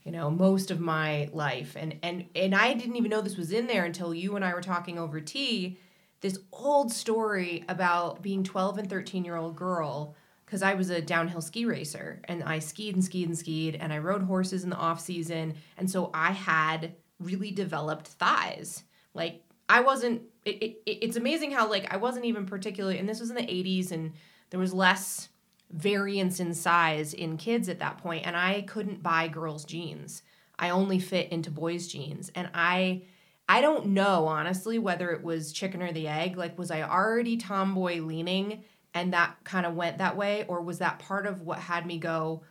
you 0.04 0.12
know, 0.12 0.32
most 0.32 0.72
of 0.72 0.80
my 0.80 1.30
life, 1.32 1.76
and 1.78 1.96
and 2.02 2.26
and 2.36 2.56
I 2.56 2.74
didn't 2.74 2.96
even 2.96 3.12
know 3.12 3.22
this 3.22 3.38
was 3.38 3.52
in 3.52 3.68
there 3.68 3.86
until 3.86 4.16
you 4.16 4.36
and 4.36 4.44
I 4.44 4.54
were 4.56 4.62
talking 4.62 4.98
over 4.98 5.22
tea. 5.22 5.78
This 6.22 6.40
old 6.52 6.92
story 6.92 7.64
about 7.70 8.24
being 8.24 8.44
12 8.44 8.80
and 8.80 8.90
13 8.90 9.24
year 9.24 9.36
old 9.36 9.56
girl, 9.56 10.16
because 10.44 10.64
I 10.64 10.74
was 10.74 10.90
a 10.90 11.02
downhill 11.02 11.42
ski 11.42 11.66
racer, 11.66 12.20
and 12.24 12.44
I 12.44 12.58
skied 12.58 12.96
and 12.96 13.06
skied 13.06 13.28
and 13.28 13.38
skied, 13.38 13.76
and 13.76 13.94
I 13.94 14.00
rode 14.00 14.24
horses 14.24 14.64
in 14.64 14.72
the 14.72 14.76
off 14.76 15.00
season, 15.00 15.54
and 15.78 15.90
so 15.90 16.10
I 16.16 16.32
had 16.32 16.96
really 17.20 17.52
developed 17.52 18.08
thighs, 18.08 18.84
like. 19.14 19.44
I 19.70 19.82
wasn't. 19.82 20.24
It, 20.46 20.64
it, 20.64 20.78
it's 20.86 21.18
amazing 21.18 21.52
how 21.52 21.70
like 21.70 21.94
I 21.94 21.98
wasn't 21.98 22.26
even 22.26 22.46
particularly, 22.46 22.98
and 22.98 23.08
this 23.08 23.20
was 23.20 23.30
in 23.30 23.36
the 23.36 23.42
'80s, 23.42 23.92
and 23.92 24.14
there 24.50 24.60
was 24.60 24.74
less 24.74 25.30
variance 25.72 26.40
in 26.40 26.54
size 26.54 27.14
in 27.14 27.38
kids 27.38 27.68
at 27.70 27.80
that 27.80 27.98
point, 27.98 28.26
and 28.26 28.36
I 28.36 28.62
couldn't 28.62 29.04
buy 29.04 29.28
girls' 29.28 29.66
jeans. 29.66 30.24
I 30.58 30.70
only 30.70 31.00
fit 31.00 31.32
into 31.32 31.52
boys' 31.52 31.88
jeans, 31.88 32.32
and 32.34 32.50
I, 32.54 33.04
I 33.48 33.62
don't 33.62 33.88
know 33.88 34.28
honestly 34.28 34.80
whether 34.80 35.12
it 35.12 35.24
was 35.24 35.52
chicken 35.52 35.84
or 35.84 35.92
the 35.92 36.08
egg. 36.08 36.38
Like, 36.38 36.58
was 36.58 36.72
I 36.72 36.84
already 36.84 37.38
tomboy 37.38 38.00
leaning, 38.00 38.64
and 38.94 39.14
that 39.14 39.36
kind 39.44 39.66
of 39.66 39.76
went 39.76 39.98
that 39.98 40.18
way, 40.18 40.46
or 40.48 40.62
was 40.62 40.80
that 40.80 41.00
part 41.00 41.28
of 41.28 41.42
what 41.42 41.60
had 41.60 41.86
me 41.86 41.98
go? 41.98 42.44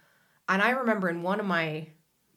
And 0.49 0.63
I 0.63 0.71
remember 0.71 1.09
in 1.09 1.23
one 1.23 1.41
of 1.41 1.47
my, 1.47 1.89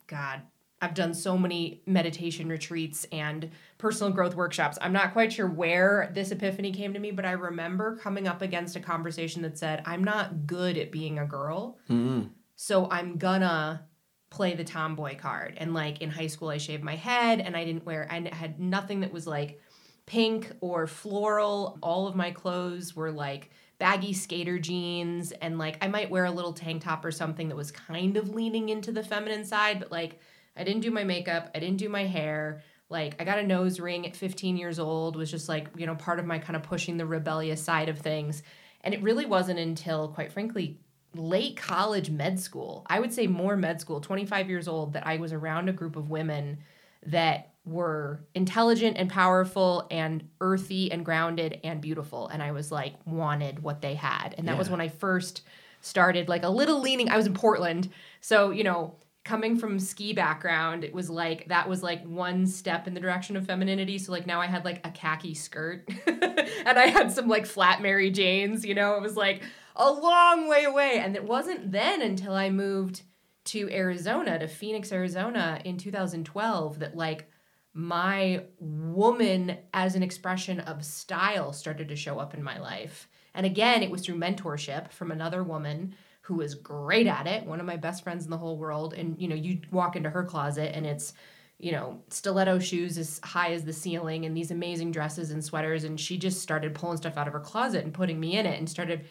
God, 0.08 0.42
I've 0.82 0.94
done 0.94 1.14
so 1.14 1.38
many 1.38 1.82
meditation 1.86 2.48
retreats 2.48 3.06
and 3.12 3.50
personal 3.78 4.14
growth 4.14 4.36
workshops. 4.36 4.78
I'm 4.82 4.94
not 4.94 5.14
quite 5.14 5.34
sure 5.34 5.48
where 5.48 6.10
this 6.14 6.32
epiphany 6.32 6.72
came 6.72 6.94
to 6.94 7.00
me, 7.00 7.12
but 7.12 7.26
I 7.26 7.32
remember 7.32 7.98
coming 7.98 8.28
up 8.28 8.42
against 8.42 8.76
a 8.76 8.80
conversation 8.80 9.42
that 9.42 9.58
said, 9.58 9.84
I'm 9.86 10.04
not 10.04 10.48
good 10.48 10.78
at 10.78 10.92
being 10.92 11.20
a 11.20 11.26
girl. 11.26 11.78
Mm-hmm. 11.90 12.28
So 12.56 12.90
I'm 12.90 13.18
gonna 13.18 13.86
play 14.30 14.54
the 14.54 14.64
tomboy 14.64 15.18
card. 15.18 15.56
And 15.58 15.74
like 15.74 16.02
in 16.02 16.10
high 16.10 16.28
school, 16.28 16.50
I 16.50 16.58
shaved 16.58 16.84
my 16.84 16.96
head 16.96 17.42
and 17.42 17.58
I 17.58 17.66
didn't 17.66 17.86
wear, 17.86 18.08
I 18.10 18.30
had 18.34 18.60
nothing 18.60 19.02
that 19.02 19.12
was 19.12 19.28
like 19.28 19.60
pink 20.06 20.52
or 20.62 20.88
floral. 20.88 21.78
All 21.82 22.08
of 22.08 22.16
my 22.16 22.32
clothes 22.32 22.96
were 22.96 23.12
like 23.12 23.50
baggy 23.80 24.12
skater 24.14 24.60
jeans 24.60 25.32
and 25.32 25.58
like 25.58 25.78
I 25.82 25.88
might 25.88 26.10
wear 26.10 26.26
a 26.26 26.32
little 26.32 26.54
tank 26.54 26.84
top 26.84 27.06
or 27.06 27.12
something 27.12 27.48
that 27.48 27.56
was 27.56 27.72
kind 27.72 28.18
of 28.18 28.30
leaning 28.36 28.70
into 28.70 28.92
the 28.92 29.04
feminine 29.04 29.46
side, 29.46 29.80
but 29.80 29.92
like 29.92 30.20
I 30.60 30.64
didn't 30.64 30.82
do 30.82 30.92
my 30.92 31.04
makeup, 31.04 31.50
I 31.56 31.60
didn't 31.60 31.78
do 31.78 31.90
my 31.90 32.06
hair. 32.06 32.62
Like 32.90 33.16
I 33.20 33.24
got 33.24 33.40
a 33.40 33.44
nose 33.44 33.80
ring 33.80 34.06
at 34.06 34.16
15 34.16 34.58
years 34.58 34.80
old 34.80 35.16
was 35.16 35.32
just 35.32 35.48
like, 35.48 35.68
you 35.78 35.86
know, 35.86 35.96
part 35.96 36.20
of 36.20 36.26
my 36.26 36.40
kind 36.40 36.56
of 36.56 36.64
pushing 36.64 36.98
the 36.98 37.06
rebellious 37.06 37.64
side 37.64 37.88
of 37.88 38.00
things. 38.00 38.44
And 38.82 38.94
it 38.94 39.02
really 39.04 39.26
wasn't 39.26 39.60
until 39.60 40.10
quite 40.10 40.32
frankly 40.32 40.80
late 41.16 41.56
college 41.56 42.10
med 42.10 42.40
school. 42.40 42.86
I 42.88 43.00
would 43.00 43.14
say 43.14 43.28
more 43.28 43.56
med 43.56 43.80
school, 43.80 44.02
25 44.02 44.50
years 44.50 44.68
old 44.68 44.94
that 44.94 45.06
I 45.06 45.18
was 45.18 45.34
around 45.34 45.70
a 45.70 45.74
group 45.74 45.96
of 45.96 46.10
women 46.10 46.60
that 47.06 47.54
were 47.66 48.22
intelligent 48.34 48.98
and 48.98 49.10
powerful 49.10 49.88
and 49.92 50.28
earthy 50.42 50.92
and 50.92 51.06
grounded 51.06 51.60
and 51.64 51.82
beautiful 51.82 52.28
and 52.28 52.42
I 52.42 52.52
was 52.52 52.72
like 52.72 52.96
wanted 53.06 53.62
what 53.62 53.82
they 53.82 53.94
had. 53.94 54.34
And 54.38 54.48
that 54.48 54.58
was 54.58 54.70
when 54.70 54.82
I 54.82 54.88
first 54.88 55.44
started 55.82 56.28
like 56.28 56.44
a 56.44 56.50
little 56.50 56.82
leaning 56.82 57.10
I 57.10 57.18
was 57.18 57.28
in 57.28 57.34
Portland. 57.34 57.90
So, 58.22 58.50
you 58.50 58.64
know, 58.64 58.96
coming 59.30 59.56
from 59.56 59.78
ski 59.78 60.12
background, 60.12 60.84
it 60.84 60.92
was 60.92 61.08
like 61.08 61.48
that 61.50 61.70
was 61.70 61.84
like 61.84 62.04
one 62.04 62.48
step 62.48 62.88
in 62.88 62.96
the 62.96 63.00
direction 63.00 63.38
of 63.38 63.46
femininity. 63.46 64.00
So 64.00 64.12
like 64.12 64.26
now 64.26 64.42
I 64.42 64.48
had 64.48 64.66
like 64.66 64.86
a 64.88 64.90
khaki 64.90 65.36
skirt 65.36 65.88
and 66.08 66.80
I 66.80 66.88
had 66.88 67.12
some 67.12 67.28
like 67.28 67.46
flat 67.46 67.80
Mary 67.80 68.10
Janes, 68.10 68.66
you 68.66 68.74
know, 68.74 68.96
it 68.96 69.04
was 69.04 69.16
like 69.16 69.44
a 69.76 69.92
long 69.92 70.50
way 70.50 70.64
away. 70.64 70.98
And 70.98 71.16
it 71.16 71.24
wasn't 71.24 71.72
then 71.72 72.02
until 72.02 72.34
I 72.34 72.50
moved 72.50 73.04
to 73.46 73.70
Arizona, 73.72 74.40
to 74.40 74.48
Phoenix, 74.48 74.92
Arizona 74.92 75.62
in 75.64 75.78
2012 75.78 76.80
that 76.80 76.98
like 76.98 77.30
my 77.72 78.46
woman 78.60 79.60
as 79.76 79.94
an 79.94 80.02
expression 80.02 80.60
of 80.62 80.84
style 80.84 81.54
started 81.54 81.88
to 81.90 81.96
show 81.96 82.18
up 82.18 82.34
in 82.34 82.42
my 82.42 82.58
life. 82.58 83.08
And 83.36 83.46
again, 83.46 83.84
it 83.84 83.92
was 83.92 84.02
through 84.02 84.18
mentorship 84.18 84.92
from 84.92 85.12
another 85.12 85.44
woman 85.44 85.94
who 86.30 86.36
was 86.36 86.54
great 86.54 87.08
at 87.08 87.26
it, 87.26 87.44
one 87.44 87.60
of 87.60 87.66
my 87.66 87.76
best 87.76 88.04
friends 88.04 88.24
in 88.24 88.30
the 88.30 88.38
whole 88.38 88.56
world. 88.56 88.94
And 88.94 89.20
you 89.20 89.28
know, 89.28 89.36
you 89.36 89.62
walk 89.72 89.96
into 89.96 90.12
her 90.12 90.24
closet 90.24 90.76
and 90.76 90.86
it's 90.86 91.14
you 91.58 91.74
know, 91.74 92.00
stiletto 92.10 92.58
shoes 92.58 92.98
as 92.98 93.20
high 93.22 93.52
as 93.52 93.66
the 93.66 93.74
ceiling 93.74 94.26
and 94.26 94.38
these 94.38 94.50
amazing 94.50 94.92
dresses 94.92 95.32
and 95.32 95.44
sweaters. 95.44 95.84
And 95.84 96.00
she 96.00 96.18
just 96.18 96.42
started 96.42 96.74
pulling 96.74 96.98
stuff 96.98 97.18
out 97.18 97.28
of 97.28 97.34
her 97.34 97.40
closet 97.40 97.84
and 97.84 97.94
putting 97.94 98.18
me 98.18 98.38
in 98.38 98.46
it 98.46 98.58
and 98.58 98.70
started 98.70 99.06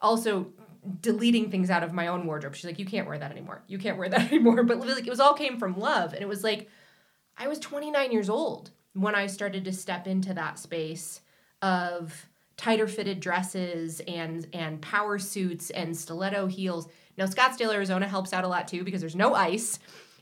also 0.00 0.46
deleting 1.02 1.50
things 1.50 1.68
out 1.68 1.82
of 1.82 1.92
my 1.92 2.06
own 2.06 2.24
wardrobe. 2.24 2.54
She's 2.54 2.64
like, 2.64 2.78
you 2.78 2.86
can't 2.86 3.06
wear 3.06 3.18
that 3.18 3.30
anymore. 3.30 3.62
You 3.66 3.78
can't 3.78 3.98
wear 3.98 4.08
that 4.08 4.20
anymore. 4.32 4.62
But 4.62 4.78
like, 4.78 5.06
it 5.06 5.10
was 5.10 5.20
all 5.20 5.34
came 5.34 5.58
from 5.58 5.78
love. 5.78 6.14
And 6.14 6.22
it 6.22 6.28
was 6.28 6.44
like, 6.44 6.70
I 7.36 7.48
was 7.48 7.58
29 7.58 8.12
years 8.12 8.30
old 8.30 8.70
when 8.94 9.14
I 9.14 9.26
started 9.26 9.66
to 9.66 9.72
step 9.72 10.06
into 10.06 10.32
that 10.34 10.58
space 10.58 11.20
of 11.60 12.26
tighter 12.60 12.86
fitted 12.86 13.20
dresses 13.20 14.02
and 14.06 14.46
and 14.52 14.82
power 14.82 15.18
suits 15.18 15.70
and 15.70 15.96
stiletto 15.96 16.46
heels. 16.46 16.88
Now 17.16 17.24
Scottsdale, 17.24 17.72
Arizona 17.72 18.06
helps 18.06 18.34
out 18.34 18.44
a 18.44 18.48
lot 18.48 18.68
too 18.68 18.84
because 18.84 19.00
there's 19.00 19.16
no 19.16 19.34
ice 19.34 19.78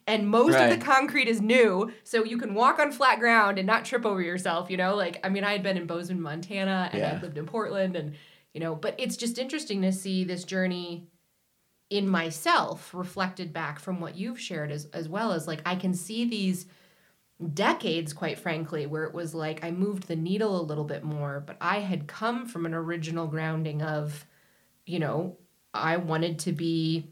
and 0.07 0.29
most 0.29 0.55
of 0.55 0.71
the 0.71 0.79
concrete 0.79 1.27
is 1.27 1.43
new, 1.43 1.93
so 2.05 2.25
you 2.25 2.39
can 2.39 2.55
walk 2.55 2.79
on 2.79 2.93
flat 2.93 3.19
ground 3.19 3.59
and 3.59 3.67
not 3.67 3.85
trip 3.85 4.07
over 4.07 4.23
yourself, 4.23 4.71
you 4.71 4.77
know? 4.77 4.95
Like 4.95 5.19
I 5.25 5.29
mean, 5.31 5.43
I 5.43 5.51
had 5.51 5.65
been 5.65 5.77
in 5.77 5.87
Bozeman, 5.87 6.23
Montana 6.23 6.89
and 6.93 7.01
Yeah. 7.01 7.19
I 7.19 7.21
lived 7.21 7.39
in 7.39 7.45
Portland 7.45 7.97
and 7.97 8.15
you 8.55 8.61
know, 8.61 8.77
but 8.77 8.95
it's 8.99 9.17
just 9.17 9.39
interesting 9.39 9.83
to 9.83 9.91
see 9.91 10.23
this 10.23 10.45
journey 10.45 11.09
in 11.91 12.09
myself 12.09 12.95
reflected 12.95 13.53
back 13.53 13.81
from 13.81 13.99
what 13.99 14.15
you've 14.17 14.39
shared 14.39 14.71
as 14.71 14.85
as 14.93 15.09
well 15.09 15.33
as 15.33 15.49
like 15.49 15.61
I 15.67 15.75
can 15.75 15.93
see 15.93 16.25
these 16.25 16.67
decades 17.55 18.13
quite 18.13 18.39
frankly 18.39 18.87
where 18.87 19.05
it 19.05 19.15
was 19.15 19.35
like 19.35 19.65
I 19.65 19.71
moved 19.71 20.09
the 20.09 20.17
needle 20.17 20.61
a 20.61 20.63
little 20.63 20.85
bit 20.85 21.05
more 21.05 21.43
but 21.47 21.57
I 21.61 21.79
had 21.79 22.09
come 22.09 22.47
from 22.47 22.67
an 22.67 22.75
original 22.75 23.29
grounding 23.29 23.81
of 23.81 24.27
you 24.87 24.99
know 24.99 25.37
I 25.73 25.99
wanted 25.99 26.41
to 26.41 26.53
be 26.53 27.07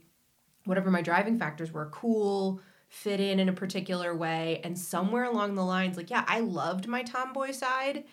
whatever 0.65 0.91
my 0.91 1.03
driving 1.03 1.39
factors 1.39 1.73
were 1.73 1.91
cool 1.91 2.61
fit 2.89 3.21
in 3.21 3.39
in 3.39 3.49
a 3.49 3.53
particular 3.53 4.17
way 4.17 4.61
and 4.65 4.77
somewhere 4.77 5.25
along 5.25 5.55
the 5.55 5.65
lines 5.65 5.97
like 5.97 6.11
yeah 6.11 6.25
I 6.27 6.41
loved 6.41 6.89
my 6.89 7.05
tomboy 7.05 7.53
side 7.53 8.05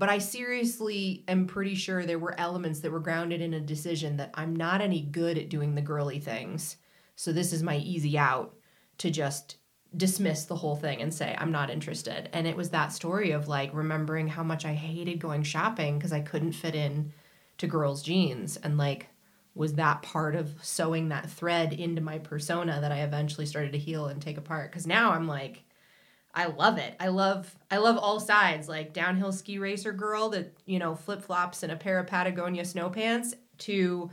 but 0.00 0.08
I 0.08 0.16
seriously 0.16 1.24
am 1.28 1.46
pretty 1.46 1.74
sure 1.74 2.06
there 2.06 2.18
were 2.18 2.40
elements 2.40 2.80
that 2.80 2.90
were 2.90 3.00
grounded 3.00 3.42
in 3.42 3.52
a 3.52 3.60
decision 3.60 4.16
that 4.16 4.30
I'm 4.32 4.56
not 4.56 4.80
any 4.80 5.02
good 5.02 5.36
at 5.36 5.50
doing 5.50 5.74
the 5.74 5.82
girly 5.82 6.18
things. 6.18 6.78
So 7.16 7.32
this 7.32 7.52
is 7.52 7.62
my 7.62 7.76
easy 7.76 8.16
out 8.16 8.54
to 8.96 9.10
just 9.10 9.56
dismiss 9.96 10.44
the 10.44 10.56
whole 10.56 10.76
thing 10.76 11.02
and 11.02 11.12
say 11.12 11.34
I'm 11.38 11.52
not 11.52 11.70
interested. 11.70 12.28
And 12.32 12.46
it 12.46 12.56
was 12.56 12.70
that 12.70 12.92
story 12.92 13.32
of 13.32 13.48
like 13.48 13.74
remembering 13.74 14.28
how 14.28 14.42
much 14.42 14.64
I 14.64 14.72
hated 14.72 15.18
going 15.18 15.42
shopping 15.42 15.98
because 15.98 16.12
I 16.12 16.20
couldn't 16.20 16.52
fit 16.52 16.74
in 16.74 17.12
to 17.58 17.66
girls' 17.66 18.02
jeans 18.02 18.56
and 18.56 18.78
like 18.78 19.08
was 19.54 19.74
that 19.74 20.00
part 20.02 20.36
of 20.36 20.54
sewing 20.62 21.08
that 21.08 21.28
thread 21.28 21.72
into 21.72 22.00
my 22.00 22.18
persona 22.18 22.78
that 22.80 22.92
I 22.92 23.00
eventually 23.00 23.46
started 23.46 23.72
to 23.72 23.78
heal 23.78 24.06
and 24.06 24.22
take 24.22 24.38
apart 24.38 24.70
cuz 24.72 24.86
now 24.86 25.10
I'm 25.10 25.26
like 25.26 25.64
I 26.32 26.46
love 26.46 26.78
it. 26.78 26.94
I 27.00 27.08
love 27.08 27.56
I 27.70 27.78
love 27.78 27.98
all 27.98 28.20
sides, 28.20 28.68
like 28.68 28.92
downhill 28.92 29.32
ski 29.32 29.58
racer 29.58 29.92
girl 29.92 30.28
that, 30.30 30.52
you 30.64 30.78
know, 30.78 30.94
flip 30.94 31.22
flops 31.22 31.62
and 31.64 31.72
a 31.72 31.76
pair 31.76 31.98
of 31.98 32.06
Patagonia 32.06 32.64
snow 32.64 32.88
pants 32.88 33.34
to 33.58 34.10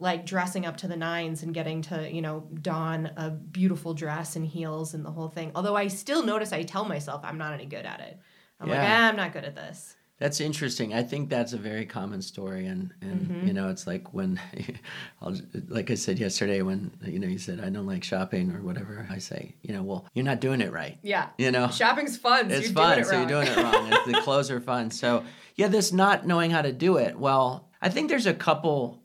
like 0.00 0.26
dressing 0.26 0.66
up 0.66 0.78
to 0.78 0.88
the 0.88 0.96
nines 0.96 1.42
and 1.44 1.52
getting 1.54 1.82
to, 1.82 2.10
you 2.10 2.22
know, 2.22 2.48
don 2.62 3.06
a 3.16 3.30
beautiful 3.30 3.94
dress 3.94 4.34
and 4.34 4.44
heels 4.46 4.94
and 4.94 5.04
the 5.04 5.10
whole 5.10 5.28
thing. 5.28 5.52
Although 5.54 5.76
I 5.76 5.86
still 5.88 6.24
notice 6.24 6.52
I 6.52 6.62
tell 6.64 6.84
myself 6.86 7.20
I'm 7.22 7.38
not 7.38 7.52
any 7.52 7.66
good 7.66 7.84
at 7.86 8.00
it. 8.00 8.18
I'm 8.58 8.68
like, 8.68 8.78
Yeah. 8.78 8.98
ah, 9.04 9.08
I'm 9.08 9.16
not 9.16 9.32
good 9.32 9.44
at 9.44 9.54
this. 9.54 9.94
That's 10.18 10.40
interesting. 10.40 10.92
I 10.92 11.02
think 11.02 11.30
that's 11.30 11.54
a 11.54 11.56
very 11.56 11.86
common 11.86 12.20
story, 12.20 12.66
and 12.66 12.92
and 13.00 13.20
Mm-hmm. 13.22 13.46
you 13.46 13.52
know, 13.54 13.70
it's 13.70 13.86
like 13.86 14.12
when, 14.12 14.38
I'll, 15.22 15.34
like 15.68 15.90
I 15.90 15.94
said 15.94 16.18
yesterday, 16.18 16.60
when 16.60 16.90
you 17.02 17.18
know 17.18 17.26
you 17.26 17.38
said 17.38 17.60
I 17.60 17.70
don't 17.70 17.86
like 17.86 18.04
shopping 18.04 18.52
or 18.52 18.60
whatever, 18.62 19.06
I 19.10 19.16
say, 19.16 19.54
you 19.62 19.72
know, 19.74 19.82
well, 19.82 20.04
you're 20.12 20.24
not 20.26 20.40
doing 20.40 20.60
it 20.60 20.72
right. 20.72 20.98
Yeah. 21.02 21.28
You 21.38 21.50
know, 21.50 21.68
Shopping's 21.68 22.18
fun. 22.18 22.50
So 22.50 22.56
it's 22.56 22.70
fun, 22.70 22.98
it 22.98 23.06
so 23.06 23.16
you're 23.18 23.26
doing 23.28 23.46
it 23.46 23.56
wrong. 23.56 23.86
It's- 23.86 24.06
the 24.06 24.12
clothes 24.24 24.50
are 24.50 24.60
fun. 24.60 24.90
So 24.90 25.24
yeah, 25.56 25.68
this 25.68 25.90
not 25.92 26.26
knowing 26.26 26.50
how 26.50 26.60
to 26.62 26.72
do 26.72 26.96
it. 26.98 27.18
Well, 27.18 27.70
I 27.80 27.88
think 27.88 28.08
there's 28.10 28.26
a 28.26 28.34
couple. 28.34 29.02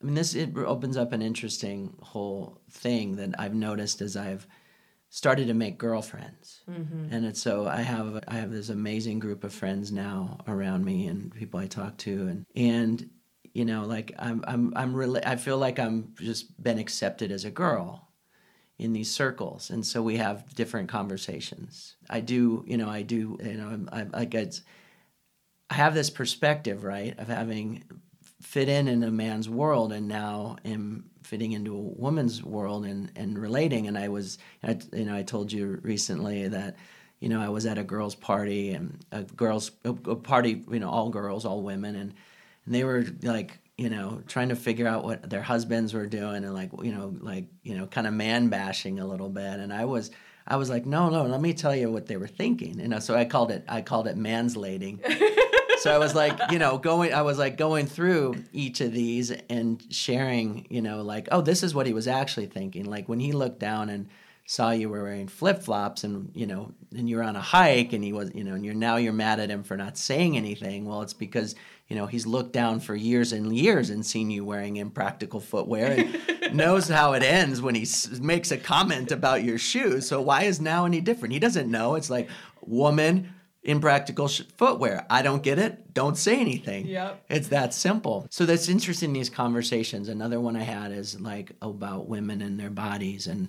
I 0.00 0.04
mean, 0.04 0.14
this 0.14 0.34
it 0.34 0.56
opens 0.56 0.96
up 0.96 1.12
an 1.12 1.22
interesting 1.22 1.96
whole 2.02 2.60
thing 2.70 3.16
that 3.16 3.34
I've 3.38 3.54
noticed 3.54 4.00
as 4.02 4.16
I've 4.16 4.46
started 5.08 5.46
to 5.46 5.54
make 5.54 5.78
girlfriends, 5.78 6.62
Mm-hmm. 6.68 7.08
and 7.12 7.24
it's 7.24 7.40
so 7.40 7.66
I 7.66 7.80
have 7.82 8.22
I 8.28 8.34
have 8.34 8.50
this 8.50 8.68
amazing 8.68 9.18
group 9.20 9.44
of 9.44 9.54
friends 9.54 9.90
now 9.92 10.38
around 10.46 10.84
me 10.84 11.06
and 11.06 11.32
people 11.34 11.60
I 11.60 11.66
talk 11.66 11.96
to, 11.98 12.26
and 12.28 12.46
and 12.54 13.10
you 13.54 13.64
know 13.64 13.84
like 13.86 14.12
I'm 14.18 14.44
I'm 14.46 14.72
I'm 14.76 14.94
really 14.94 15.24
I 15.24 15.36
feel 15.36 15.58
like 15.58 15.78
I'm 15.78 16.14
just 16.20 16.60
been 16.62 16.78
accepted 16.78 17.32
as 17.32 17.44
a 17.44 17.50
girl 17.50 18.02
in 18.78 18.92
these 18.92 19.10
circles. 19.10 19.70
And 19.70 19.86
so 19.86 20.02
we 20.02 20.18
have 20.18 20.54
different 20.54 20.90
conversations. 20.90 21.96
I 22.10 22.20
do 22.20 22.62
you 22.66 22.76
know 22.76 22.88
i 22.90 23.00
do 23.02 23.38
you 23.42 23.54
know 23.54 23.68
i'm, 23.68 23.88
I'm 23.92 24.10
like 24.10 24.34
it's 24.34 24.60
i 25.70 25.74
have 25.74 25.94
this 25.94 26.10
perspective 26.10 26.84
right 26.84 27.18
of 27.18 27.28
having 27.28 27.84
fit 28.46 28.68
in 28.68 28.86
in 28.86 29.02
a 29.02 29.10
man's 29.10 29.48
world 29.48 29.92
and 29.92 30.06
now 30.06 30.56
am 30.64 31.04
fitting 31.24 31.50
into 31.50 31.74
a 31.74 31.78
woman's 31.78 32.44
world 32.44 32.86
and 32.86 33.10
and 33.16 33.36
relating. 33.36 33.88
And 33.88 33.98
i 33.98 34.08
was 34.08 34.38
I, 34.62 34.78
you 34.92 35.04
know 35.04 35.16
i 35.16 35.24
told 35.24 35.50
you 35.50 35.80
recently 35.82 36.46
that 36.46 36.76
you 37.18 37.28
know 37.28 37.40
i 37.40 37.48
was 37.48 37.66
at 37.66 37.76
a 37.76 37.82
girls 37.82 38.14
party 38.14 38.70
and 38.70 39.04
a 39.10 39.24
girls 39.24 39.72
a, 39.84 39.90
a 39.90 40.14
party 40.14 40.64
you 40.70 40.78
know 40.78 40.88
all 40.88 41.10
girls 41.10 41.44
all 41.44 41.60
women. 41.62 41.96
And 41.96 42.14
and 42.64 42.74
they 42.74 42.84
were 42.84 43.04
like 43.22 43.58
you 43.76 43.90
know 43.90 44.22
trying 44.28 44.50
to 44.50 44.56
figure 44.56 44.86
out 44.86 45.02
what 45.02 45.28
their 45.28 45.42
husbands 45.42 45.92
were 45.92 46.06
doing 46.06 46.44
and 46.44 46.54
like 46.54 46.70
you 46.84 46.92
know 46.92 47.16
like 47.20 47.48
you 47.64 47.76
know 47.76 47.88
kind 47.88 48.06
of 48.06 48.14
man 48.14 48.48
bashing 48.48 49.00
a 49.00 49.06
little 49.06 49.28
bit. 49.28 49.58
And 49.58 49.72
i 49.72 49.84
was 49.86 50.12
i 50.46 50.54
was 50.54 50.70
like 50.70 50.86
no 50.86 51.10
no 51.10 51.24
let 51.24 51.40
me 51.40 51.52
tell 51.52 51.74
you 51.74 51.90
what 51.90 52.06
they 52.06 52.16
were 52.16 52.28
thinking. 52.28 52.78
You 52.78 52.86
know 52.86 53.00
so 53.00 53.16
i 53.16 53.24
called 53.24 53.50
it 53.50 53.64
i 53.66 53.82
called 53.82 54.06
it 54.06 54.16
manslating 54.16 55.00
so 55.86 55.94
i 55.94 55.98
was 55.98 56.14
like 56.14 56.38
you 56.50 56.58
know 56.58 56.76
going 56.78 57.12
i 57.14 57.22
was 57.22 57.38
like 57.38 57.56
going 57.56 57.86
through 57.86 58.34
each 58.52 58.80
of 58.80 58.92
these 58.92 59.30
and 59.48 59.82
sharing 59.90 60.66
you 60.68 60.82
know 60.82 61.02
like 61.02 61.28
oh 61.32 61.40
this 61.40 61.62
is 61.62 61.74
what 61.74 61.86
he 61.86 61.92
was 61.92 62.08
actually 62.08 62.46
thinking 62.46 62.84
like 62.84 63.08
when 63.08 63.20
he 63.20 63.32
looked 63.32 63.60
down 63.60 63.88
and 63.88 64.08
saw 64.48 64.70
you 64.70 64.88
were 64.88 65.02
wearing 65.02 65.26
flip-flops 65.26 66.04
and 66.04 66.30
you 66.34 66.46
know 66.46 66.72
and 66.96 67.08
you're 67.08 67.22
on 67.22 67.34
a 67.36 67.40
hike 67.40 67.92
and 67.92 68.04
he 68.04 68.12
was 68.12 68.30
you 68.34 68.44
know 68.44 68.54
and 68.54 68.64
you're 68.64 68.74
now 68.74 68.96
you're 68.96 69.12
mad 69.12 69.40
at 69.40 69.50
him 69.50 69.62
for 69.62 69.76
not 69.76 69.96
saying 69.96 70.36
anything 70.36 70.84
well 70.84 71.02
it's 71.02 71.12
because 71.12 71.54
you 71.88 71.96
know 71.96 72.06
he's 72.06 72.26
looked 72.26 72.52
down 72.52 72.78
for 72.80 72.94
years 72.94 73.32
and 73.32 73.56
years 73.56 73.90
and 73.90 74.04
seen 74.04 74.30
you 74.30 74.44
wearing 74.44 74.76
impractical 74.76 75.40
footwear 75.40 75.92
and 75.98 76.54
knows 76.54 76.88
how 76.88 77.12
it 77.12 77.22
ends 77.22 77.60
when 77.60 77.74
he 77.74 77.82
s- 77.82 78.18
makes 78.20 78.50
a 78.52 78.56
comment 78.56 79.10
about 79.12 79.42
your 79.42 79.58
shoes. 79.58 80.06
So 80.08 80.20
why 80.20 80.42
is 80.44 80.60
now 80.60 80.84
any 80.84 81.00
different? 81.00 81.32
He 81.32 81.40
doesn't 81.40 81.70
know. 81.70 81.96
It's 81.96 82.10
like 82.10 82.28
woman 82.62 83.32
impractical 83.66 84.28
sh- 84.28 84.42
footwear. 84.56 85.04
I 85.10 85.22
don't 85.22 85.42
get 85.42 85.58
it. 85.58 85.92
Don't 85.92 86.16
say 86.16 86.38
anything. 86.40 86.86
Yep. 86.86 87.24
It's 87.28 87.48
that 87.48 87.74
simple. 87.74 88.26
So 88.30 88.46
that's 88.46 88.68
interesting. 88.68 89.12
These 89.12 89.28
conversations. 89.28 90.08
Another 90.08 90.40
one 90.40 90.56
I 90.56 90.62
had 90.62 90.92
is 90.92 91.20
like 91.20 91.52
about 91.60 92.08
women 92.08 92.40
and 92.40 92.58
their 92.58 92.70
bodies 92.70 93.26
and 93.26 93.48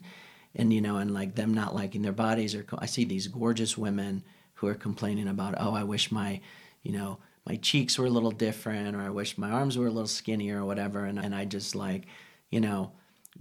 and 0.55 0.73
you 0.73 0.81
know 0.81 0.97
and 0.97 1.13
like 1.13 1.35
them 1.35 1.53
not 1.53 1.75
liking 1.75 2.01
their 2.01 2.11
bodies 2.11 2.55
or 2.55 2.65
I 2.79 2.87
see 2.87 3.05
these 3.05 3.27
gorgeous 3.27 3.77
women 3.77 4.23
who 4.55 4.67
are 4.67 4.75
complaining 4.75 5.27
about 5.27 5.55
oh 5.57 5.73
I 5.73 5.83
wish 5.83 6.11
my 6.11 6.41
you 6.81 6.91
know 6.91 7.19
my 7.45 7.57
cheeks 7.57 7.97
were 7.97 8.07
a 8.07 8.09
little 8.09 8.31
different 8.31 8.95
or 8.95 9.01
I 9.01 9.09
wish 9.09 9.37
my 9.37 9.51
arms 9.51 9.77
were 9.77 9.87
a 9.87 9.91
little 9.91 10.07
skinnier 10.07 10.61
or 10.61 10.65
whatever 10.65 11.05
and 11.05 11.19
and 11.19 11.35
I 11.35 11.45
just 11.45 11.75
like 11.75 12.07
you 12.49 12.59
know 12.59 12.91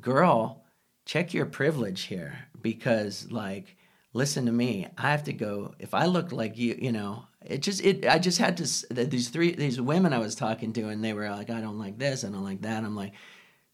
girl 0.01 0.65
check 1.07 1.33
your 1.33 1.47
privilege 1.47 2.03
here 2.03 2.47
because 2.61 3.31
like 3.31 3.77
listen 4.17 4.47
to 4.47 4.53
me 4.53 4.87
i 4.99 5.11
have 5.11 5.25
to 5.25 5.33
go 5.33 5.75
if 5.79 5.95
i 5.95 6.07
look 6.07 6.33
like 6.33 6.57
you 6.57 6.77
you 6.81 6.93
know 6.93 7.25
it 7.45 7.63
just 7.63 7.85
it 7.85 8.07
i 8.07 8.19
just 8.19 8.39
had 8.39 8.57
to 8.57 8.65
these 9.05 9.29
three 9.29 9.55
these 9.55 9.81
women 9.81 10.13
i 10.13 10.19
was 10.19 10.35
talking 10.35 10.73
to 10.73 10.89
and 10.89 11.05
they 11.05 11.13
were 11.13 11.31
like 11.31 11.51
i 11.51 11.61
don't 11.61 11.79
like 11.79 11.99
this 11.99 12.25
i 12.25 12.29
don't 12.29 12.45
like 12.45 12.63
that 12.63 12.85
i'm 12.85 12.97
like 12.97 13.13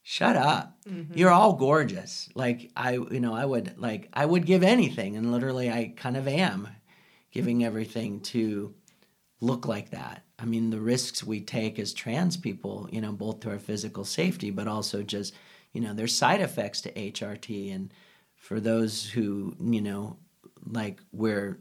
shut 0.03 0.37
up 0.37 0.77
mm-hmm. 0.89 1.17
you're 1.17 1.31
all 1.31 1.53
gorgeous 1.53 2.29
like 2.35 2.71
i 2.77 2.93
you 2.93 3.21
know 3.21 3.35
i 3.35 3.45
would 3.45 3.75
like 3.79 4.09
i 4.13 4.27
would 4.27 4.45
give 4.45 4.63
anything 4.63 5.17
and 5.17 5.31
literally 5.31 5.71
i 5.71 5.93
kind 5.97 6.17
of 6.17 6.27
am 6.27 6.69
giving 7.31 7.65
everything 7.65 8.21
to 8.21 8.75
look 9.43 9.67
like 9.67 9.91
that. 9.91 10.23
I 10.39 10.45
mean, 10.45 10.71
the 10.71 10.81
risks 10.81 11.23
we 11.23 11.41
take 11.41 11.79
as 11.79 11.93
trans 11.93 12.37
people, 12.37 12.89
you 12.91 13.01
know, 13.01 13.13
both 13.13 13.41
to 13.41 13.51
our 13.51 13.59
physical 13.59 14.05
safety, 14.05 14.51
but 14.51 14.69
also 14.69 15.03
just, 15.03 15.35
you 15.73 15.81
know, 15.81 15.93
there's 15.93 16.15
side 16.15 16.41
effects 16.41 16.81
to 16.83 16.93
HRT. 16.93 17.75
And 17.75 17.93
for 18.37 18.61
those 18.61 19.11
who, 19.11 19.57
you 19.61 19.81
know, 19.81 20.17
like 20.71 21.01
where 21.11 21.59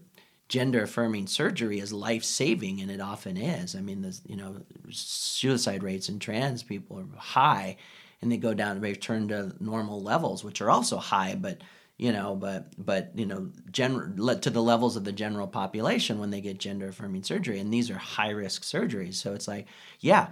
gender 0.49 0.83
affirming 0.83 1.27
surgery 1.27 1.79
is 1.79 1.93
life 1.93 2.23
saving, 2.23 2.81
and 2.81 2.91
it 2.91 2.99
often 2.99 3.37
is. 3.37 3.75
I 3.75 3.81
mean, 3.81 4.01
the, 4.01 4.19
you 4.27 4.35
know, 4.35 4.57
suicide 4.89 5.83
rates 5.83 6.09
in 6.09 6.19
trans 6.19 6.63
people 6.63 6.99
are 6.99 7.07
high 7.17 7.77
and 8.21 8.31
they 8.31 8.37
go 8.37 8.53
down, 8.53 8.79
they 8.79 8.91
return 8.91 9.27
to 9.29 9.53
normal 9.59 10.01
levels, 10.01 10.43
which 10.43 10.61
are 10.61 10.69
also 10.69 10.97
high, 10.97 11.35
but 11.35 11.61
you 11.97 12.11
know, 12.11 12.35
but 12.35 12.73
but 12.77 13.11
you 13.15 13.25
know, 13.25 13.51
gen- 13.71 14.17
to 14.41 14.49
the 14.49 14.61
levels 14.61 14.95
of 14.95 15.03
the 15.03 15.11
general 15.11 15.47
population 15.47 16.19
when 16.19 16.31
they 16.31 16.41
get 16.41 16.59
gender 16.59 16.89
affirming 16.89 17.23
surgery, 17.23 17.59
and 17.59 17.73
these 17.73 17.91
are 17.91 17.97
high 17.97 18.31
risk 18.31 18.63
surgeries. 18.63 19.15
So 19.15 19.33
it's 19.33 19.47
like, 19.47 19.67
yeah, 19.99 20.29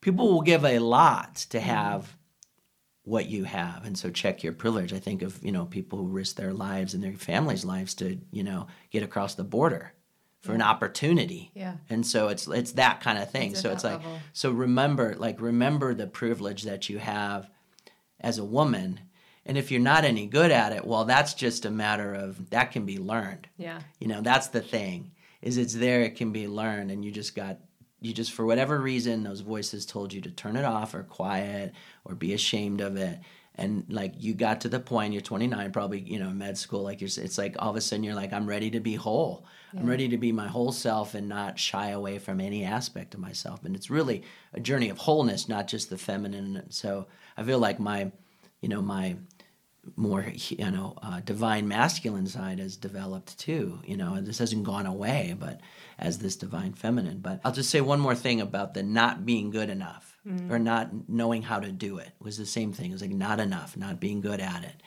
people 0.00 0.32
will 0.32 0.40
give 0.40 0.64
a 0.64 0.78
lot 0.78 1.36
to 1.50 1.58
mm-hmm. 1.58 1.68
have 1.68 2.16
what 3.10 3.28
you 3.28 3.42
have, 3.42 3.84
and 3.84 3.98
so 3.98 4.08
check 4.08 4.44
your 4.44 4.52
privilege. 4.52 4.92
I 4.92 5.00
think 5.00 5.22
of 5.22 5.42
you 5.44 5.50
know 5.50 5.64
people 5.66 5.98
who 5.98 6.06
risk 6.06 6.36
their 6.36 6.52
lives 6.52 6.94
and 6.94 7.02
their 7.02 7.12
families' 7.12 7.64
lives 7.64 7.92
to 7.94 8.18
you 8.30 8.44
know 8.44 8.68
get 8.90 9.02
across 9.02 9.34
the 9.34 9.44
border 9.44 9.92
for 10.40 10.54
an 10.54 10.62
opportunity. 10.62 11.50
Yeah. 11.54 11.74
And 11.90 12.06
so 12.06 12.28
it's 12.28 12.46
it's 12.46 12.72
that 12.72 13.00
kind 13.00 13.18
of 13.18 13.30
thing. 13.30 13.50
It's 13.50 13.60
so 13.60 13.72
it's 13.72 13.84
like 13.84 13.98
level. 13.98 14.18
so 14.32 14.50
remember 14.50 15.14
like 15.16 15.40
remember 15.40 15.92
the 15.92 16.06
privilege 16.06 16.62
that 16.62 16.88
you 16.88 16.98
have 16.98 17.50
as 18.20 18.38
a 18.38 18.44
woman. 18.44 19.00
And 19.44 19.58
if 19.58 19.70
you're 19.70 19.80
not 19.80 20.04
any 20.04 20.26
good 20.26 20.52
at 20.52 20.72
it, 20.72 20.86
well 20.86 21.04
that's 21.04 21.34
just 21.34 21.66
a 21.66 21.70
matter 21.70 22.14
of 22.14 22.50
that 22.50 22.70
can 22.72 22.86
be 22.86 22.98
learned. 22.98 23.48
Yeah. 23.58 23.80
You 23.98 24.06
know, 24.06 24.22
that's 24.22 24.48
the 24.48 24.62
thing. 24.62 25.10
Is 25.42 25.58
it's 25.58 25.74
there, 25.74 26.02
it 26.02 26.16
can 26.16 26.32
be 26.32 26.46
learned 26.46 26.90
and 26.90 27.04
you 27.04 27.10
just 27.10 27.34
got 27.34 27.58
you 28.00 28.12
just 28.12 28.32
for 28.32 28.46
whatever 28.46 28.80
reason 28.80 29.22
those 29.22 29.40
voices 29.40 29.84
told 29.84 30.12
you 30.12 30.20
to 30.22 30.30
turn 30.30 30.56
it 30.56 30.64
off 30.64 30.94
or 30.94 31.02
quiet 31.02 31.74
or 32.04 32.14
be 32.14 32.32
ashamed 32.32 32.80
of 32.80 32.96
it. 32.96 33.18
And 33.56 33.84
like 33.88 34.14
you 34.18 34.32
got 34.32 34.62
to 34.62 34.68
the 34.68 34.80
point 34.80 35.12
you're 35.12 35.20
29 35.20 35.72
probably 35.72 36.00
you 36.00 36.18
know 36.18 36.30
med 36.30 36.56
school 36.56 36.82
like 36.82 37.00
you're 37.00 37.08
it's 37.08 37.36
like 37.36 37.56
all 37.58 37.70
of 37.70 37.76
a 37.76 37.80
sudden 37.80 38.04
you're 38.04 38.14
like 38.14 38.32
i'm 38.32 38.46
ready 38.46 38.70
to 38.70 38.80
be 38.80 38.94
whole. 38.94 39.44
I'm 39.76 39.86
ready 39.86 40.08
to 40.08 40.18
be 40.18 40.32
my 40.32 40.48
whole 40.48 40.72
self 40.72 41.14
and 41.14 41.28
not 41.28 41.58
shy 41.58 41.90
away 41.90 42.18
from 42.18 42.40
any 42.40 42.64
aspect 42.64 43.14
of 43.14 43.20
myself. 43.20 43.64
And 43.64 43.76
it's 43.76 43.88
really 43.88 44.24
a 44.52 44.58
journey 44.58 44.88
of 44.88 44.98
wholeness 44.98 45.48
not 45.48 45.68
just 45.68 45.90
the 45.90 45.98
feminine. 45.98 46.64
So 46.70 47.06
i 47.36 47.42
feel 47.42 47.58
like 47.58 47.78
my 47.78 48.10
you 48.62 48.68
know 48.68 48.82
my 48.82 49.16
more 49.96 50.26
you 50.34 50.70
know 50.70 50.94
uh, 51.02 51.20
divine 51.20 51.66
masculine 51.66 52.26
side 52.26 52.58
has 52.58 52.76
developed 52.76 53.38
too. 53.38 53.80
You 53.84 53.96
know 53.96 54.14
and 54.14 54.26
this 54.26 54.38
hasn't 54.38 54.64
gone 54.64 54.86
away 54.86 55.34
but 55.38 55.60
as 55.98 56.18
this 56.18 56.36
divine 56.36 56.72
feminine. 56.72 57.20
But 57.20 57.40
i'll 57.44 57.52
just 57.52 57.70
say 57.70 57.80
one 57.80 58.00
more 58.00 58.14
thing 58.14 58.40
about 58.40 58.74
the 58.74 58.82
not 58.82 59.24
being 59.24 59.50
good 59.50 59.70
enough 59.70 60.18
or 60.50 60.58
not 60.58 60.90
knowing 61.08 61.42
how 61.42 61.60
to 61.60 61.72
do 61.72 61.98
it 61.98 62.10
was 62.20 62.36
the 62.36 62.46
same 62.46 62.72
thing. 62.72 62.90
It 62.90 62.94
was 62.94 63.02
like 63.02 63.10
not 63.10 63.40
enough 63.40 63.76
not 63.76 64.00
being 64.00 64.20
good 64.20 64.40
at 64.40 64.64
it. 64.64 64.82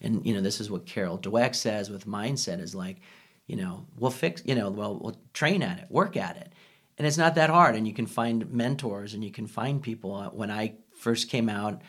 And 0.00 0.24
you 0.26 0.34
know 0.34 0.42
this 0.42 0.60
is 0.60 0.70
what 0.70 0.86
carol 0.86 1.18
dweck 1.18 1.54
says 1.54 1.90
with 1.90 2.06
mindset 2.06 2.60
is 2.60 2.74
like 2.74 2.98
you 3.46 3.56
know 3.56 3.86
we'll 3.98 4.10
fix 4.10 4.42
you 4.44 4.54
know 4.54 4.70
well 4.70 4.98
we'll 5.00 5.20
train 5.32 5.62
at 5.62 5.78
it 5.78 5.86
work 5.90 6.16
at 6.16 6.36
it. 6.36 6.52
And 6.98 7.06
it's 7.06 7.18
not 7.18 7.34
that 7.34 7.50
hard. 7.50 7.74
And 7.74 7.86
you 7.86 7.92
can 7.92 8.06
find 8.06 8.50
mentors 8.50 9.12
and 9.12 9.22
you 9.22 9.30
can 9.30 9.46
find 9.46 9.82
people. 9.82 10.14
Uh, 10.14 10.28
when 10.30 10.50
i 10.50 10.74
first 10.94 11.28
came 11.28 11.48
out 11.48 11.82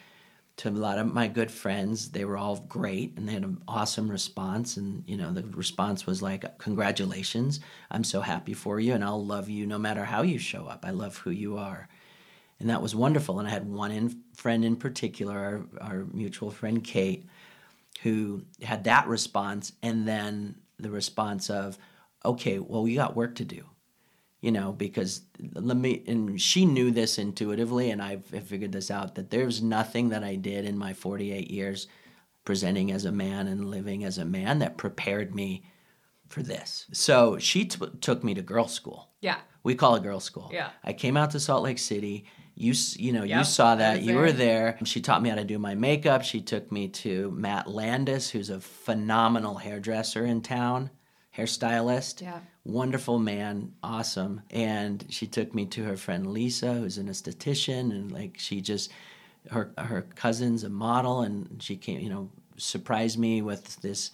to 0.57 0.69
a 0.69 0.71
lot 0.71 0.97
of 0.97 1.13
my 1.13 1.27
good 1.27 1.51
friends. 1.51 2.09
They 2.11 2.25
were 2.25 2.37
all 2.37 2.57
great 2.67 3.15
and 3.15 3.27
they 3.27 3.33
had 3.33 3.43
an 3.43 3.61
awesome 3.67 4.09
response. 4.09 4.75
And, 4.75 5.03
you 5.07 5.15
know, 5.15 5.31
the 5.31 5.43
response 5.43 6.05
was 6.05 6.21
like, 6.21 6.57
Congratulations, 6.57 7.59
I'm 7.91 8.03
so 8.03 8.21
happy 8.21 8.53
for 8.53 8.79
you, 8.79 8.93
and 8.93 9.03
I'll 9.03 9.23
love 9.23 9.49
you 9.49 9.65
no 9.65 9.77
matter 9.77 10.03
how 10.03 10.23
you 10.23 10.39
show 10.39 10.65
up. 10.65 10.83
I 10.85 10.91
love 10.91 11.17
who 11.17 11.31
you 11.31 11.57
are. 11.57 11.87
And 12.59 12.69
that 12.71 12.81
was 12.81 12.95
wonderful. 12.95 13.39
And 13.39 13.47
I 13.47 13.51
had 13.51 13.69
one 13.69 13.91
in, 13.91 14.23
friend 14.35 14.65
in 14.65 14.75
particular, 14.75 15.67
our, 15.79 15.89
our 15.89 16.05
mutual 16.05 16.49
friend 16.49 16.83
Kate, 16.83 17.27
who 18.01 18.43
had 18.63 18.85
that 18.85 19.07
response. 19.07 19.73
And 19.83 20.07
then 20.07 20.55
the 20.79 20.89
response 20.89 21.51
of, 21.51 21.77
Okay, 22.25 22.57
well, 22.57 22.81
we 22.81 22.95
got 22.95 23.15
work 23.15 23.35
to 23.35 23.45
do 23.45 23.63
you 24.41 24.51
know, 24.51 24.71
because 24.71 25.21
let 25.53 25.77
me, 25.77 26.03
and 26.07 26.39
she 26.39 26.65
knew 26.65 26.91
this 26.91 27.17
intuitively, 27.17 27.89
and 27.89 28.01
I've 28.01 28.25
figured 28.25 28.71
this 28.71 28.91
out 28.91 29.15
that 29.15 29.31
there's 29.31 29.61
nothing 29.61 30.09
that 30.09 30.23
I 30.23 30.35
did 30.35 30.65
in 30.65 30.77
my 30.77 30.93
48 30.93 31.49
years 31.49 31.87
presenting 32.45 32.91
as 32.91 33.05
a 33.05 33.11
man 33.11 33.47
and 33.47 33.69
living 33.69 34.03
as 34.03 34.17
a 34.17 34.25
man 34.25 34.59
that 34.59 34.77
prepared 34.77 35.35
me 35.35 35.63
for 36.29 36.43
this. 36.43 36.85
So 36.93 37.37
she 37.37 37.65
t- 37.65 37.85
took 37.99 38.23
me 38.23 38.33
to 38.35 38.41
girls' 38.41 38.73
school. 38.73 39.09
Yeah. 39.21 39.37
We 39.63 39.75
call 39.75 39.95
it 39.95 40.03
girls' 40.03 40.23
school. 40.23 40.49
Yeah. 40.53 40.69
I 40.83 40.93
came 40.93 41.17
out 41.17 41.31
to 41.31 41.39
Salt 41.39 41.63
Lake 41.63 41.79
City. 41.79 42.25
You, 42.55 42.73
you 42.95 43.11
know, 43.11 43.23
you 43.23 43.43
saw 43.43 43.75
that. 43.75 44.01
You 44.01 44.15
were 44.15 44.31
there. 44.31 44.77
She 44.83 45.01
taught 45.01 45.21
me 45.21 45.29
how 45.29 45.35
to 45.35 45.43
do 45.43 45.59
my 45.59 45.75
makeup. 45.75 46.23
She 46.23 46.41
took 46.41 46.71
me 46.71 46.87
to 46.89 47.31
Matt 47.31 47.67
Landis, 47.67 48.29
who's 48.29 48.49
a 48.49 48.59
phenomenal 48.59 49.55
hairdresser 49.55 50.25
in 50.25 50.41
town, 50.41 50.89
hairstylist 51.37 52.21
Yeah. 52.21 52.39
wonderful 52.65 53.19
man, 53.19 53.73
awesome. 53.83 54.41
And 54.49 55.05
she 55.09 55.27
took 55.27 55.53
me 55.53 55.65
to 55.67 55.83
her 55.83 55.97
friend 55.97 56.27
Lisa, 56.33 56.73
who's 56.73 56.97
an 56.97 57.07
esthetician, 57.07 57.91
and 57.91 58.11
like 58.11 58.37
she 58.39 58.61
just 58.61 58.91
her 59.51 59.71
her 59.77 60.01
cousin's 60.15 60.63
a 60.63 60.69
model, 60.69 61.21
and 61.21 61.61
she 61.61 61.77
came, 61.77 61.99
you 61.99 62.09
know, 62.09 62.29
surprised 62.57 63.17
me 63.19 63.41
with 63.41 63.77
this, 63.81 64.11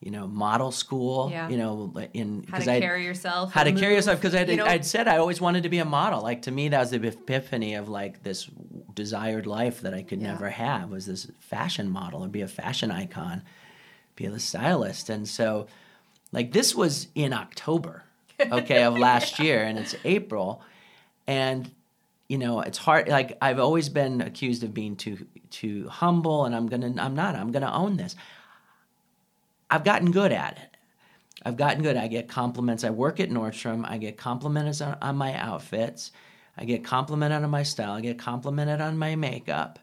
you 0.00 0.10
know, 0.10 0.26
model 0.26 0.72
school, 0.72 1.28
Yeah. 1.30 1.48
you 1.48 1.56
know, 1.58 1.92
in 2.14 2.44
How 2.48 2.56
'cause 2.56 2.64
to 2.64 2.72
I'd- 2.72 2.80
carry 2.80 3.04
yourself. 3.04 3.52
how 3.52 3.62
to 3.64 3.70
and 3.70 3.78
carry 3.78 3.94
yourself 3.94 4.18
because 4.20 4.34
I'd, 4.34 4.48
you 4.48 4.56
know? 4.56 4.64
I'd 4.66 4.84
said 4.84 5.06
I 5.06 5.18
always 5.18 5.40
wanted 5.40 5.62
to 5.64 5.68
be 5.68 5.78
a 5.78 5.84
model. 5.84 6.22
Like 6.22 6.42
to 6.42 6.50
me, 6.50 6.68
that 6.70 6.80
was 6.80 6.90
the 6.90 7.06
epiphany 7.06 7.74
of 7.74 7.88
like 7.88 8.22
this 8.24 8.48
desired 8.94 9.46
life 9.46 9.82
that 9.82 9.94
I 9.94 10.02
could 10.02 10.20
Yeah. 10.20 10.32
never 10.32 10.50
have 10.50 10.90
was 10.90 11.06
this 11.06 11.30
fashion 11.38 11.88
model 11.90 12.24
or 12.24 12.28
be 12.28 12.40
a 12.40 12.48
fashion 12.48 12.90
icon, 12.90 13.42
be 14.16 14.24
a 14.24 14.38
stylist. 14.40 15.08
And 15.10 15.28
so, 15.28 15.66
like 16.32 16.52
this 16.52 16.74
was 16.74 17.08
in 17.14 17.32
October, 17.32 18.04
okay, 18.40 18.82
of 18.82 18.98
last 18.98 19.38
year, 19.38 19.62
and 19.62 19.78
it's 19.78 19.94
April, 20.04 20.62
and 21.26 21.70
you 22.28 22.38
know 22.38 22.60
it's 22.60 22.78
hard. 22.78 23.08
Like 23.08 23.36
I've 23.40 23.58
always 23.58 23.88
been 23.88 24.20
accused 24.20 24.64
of 24.64 24.72
being 24.72 24.96
too 24.96 25.26
too 25.50 25.88
humble, 25.88 26.46
and 26.46 26.54
I'm 26.54 26.66
gonna 26.66 26.94
I'm 26.98 27.14
not. 27.14 27.36
I'm 27.36 27.52
gonna 27.52 27.72
own 27.72 27.96
this. 27.96 28.16
I've 29.70 29.84
gotten 29.84 30.10
good 30.10 30.32
at 30.32 30.58
it. 30.58 30.76
I've 31.44 31.56
gotten 31.56 31.82
good. 31.82 31.96
I 31.96 32.08
get 32.08 32.28
compliments. 32.28 32.84
I 32.84 32.90
work 32.90 33.20
at 33.20 33.30
Nordstrom. 33.30 33.84
I 33.88 33.98
get 33.98 34.16
compliments 34.16 34.80
on, 34.80 34.96
on 35.02 35.16
my 35.16 35.34
outfits. 35.34 36.12
I 36.56 36.64
get 36.64 36.84
complimented 36.84 37.42
on 37.42 37.50
my 37.50 37.62
style. 37.62 37.92
I 37.92 38.00
get 38.00 38.18
complimented 38.18 38.80
on 38.80 38.98
my 38.98 39.16
makeup. 39.16 39.78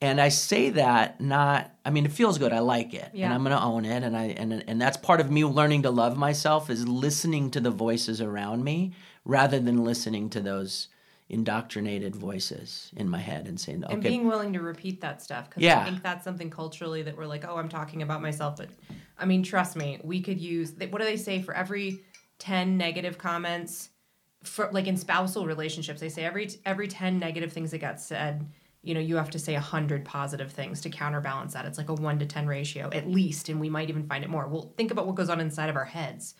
And 0.00 0.20
I 0.20 0.28
say 0.28 0.70
that 0.70 1.20
not 1.20 1.72
I 1.84 1.90
mean 1.90 2.04
it 2.06 2.12
feels 2.12 2.38
good. 2.38 2.52
I 2.52 2.60
like 2.60 2.94
it. 2.94 3.10
Yeah. 3.12 3.26
And 3.26 3.34
I'm 3.34 3.42
going 3.42 3.56
to 3.56 3.62
own 3.62 3.84
it 3.84 4.02
and 4.02 4.16
I 4.16 4.26
and 4.26 4.64
and 4.68 4.80
that's 4.80 4.96
part 4.96 5.20
of 5.20 5.30
me 5.30 5.44
learning 5.44 5.82
to 5.82 5.90
love 5.90 6.16
myself 6.16 6.70
is 6.70 6.86
listening 6.86 7.50
to 7.52 7.60
the 7.60 7.70
voices 7.70 8.20
around 8.20 8.62
me 8.64 8.92
rather 9.24 9.58
than 9.58 9.84
listening 9.84 10.30
to 10.30 10.40
those 10.40 10.88
indoctrinated 11.30 12.16
voices 12.16 12.90
in 12.96 13.06
my 13.08 13.18
head 13.18 13.46
and 13.46 13.60
saying 13.60 13.84
okay 13.84 13.92
and 13.92 14.02
being 14.02 14.26
willing 14.26 14.52
to 14.54 14.60
repeat 14.60 15.00
that 15.02 15.20
stuff 15.20 15.50
because 15.50 15.62
Yeah. 15.62 15.80
I 15.80 15.84
think 15.84 16.02
that's 16.02 16.24
something 16.24 16.48
culturally 16.48 17.02
that 17.02 17.16
we're 17.18 17.26
like, 17.26 17.44
oh, 17.46 17.56
I'm 17.56 17.68
talking 17.68 18.00
about 18.02 18.22
myself, 18.22 18.56
but 18.56 18.70
I 19.18 19.26
mean, 19.26 19.42
trust 19.42 19.76
me, 19.76 19.98
we 20.02 20.20
could 20.22 20.40
use. 20.40 20.72
What 20.90 21.00
do 21.00 21.04
they 21.04 21.16
say 21.16 21.42
for 21.42 21.52
every 21.54 22.00
ten 22.38 22.78
negative 22.78 23.18
comments, 23.18 23.90
for 24.44 24.70
like 24.72 24.86
in 24.86 24.96
spousal 24.96 25.44
relationships, 25.44 26.00
they 26.00 26.08
say 26.08 26.24
every 26.24 26.48
every 26.64 26.88
ten 26.88 27.18
negative 27.18 27.52
things 27.52 27.72
that 27.72 27.78
got 27.78 28.00
said 28.00 28.46
you 28.82 28.94
know, 28.94 29.00
you 29.00 29.16
have 29.16 29.30
to 29.30 29.38
say 29.38 29.54
a 29.54 29.60
hundred 29.60 30.04
positive 30.04 30.52
things 30.52 30.80
to 30.82 30.90
counterbalance 30.90 31.52
that. 31.54 31.64
It's 31.64 31.78
like 31.78 31.88
a 31.88 31.94
one 31.94 32.18
to 32.20 32.26
ten 32.26 32.46
ratio 32.46 32.88
at 32.92 33.08
least, 33.08 33.48
and 33.48 33.60
we 33.60 33.68
might 33.68 33.88
even 33.88 34.06
find 34.06 34.24
it 34.24 34.30
more. 34.30 34.46
Well, 34.48 34.72
think 34.76 34.90
about 34.90 35.06
what 35.06 35.16
goes 35.16 35.28
on 35.28 35.40
inside 35.40 35.68
of 35.70 35.76
our 35.76 35.84
heads. 35.84 36.34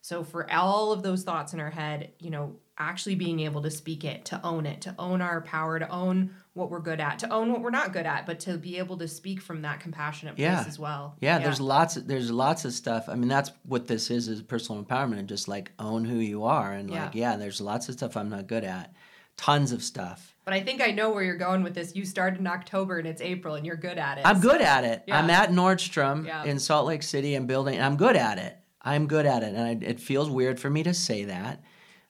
So 0.00 0.22
for 0.22 0.50
all 0.52 0.92
of 0.92 1.02
those 1.02 1.24
thoughts 1.24 1.52
in 1.54 1.60
our 1.60 1.70
head, 1.70 2.12
you 2.20 2.30
know, 2.30 2.56
actually 2.78 3.16
being 3.16 3.40
able 3.40 3.62
to 3.62 3.70
speak 3.70 4.04
it, 4.04 4.24
to 4.26 4.40
own 4.44 4.64
it, 4.64 4.80
to 4.82 4.94
own 4.96 5.20
our 5.20 5.40
power, 5.40 5.78
to 5.80 5.88
own 5.90 6.30
what 6.54 6.70
we're 6.70 6.78
good 6.78 7.00
at, 7.00 7.18
to 7.18 7.30
own 7.30 7.50
what 7.50 7.62
we're 7.62 7.70
not 7.70 7.92
good 7.92 8.06
at, 8.06 8.24
but 8.24 8.38
to 8.40 8.56
be 8.58 8.78
able 8.78 8.96
to 8.98 9.08
speak 9.08 9.40
from 9.40 9.62
that 9.62 9.80
compassionate 9.80 10.36
place 10.36 10.44
Yeah. 10.44 10.64
as 10.68 10.78
well. 10.78 11.16
Yeah, 11.20 11.40
there's 11.40 11.60
lots 11.60 11.96
of 11.96 12.06
there's 12.06 12.30
lots 12.30 12.64
of 12.64 12.72
stuff. 12.72 13.08
I 13.08 13.16
mean, 13.16 13.28
that's 13.28 13.50
what 13.64 13.88
this 13.88 14.10
is 14.10 14.28
is 14.28 14.40
personal 14.40 14.82
empowerment 14.84 15.18
and 15.18 15.28
just 15.28 15.48
like 15.48 15.72
own 15.80 16.04
who 16.04 16.18
you 16.18 16.44
are 16.44 16.72
and 16.72 16.88
like 16.90 17.14
Yeah. 17.14 17.32
yeah, 17.32 17.36
there's 17.36 17.60
lots 17.60 17.88
of 17.88 17.94
stuff 17.96 18.16
I'm 18.16 18.28
not 18.28 18.46
good 18.46 18.64
at. 18.64 18.94
Tons 19.38 19.72
of 19.72 19.82
stuff. 19.82 20.34
But 20.44 20.52
I 20.52 20.60
think 20.60 20.82
I 20.82 20.90
know 20.90 21.10
where 21.10 21.22
you're 21.22 21.36
going 21.36 21.62
with 21.62 21.74
this. 21.74 21.94
You 21.96 22.04
started 22.04 22.38
in 22.40 22.46
October 22.46 22.98
and 22.98 23.06
it's 23.08 23.22
April 23.22 23.54
and 23.54 23.64
you're 23.64 23.76
good 23.76 23.96
at 23.98 24.18
it. 24.18 24.26
I'm 24.26 24.40
good 24.40 24.60
at 24.60 24.84
it. 24.84 25.04
Yeah. 25.06 25.18
I'm 25.18 25.30
at 25.30 25.50
Nordstrom 25.50 26.26
Yeah. 26.26 26.44
in 26.44 26.58
Salt 26.58 26.86
Lake 26.86 27.02
City 27.02 27.34
and 27.34 27.46
building 27.46 27.74
and 27.76 27.84
I'm 27.84 27.96
good 27.96 28.16
at 28.16 28.38
it. 28.38 28.56
I'm 28.82 29.06
good 29.06 29.24
at 29.26 29.42
it 29.42 29.54
and 29.54 29.60
I, 29.82 29.86
it 29.86 30.00
feels 30.00 30.28
weird 30.30 30.58
for 30.60 30.68
me 30.70 30.82
to 30.82 30.92
say 30.94 31.24
that, 31.24 31.62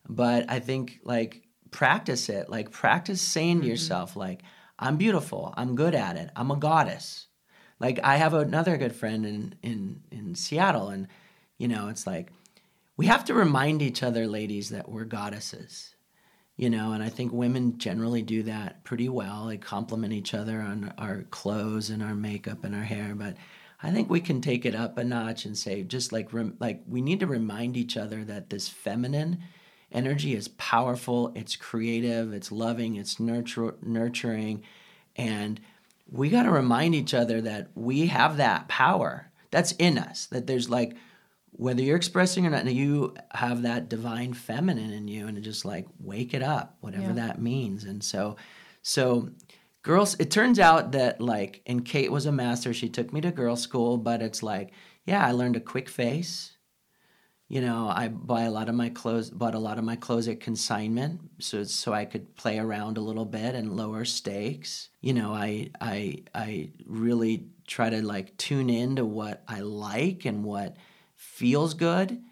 but 0.09 0.51
I 0.51 0.59
think 0.61 1.01
like 1.05 1.43
practice 1.71 2.29
it. 2.29 2.49
Like 2.49 2.71
practice 2.71 3.21
saying 3.21 3.59
to 3.59 3.61
Mm-hmm. 3.63 3.71
yourself 3.71 4.17
like 4.17 4.43
I'm 4.79 4.97
beautiful. 4.97 5.53
I'm 5.57 5.75
good 5.75 5.95
at 5.95 6.17
it. 6.17 6.31
I'm 6.37 6.51
a 6.51 6.57
goddess. 6.57 7.27
Like 7.81 7.99
I 8.05 8.17
have 8.17 8.35
another 8.35 8.77
good 8.77 8.95
friend 8.95 9.27
in 9.27 9.55
in 9.63 10.01
in 10.11 10.35
Seattle 10.35 10.89
and 10.89 11.09
you 11.59 11.67
know, 11.69 11.89
it's 11.89 12.07
like 12.07 12.31
we 12.97 13.07
have 13.07 13.25
to 13.27 13.35
remind 13.35 13.83
each 13.83 14.03
other 14.05 14.27
ladies 14.29 14.69
that 14.71 14.89
we're 14.89 15.05
goddesses 15.05 15.95
you 16.59 16.69
know 16.69 16.93
and 16.93 17.03
i 17.03 17.09
think 17.09 17.33
women 17.33 17.79
generally 17.79 18.21
do 18.21 18.43
that 18.43 18.85
pretty 18.85 19.09
well. 19.09 19.47
They 19.47 19.57
compliment 19.57 20.13
each 20.13 20.35
other 20.35 20.61
on 20.61 20.93
our 20.99 21.23
clothes 21.31 21.89
and 21.89 22.03
our 22.03 22.15
makeup 22.15 22.65
and 22.65 22.75
our 22.75 22.83
hair 22.83 23.15
but 23.15 23.37
i 23.83 23.91
think 23.91 24.11
we 24.11 24.21
can 24.21 24.43
take 24.43 24.67
it 24.67 24.75
up 24.75 24.99
a 24.99 25.05
notch 25.05 25.47
and 25.47 25.57
say 25.57 25.83
just 25.83 26.13
like 26.13 26.35
rem- 26.35 26.59
like 26.61 26.83
we 26.87 27.01
need 27.01 27.21
to 27.21 27.27
remind 27.27 27.79
each 27.79 27.97
other 27.97 28.25
that 28.25 28.51
this 28.51 28.69
feminine 28.69 29.39
energy 29.91 30.35
is 30.35 30.49
powerful 30.49 31.33
it's 31.35 31.57
creative 31.57 32.35
it's 32.35 32.53
loving 32.53 32.97
it's 32.97 33.19
nurture- 33.19 33.77
nurturing 33.81 34.63
and 35.17 35.61
we 36.11 36.29
got 36.29 36.45
to 36.45 36.51
remind 36.51 36.95
each 36.95 37.15
other 37.15 37.41
that 37.41 37.69
we 37.75 38.07
have 38.09 38.37
that 38.37 38.69
power 38.69 39.31
that's 39.51 39.73
in 39.73 39.97
us 39.97 40.27
that 40.27 40.47
there's 40.47 40.69
like 40.69 40.97
whether 41.53 41.83
you're 41.83 41.97
expressing 41.97 42.47
or 42.47 42.51
not, 42.51 42.67
you 42.67 43.15
have 43.33 43.63
that 43.63 43.89
divine 43.89 44.33
feminine 44.33 44.93
in 44.93 45.09
you, 45.09 45.27
and 45.27 45.43
just 45.43 45.65
like 45.65 45.87
wake 45.99 46.35
it 46.35 46.43
up, 46.43 46.77
whatever 46.81 47.09
Yeah. 47.09 47.13
that 47.15 47.41
means. 47.43 47.85
And 47.85 48.03
so, 48.03 48.37
so 48.83 49.31
girls, 49.83 50.15
it 50.21 50.31
turns 50.31 50.59
out 50.59 50.93
that 50.93 51.21
like, 51.21 51.63
and 51.67 51.85
Kate 51.85 52.13
was 52.13 52.27
a 52.27 52.33
master. 52.33 52.73
She 52.73 52.89
took 52.89 53.13
me 53.13 53.21
to 53.23 53.31
girl 53.33 53.57
school, 53.57 53.97
but 53.99 54.23
it's 54.23 54.43
like, 54.43 54.73
yeah, 55.05 55.27
I 55.27 55.33
learned 55.33 55.57
a 55.57 55.61
quick 55.61 55.89
face. 55.89 56.55
You 57.51 57.63
know, 57.63 57.89
I 57.89 58.09
buy 58.09 58.43
a 58.43 58.51
lot 58.51 58.69
of 58.69 58.75
my 58.75 58.91
clothes, 58.91 59.31
bought 59.31 59.55
a 59.55 59.59
lot 59.59 59.79
of 59.79 59.85
my 59.85 59.97
clothes 59.97 60.29
at 60.29 60.39
consignment, 60.39 61.19
so 61.39 61.65
so 61.65 61.95
I 61.95 62.05
could 62.05 62.37
play 62.37 62.59
around 62.59 62.99
a 62.99 63.01
little 63.01 63.25
bit 63.25 63.55
and 63.55 63.75
lower 63.75 64.05
stakes. 64.05 64.91
You 65.01 65.15
know, 65.15 65.33
I 65.33 65.71
I 65.81 66.25
I 66.35 66.73
really 66.85 67.47
try 67.67 67.89
to 67.89 68.03
like 68.03 68.37
tune 68.37 68.69
into 68.69 69.07
what 69.07 69.45
I 69.49 69.61
like 69.61 70.27
and 70.27 70.45
what 70.45 70.77
feels 71.19 71.75
good 71.75 72.23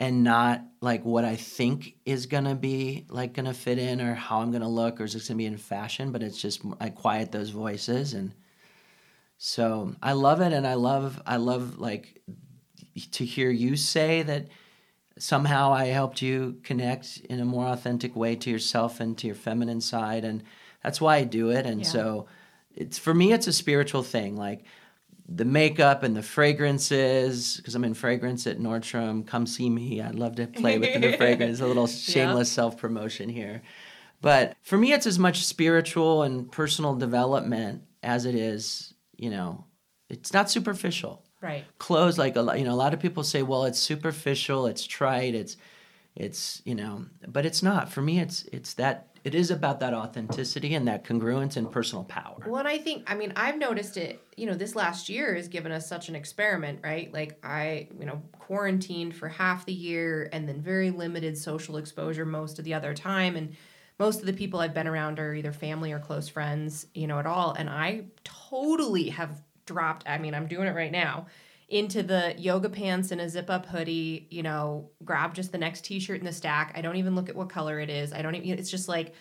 and 0.00 0.24
not 0.24 0.60
like 0.80 1.04
what 1.04 1.24
I 1.24 1.36
think 1.36 1.94
is 2.04 2.26
gonna 2.26 2.56
be 2.56 3.06
like 3.08 3.32
gonna 3.32 3.54
fit 3.54 3.78
in 3.78 4.00
or 4.00 4.14
how 4.14 4.40
I'm 4.40 4.50
gonna 4.50 4.68
look 4.68 5.00
or 5.00 5.04
is 5.04 5.12
this 5.14 5.28
gonna 5.28 5.38
be 5.38 5.46
in 5.46 5.56
fashion, 5.56 6.10
but 6.10 6.20
it's 6.22 6.42
just 6.42 6.60
I 6.80 6.88
quiet 6.90 7.30
those 7.30 7.50
voices 7.50 8.12
and 8.12 8.34
so 9.38 9.94
I 10.02 10.12
love 10.12 10.40
it 10.40 10.52
and 10.52 10.66
I 10.66 10.74
love 10.74 11.22
I 11.24 11.36
love 11.36 11.78
like 11.78 12.20
to 13.12 13.24
hear 13.24 13.50
you 13.50 13.76
say 13.76 14.22
that 14.22 14.48
somehow 15.16 15.72
I 15.72 15.86
helped 15.86 16.20
you 16.20 16.58
connect 16.64 17.18
in 17.30 17.38
a 17.38 17.44
more 17.44 17.66
authentic 17.68 18.16
way 18.16 18.34
to 18.34 18.50
yourself 18.50 18.98
and 18.98 19.16
to 19.18 19.28
your 19.28 19.36
feminine 19.36 19.80
side 19.80 20.24
and 20.24 20.42
that's 20.82 21.00
why 21.00 21.16
I 21.16 21.24
do 21.24 21.50
it 21.50 21.66
and 21.66 21.82
Yeah. 21.82 21.86
so 21.88 22.26
it's 22.74 22.98
for 22.98 23.14
me 23.14 23.32
it's 23.32 23.46
a 23.46 23.52
spiritual 23.52 24.02
thing 24.02 24.36
like 24.36 24.64
the 25.28 25.44
makeup 25.44 26.02
and 26.02 26.14
the 26.14 26.22
fragrances 26.22 27.56
because 27.56 27.74
I'm 27.74 27.84
in 27.84 27.94
fragrance 27.94 28.46
at 28.46 28.58
Nordstrom. 28.58 29.26
Come 29.26 29.46
see 29.46 29.70
me. 29.70 30.02
I'd 30.02 30.14
love 30.14 30.36
to 30.36 30.46
play 30.46 30.78
with 30.78 31.00
the 31.00 31.12
fragrance. 31.16 31.60
A 31.60 31.66
little 31.66 31.86
shameless 31.86 32.50
self 32.50 32.76
promotion 32.76 33.28
here. 33.28 33.62
But 34.20 34.56
for 34.62 34.76
me 34.76 34.92
it's 34.92 35.06
as 35.06 35.18
much 35.18 35.44
spiritual 35.44 36.22
and 36.22 36.50
personal 36.50 36.94
development 36.94 37.82
as 38.02 38.26
it 38.26 38.34
is 38.34 38.94
you 39.16 39.30
know 39.30 39.64
it's 40.08 40.32
not 40.32 40.50
superficial. 40.50 41.22
Right. 41.40 41.64
clothes 41.78 42.16
like 42.16 42.36
a 42.36 42.40
lot 42.40 42.58
you 42.58 42.64
know 42.64 42.72
a 42.72 42.74
lot 42.74 42.94
of 42.94 43.00
people 43.00 43.22
say 43.22 43.42
well 43.42 43.64
it's 43.64 43.78
superficial 43.78 44.66
it's 44.66 44.86
trite 44.86 45.34
it's 45.34 45.58
it's 46.16 46.62
you 46.64 46.74
know 46.74 47.06
but 47.26 47.44
it's 47.44 47.62
not. 47.62 47.90
For 47.90 48.02
me 48.02 48.20
it's 48.20 48.44
it's 48.44 48.74
that 48.74 49.13
it 49.24 49.34
is 49.34 49.50
about 49.50 49.80
that 49.80 49.94
authenticity 49.94 50.74
and 50.74 50.86
that 50.86 51.02
congruence 51.02 51.56
and 51.56 51.72
personal 51.72 52.04
power 52.04 52.44
Well, 52.46 52.58
and 52.58 52.68
I 52.68 52.78
think, 52.78 53.10
I 53.10 53.14
mean, 53.14 53.32
I've 53.34 53.58
noticed 53.58 53.96
it, 53.96 54.22
you 54.36 54.46
know, 54.46 54.54
this 54.54 54.76
last 54.76 55.08
year 55.08 55.34
has 55.34 55.48
given 55.48 55.72
us 55.72 55.88
such 55.88 56.08
an 56.10 56.14
experiment, 56.14 56.80
right? 56.84 57.12
Like, 57.12 57.38
I, 57.42 57.88
you 57.98 58.04
know, 58.04 58.22
quarantined 58.38 59.16
for 59.16 59.28
half 59.28 59.64
the 59.64 59.72
year 59.72 60.28
and 60.32 60.46
then 60.46 60.60
very 60.60 60.90
limited 60.90 61.36
social 61.38 61.78
exposure 61.78 62.26
most 62.26 62.58
of 62.58 62.64
the 62.64 62.74
other 62.74 62.92
time. 62.92 63.36
And 63.36 63.56
most 63.98 64.20
of 64.20 64.26
the 64.26 64.32
people 64.32 64.60
I've 64.60 64.74
been 64.74 64.86
around 64.86 65.18
are 65.18 65.34
either 65.34 65.52
family 65.52 65.92
or 65.92 65.98
close 65.98 66.28
friends, 66.28 66.86
you 66.94 67.06
know, 67.06 67.18
at 67.18 67.26
all. 67.26 67.52
And 67.52 67.70
I 67.70 68.04
totally 68.24 69.08
have 69.08 69.42
dropped, 69.64 70.06
I 70.06 70.18
mean, 70.18 70.34
I'm 70.34 70.46
doing 70.46 70.68
it 70.68 70.74
right 70.74 70.92
now 70.92 71.26
into 71.68 72.02
the 72.02 72.34
yoga 72.38 72.68
pants 72.68 73.10
and 73.10 73.20
a 73.20 73.28
zip 73.28 73.50
up 73.50 73.66
hoodie, 73.66 74.26
you 74.30 74.42
know, 74.42 74.90
grab 75.04 75.34
just 75.34 75.52
the 75.52 75.58
next 75.58 75.84
t 75.84 75.98
shirt 75.98 76.20
in 76.20 76.26
the 76.26 76.32
stack. 76.32 76.72
I 76.76 76.80
don't 76.80 76.96
even 76.96 77.14
look 77.14 77.28
at 77.28 77.36
what 77.36 77.48
color 77.48 77.80
it 77.80 77.90
is. 77.90 78.12
I 78.12 78.22
don't 78.22 78.34
even, 78.34 78.58
it's 78.58 78.70
just 78.70 78.88
like, 78.88 79.14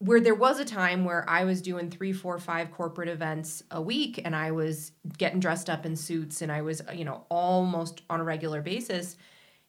where 0.00 0.20
there 0.20 0.34
was 0.34 0.60
a 0.60 0.64
time 0.64 1.04
where 1.04 1.28
I 1.28 1.44
was 1.44 1.60
doing 1.60 1.90
three, 1.90 2.12
four, 2.12 2.38
five 2.38 2.70
corporate 2.70 3.08
events 3.08 3.64
a 3.72 3.82
week 3.82 4.20
and 4.24 4.34
I 4.34 4.52
was 4.52 4.92
getting 5.16 5.40
dressed 5.40 5.68
up 5.68 5.84
in 5.84 5.96
suits 5.96 6.40
and 6.40 6.52
I 6.52 6.62
was, 6.62 6.80
you 6.94 7.04
know, 7.04 7.24
almost 7.28 8.02
on 8.08 8.20
a 8.20 8.24
regular 8.24 8.62
basis. 8.62 9.16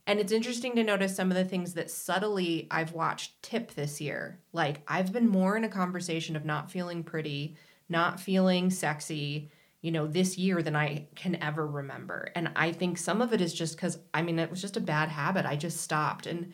And 0.05 0.19
it's 0.19 0.31
interesting 0.31 0.75
to 0.75 0.83
notice 0.83 1.15
some 1.15 1.31
of 1.31 1.37
the 1.37 1.45
things 1.45 1.73
that 1.73 1.89
subtly 1.89 2.67
I've 2.69 2.93
watched 2.93 3.41
tip 3.41 3.73
this 3.73 3.99
year. 3.99 4.39
Like 4.53 4.81
I've 4.87 5.11
been 5.11 5.27
more 5.27 5.57
in 5.57 5.63
a 5.63 5.69
conversation 5.69 6.35
of 6.35 6.45
not 6.45 6.69
feeling 6.69 7.03
pretty, 7.03 7.55
not 7.89 8.19
feeling 8.19 8.69
sexy, 8.69 9.49
you 9.81 9.91
know, 9.91 10.07
this 10.07 10.37
year 10.37 10.61
than 10.61 10.75
I 10.75 11.07
can 11.15 11.41
ever 11.41 11.65
remember. 11.65 12.29
And 12.35 12.51
I 12.55 12.71
think 12.71 12.97
some 12.97 13.21
of 13.21 13.33
it 13.33 13.41
is 13.41 13.53
just 13.53 13.75
because, 13.75 13.97
I 14.13 14.21
mean, 14.21 14.37
it 14.39 14.49
was 14.49 14.61
just 14.61 14.77
a 14.77 14.81
bad 14.81 15.09
habit. 15.09 15.45
I 15.45 15.55
just 15.55 15.81
stopped. 15.81 16.25
And 16.25 16.53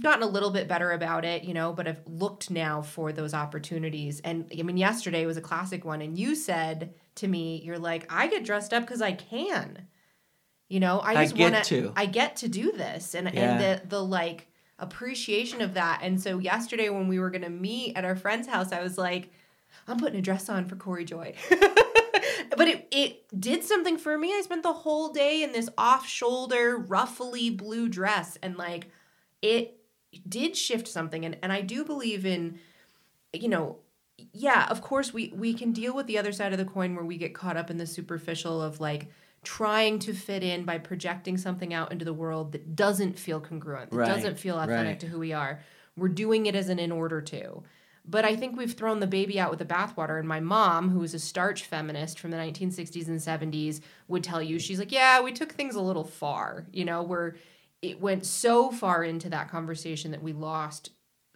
gotten 0.00 0.22
a 0.22 0.26
little 0.26 0.50
bit 0.50 0.68
better 0.68 0.92
about 0.92 1.24
it, 1.24 1.44
you 1.44 1.54
know, 1.54 1.72
but 1.72 1.88
I've 1.88 2.06
looked 2.06 2.50
now 2.50 2.82
for 2.82 3.12
those 3.12 3.34
opportunities. 3.34 4.20
And 4.20 4.50
I 4.56 4.62
mean, 4.62 4.76
yesterday 4.76 5.26
was 5.26 5.36
a 5.36 5.40
classic 5.40 5.84
one. 5.84 6.02
And 6.02 6.16
you 6.18 6.34
said 6.34 6.94
to 7.16 7.28
me, 7.28 7.60
you're 7.64 7.78
like, 7.78 8.06
I 8.12 8.28
get 8.28 8.44
dressed 8.44 8.72
up 8.72 8.84
because 8.84 9.02
I 9.02 9.12
can. 9.12 9.86
You 10.68 10.80
know, 10.80 11.00
I 11.00 11.14
just 11.24 11.34
get 11.34 11.52
want 11.52 11.64
to. 11.66 11.92
I 11.96 12.06
get 12.06 12.36
to 12.36 12.48
do 12.48 12.72
this. 12.72 13.14
And 13.14 13.32
Yeah. 13.32 13.52
and 13.52 13.60
the 13.60 13.88
the 13.88 14.04
like 14.04 14.48
appreciation 14.78 15.60
of 15.62 15.74
that. 15.74 16.00
And 16.02 16.20
so 16.20 16.38
yesterday 16.38 16.90
when 16.90 17.08
we 17.08 17.18
were 17.18 17.30
gonna 17.30 17.50
meet 17.50 17.96
at 17.96 18.04
our 18.04 18.16
friend's 18.16 18.46
house, 18.46 18.70
I 18.72 18.82
was 18.82 18.98
like, 18.98 19.30
I'm 19.88 19.98
putting 19.98 20.18
a 20.18 20.22
dress 20.22 20.48
on 20.48 20.66
for 20.66 20.76
Corey 20.76 21.04
Joy. 21.04 21.34
but 22.56 22.68
it, 22.68 22.88
it 22.90 23.40
did 23.40 23.64
something 23.64 23.98
for 23.98 24.16
me. 24.18 24.32
I 24.32 24.40
spent 24.42 24.62
the 24.62 24.72
whole 24.72 25.10
day 25.12 25.42
in 25.42 25.52
this 25.52 25.68
off 25.76 26.06
shoulder, 26.06 26.76
ruffly 26.76 27.50
blue 27.50 27.88
dress, 27.88 28.36
and 28.42 28.56
like 28.56 28.90
it 29.42 29.78
did 30.28 30.56
shift 30.56 30.88
something. 30.88 31.24
And, 31.24 31.36
and 31.42 31.52
I 31.52 31.60
do 31.60 31.84
believe 31.84 32.24
in, 32.24 32.58
you 33.32 33.48
know, 33.48 33.76
yeah, 34.32 34.66
of 34.70 34.82
course 34.82 35.12
we 35.12 35.32
we 35.36 35.54
can 35.54 35.72
deal 35.72 35.94
with 35.94 36.06
the 36.06 36.18
other 36.18 36.32
side 36.32 36.52
of 36.52 36.58
the 36.58 36.64
coin 36.64 36.94
where 36.96 37.04
we 37.04 37.16
get 37.16 37.34
caught 37.34 37.56
up 37.56 37.70
in 37.70 37.76
the 37.76 37.86
superficial 37.86 38.60
of 38.60 38.80
like 38.80 39.08
trying 39.44 39.98
to 40.00 40.12
fit 40.12 40.42
in 40.42 40.64
by 40.64 40.78
projecting 40.78 41.36
something 41.38 41.72
out 41.72 41.92
into 41.92 42.04
the 42.04 42.12
world 42.12 42.52
that 42.52 42.74
doesn't 42.74 43.16
feel 43.18 43.40
congruent, 43.40 43.90
that 43.90 43.96
Right, 43.96 44.08
doesn't 44.08 44.38
feel 44.38 44.58
authentic 44.58 44.86
right. 44.86 45.00
to 45.00 45.06
who 45.06 45.20
we 45.20 45.32
are. 45.32 45.60
We're 45.96 46.08
doing 46.08 46.46
it 46.46 46.56
as 46.56 46.68
an 46.68 46.78
in 46.80 46.90
order 46.90 47.20
to. 47.20 47.62
But 48.10 48.24
I 48.24 48.36
think 48.36 48.56
we've 48.56 48.72
thrown 48.72 49.00
the 49.00 49.06
baby 49.06 49.38
out 49.38 49.50
with 49.50 49.58
the 49.58 49.64
bathwater. 49.66 50.18
And 50.18 50.26
my 50.26 50.40
mom, 50.40 50.88
who 50.90 51.00
was 51.00 51.12
a 51.14 51.18
starch 51.18 51.64
feminist 51.64 52.18
from 52.18 52.30
the 52.30 52.38
1960s 52.38 53.06
and 53.08 53.20
70s, 53.20 53.80
would 54.08 54.24
tell 54.24 54.42
you, 54.42 54.58
she's 54.58 54.78
like, 54.78 54.92
yeah, 54.92 55.20
we 55.20 55.32
took 55.32 55.52
things 55.52 55.74
a 55.74 55.80
little 55.82 56.04
far. 56.04 56.66
You 56.72 56.84
know, 56.86 57.02
where 57.02 57.36
it 57.82 58.00
went 58.00 58.24
so 58.24 58.70
far 58.70 59.04
into 59.04 59.28
that 59.30 59.50
conversation 59.50 60.10
that 60.12 60.22
we 60.22 60.32
lost. 60.32 60.90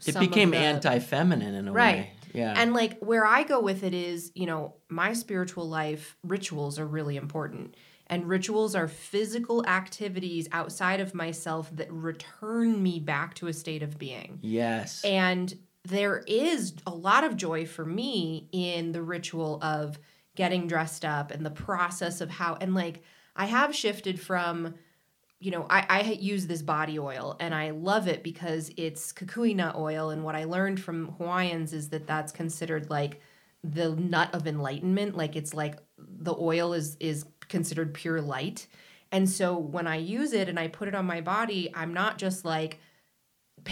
it 0.07 0.19
became 0.19 0.51
the- 0.51 0.57
anti-feminine 0.57 1.55
in 1.55 1.69
a 1.69 1.73
Right. 1.73 1.97
way 1.97 2.13
yeah 2.35 2.55
and 2.57 2.73
like 2.75 2.99
where 3.01 3.25
I 3.25 3.45
go 3.45 3.61
with 3.61 3.85
it 3.85 3.95
is, 3.95 4.33
you 4.35 4.47
know, 4.47 4.75
my 4.89 5.13
spiritual 5.13 5.69
life 5.69 6.17
rituals 6.25 6.79
are 6.81 6.87
really 6.87 7.17
important. 7.17 7.77
And 8.09 8.29
rituals 8.29 8.75
are 8.75 8.89
physical 8.89 9.65
activities 9.67 10.49
outside 10.51 10.99
of 11.01 11.15
myself 11.15 11.71
that 11.77 11.93
return 11.93 12.83
me 12.83 12.99
back 12.99 13.35
to 13.35 13.47
a 13.47 13.53
state 13.53 13.83
of 13.85 13.97
being. 13.99 14.39
yes 14.43 15.05
And 15.05 15.55
there 15.85 16.23
is 16.27 16.75
a 16.87 16.95
lot 16.95 17.25
of 17.25 17.37
joy 17.37 17.67
for 17.67 17.85
me 17.85 18.49
in 18.53 18.93
the 18.93 19.03
ritual 19.03 19.59
of 19.63 19.99
getting 20.35 20.67
dressed 20.67 21.05
up 21.05 21.31
and 21.31 21.45
the 21.45 21.51
process 21.51 22.21
of 22.21 22.31
how 22.31 22.57
and 22.61 22.75
like 22.75 23.03
I 23.35 23.47
have 23.47 23.75
shifted 23.75 24.21
from 24.21 24.75
you 25.43 25.51
know, 25.51 25.67
I, 25.69 25.85
I 25.89 26.03
use 26.21 26.47
this 26.47 26.63
body 26.63 27.01
oil 27.01 27.37
and 27.41 27.53
I 27.53 27.71
love 27.71 28.07
it 28.07 28.23
because 28.23 28.71
it's 28.77 29.13
kukui 29.13 29.57
nut 29.57 29.75
oil. 29.75 30.11
And 30.11 30.23
what 30.23 30.37
I 30.37 30.45
learned 30.45 30.81
from 30.81 31.09
Hawaiians 31.19 31.73
is 31.73 31.89
that 31.89 32.07
that's 32.07 32.31
considered 32.31 32.89
like 32.91 33.21
the 33.65 33.91
nut 33.97 34.33
of 34.33 34.47
enlightenment. 34.47 35.17
Like 35.17 35.35
it's 35.35 35.53
like 35.53 35.79
the 35.99 36.37
oil 36.39 36.75
is 36.75 36.97
is 37.01 37.25
considered 37.49 37.93
pure 37.93 38.21
light. 38.21 38.69
And 39.11 39.29
so 39.29 39.59
when 39.59 39.89
I 39.89 39.97
use 39.97 40.33
it 40.33 40.49
and 40.49 40.61
I 40.61 40.69
put 40.69 40.87
it 40.87 40.95
on 40.95 41.07
my 41.07 41.21
body, 41.21 41.73
I'm 41.75 41.93
not 41.93 42.19
just 42.19 42.45
like 42.45 42.79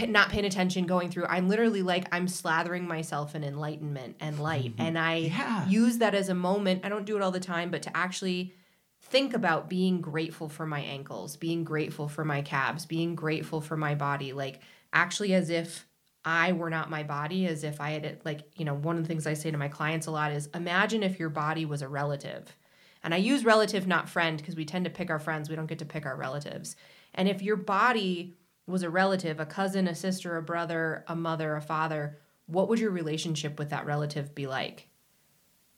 not 0.07 0.29
paying 0.29 0.45
attention 0.45 0.85
going 0.85 1.09
through 1.09 1.25
i'm 1.25 1.47
literally 1.49 1.81
like 1.81 2.07
i'm 2.11 2.27
slathering 2.27 2.87
myself 2.87 3.35
in 3.35 3.43
enlightenment 3.43 4.15
and 4.19 4.39
light. 4.39 4.71
Mm-hmm. 4.71 4.81
And 4.81 4.97
i 4.99 5.15
Yeah. 5.15 5.67
use 5.67 5.97
that 5.99 6.15
as 6.15 6.29
a 6.29 6.35
moment 6.35 6.85
i 6.85 6.89
don't 6.89 7.05
do 7.05 7.15
it 7.17 7.21
all 7.21 7.31
the 7.31 7.39
time 7.39 7.71
but 7.71 7.81
to 7.83 7.97
actually 7.97 8.53
think 9.01 9.33
about 9.33 9.69
being 9.69 9.99
grateful 10.01 10.47
for 10.49 10.65
my 10.65 10.79
ankles 10.79 11.35
being 11.35 11.63
grateful 11.63 12.07
for 12.07 12.23
my 12.23 12.41
calves 12.41 12.85
being 12.85 13.15
grateful 13.15 13.59
for 13.61 13.75
my 13.75 13.95
body 13.95 14.31
like 14.33 14.61
actually 14.93 15.33
as 15.33 15.49
if 15.49 15.87
i 16.23 16.51
were 16.53 16.69
not 16.69 16.89
my 16.89 17.03
body 17.03 17.45
as 17.47 17.63
if 17.63 17.81
i 17.81 17.91
had 17.91 18.19
like 18.23 18.41
you 18.55 18.63
know 18.63 18.73
one 18.75 18.95
of 18.97 19.03
the 19.03 19.07
things 19.07 19.27
i 19.27 19.33
say 19.33 19.51
to 19.51 19.57
my 19.57 19.67
clients 19.67 20.07
a 20.07 20.11
lot 20.11 20.31
is 20.31 20.47
imagine 20.53 21.03
if 21.03 21.19
your 21.19 21.29
body 21.29 21.65
was 21.65 21.81
a 21.81 21.87
relative. 21.87 22.55
And 23.03 23.13
i 23.15 23.17
use 23.17 23.43
relative 23.43 23.87
not 23.87 24.07
friend 24.07 24.37
because 24.37 24.55
we 24.55 24.63
tend 24.63 24.85
to 24.85 24.91
pick 24.91 25.09
our 25.09 25.17
friends 25.19 25.49
we 25.49 25.55
don't 25.55 25.65
get 25.65 25.79
to 25.79 25.85
pick 25.85 26.05
our 26.05 26.15
relatives. 26.15 26.75
And 27.15 27.27
if 27.27 27.41
your 27.41 27.55
body 27.57 28.35
was 28.67 28.83
a 28.83 28.89
relative, 28.89 29.39
a 29.39 29.45
cousin, 29.45 29.87
a 29.87 29.95
sister, 29.95 30.37
a 30.37 30.41
brother, 30.41 31.03
a 31.07 31.15
mother, 31.15 31.55
a 31.55 31.61
father, 31.61 32.17
what 32.45 32.67
would 32.69 32.79
your 32.79 32.91
relationship 32.91 33.57
with 33.57 33.69
that 33.69 33.85
relative 33.85 34.35
be 34.35 34.47
like? 34.47 34.87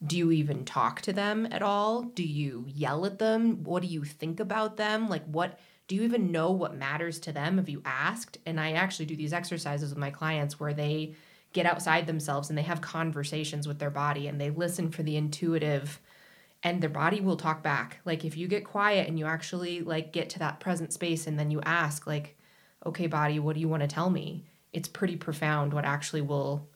Do 0.06 0.18
you 0.18 0.32
even 0.32 0.66
talk 0.66 1.02
to 1.02 1.14
them 1.14 1.48
at 1.52 1.62
all? 1.62 2.04
Do 2.04 2.24
you 2.24 2.66
yell 2.68 3.06
at 3.06 3.20
them? 3.20 3.64
What 3.64 3.84
do 3.84 3.88
you 3.88 4.04
think 4.04 4.40
about 4.40 4.76
them? 4.76 5.08
Like, 5.08 5.24
what 5.26 5.60
do 5.88 5.96
you 5.96 6.04
even 6.04 6.32
know 6.32 6.52
what 6.52 6.76
matters 6.76 7.20
to 7.22 7.32
them? 7.32 7.58
Have 7.58 7.70
you 7.70 7.82
asked? 7.86 8.38
And 8.46 8.60
I 8.60 8.74
actually 8.74 9.06
do 9.06 9.16
these 9.16 9.34
exercises 9.34 9.90
with 9.90 9.98
my 9.98 10.10
clients 10.10 10.60
where 10.60 10.74
they 10.74 11.16
get 11.54 11.66
outside 11.66 12.08
themselves 12.08 12.50
and 12.50 12.58
they 12.58 12.64
have 12.64 12.82
conversations 12.82 13.68
with 13.68 13.80
their 13.80 13.92
body 13.92 14.28
and 14.28 14.42
they 14.42 14.50
listen 14.50 14.92
for 14.92 15.04
the 15.04 15.16
intuitive 15.16 16.00
and 16.64 16.82
their 16.82 16.90
body 16.90 17.22
will 17.22 17.38
talk 17.38 17.62
back. 17.62 18.00
Like 18.06 18.26
if 18.26 18.36
you 18.36 18.48
get 18.48 18.66
quiet 18.66 19.08
and 19.08 19.20
you 19.20 19.26
actually 19.26 19.82
like 19.82 20.12
get 20.12 20.30
to 20.32 20.40
that 20.40 20.60
present 20.60 20.92
space 20.94 21.28
and 21.28 21.38
then 21.38 21.52
you 21.52 21.62
ask 21.62 22.08
like 22.08 22.38
okay, 22.86 23.08
body, 23.08 23.40
what 23.40 23.56
do 23.56 23.60
you 23.60 23.70
want 23.70 23.82
to 23.82 23.88
tell 23.88 24.10
me? 24.10 24.46
It's 24.72 24.88
pretty 24.88 25.16
profound 25.16 25.74
what 25.74 25.86
actually 25.86 26.22
will 26.22 26.68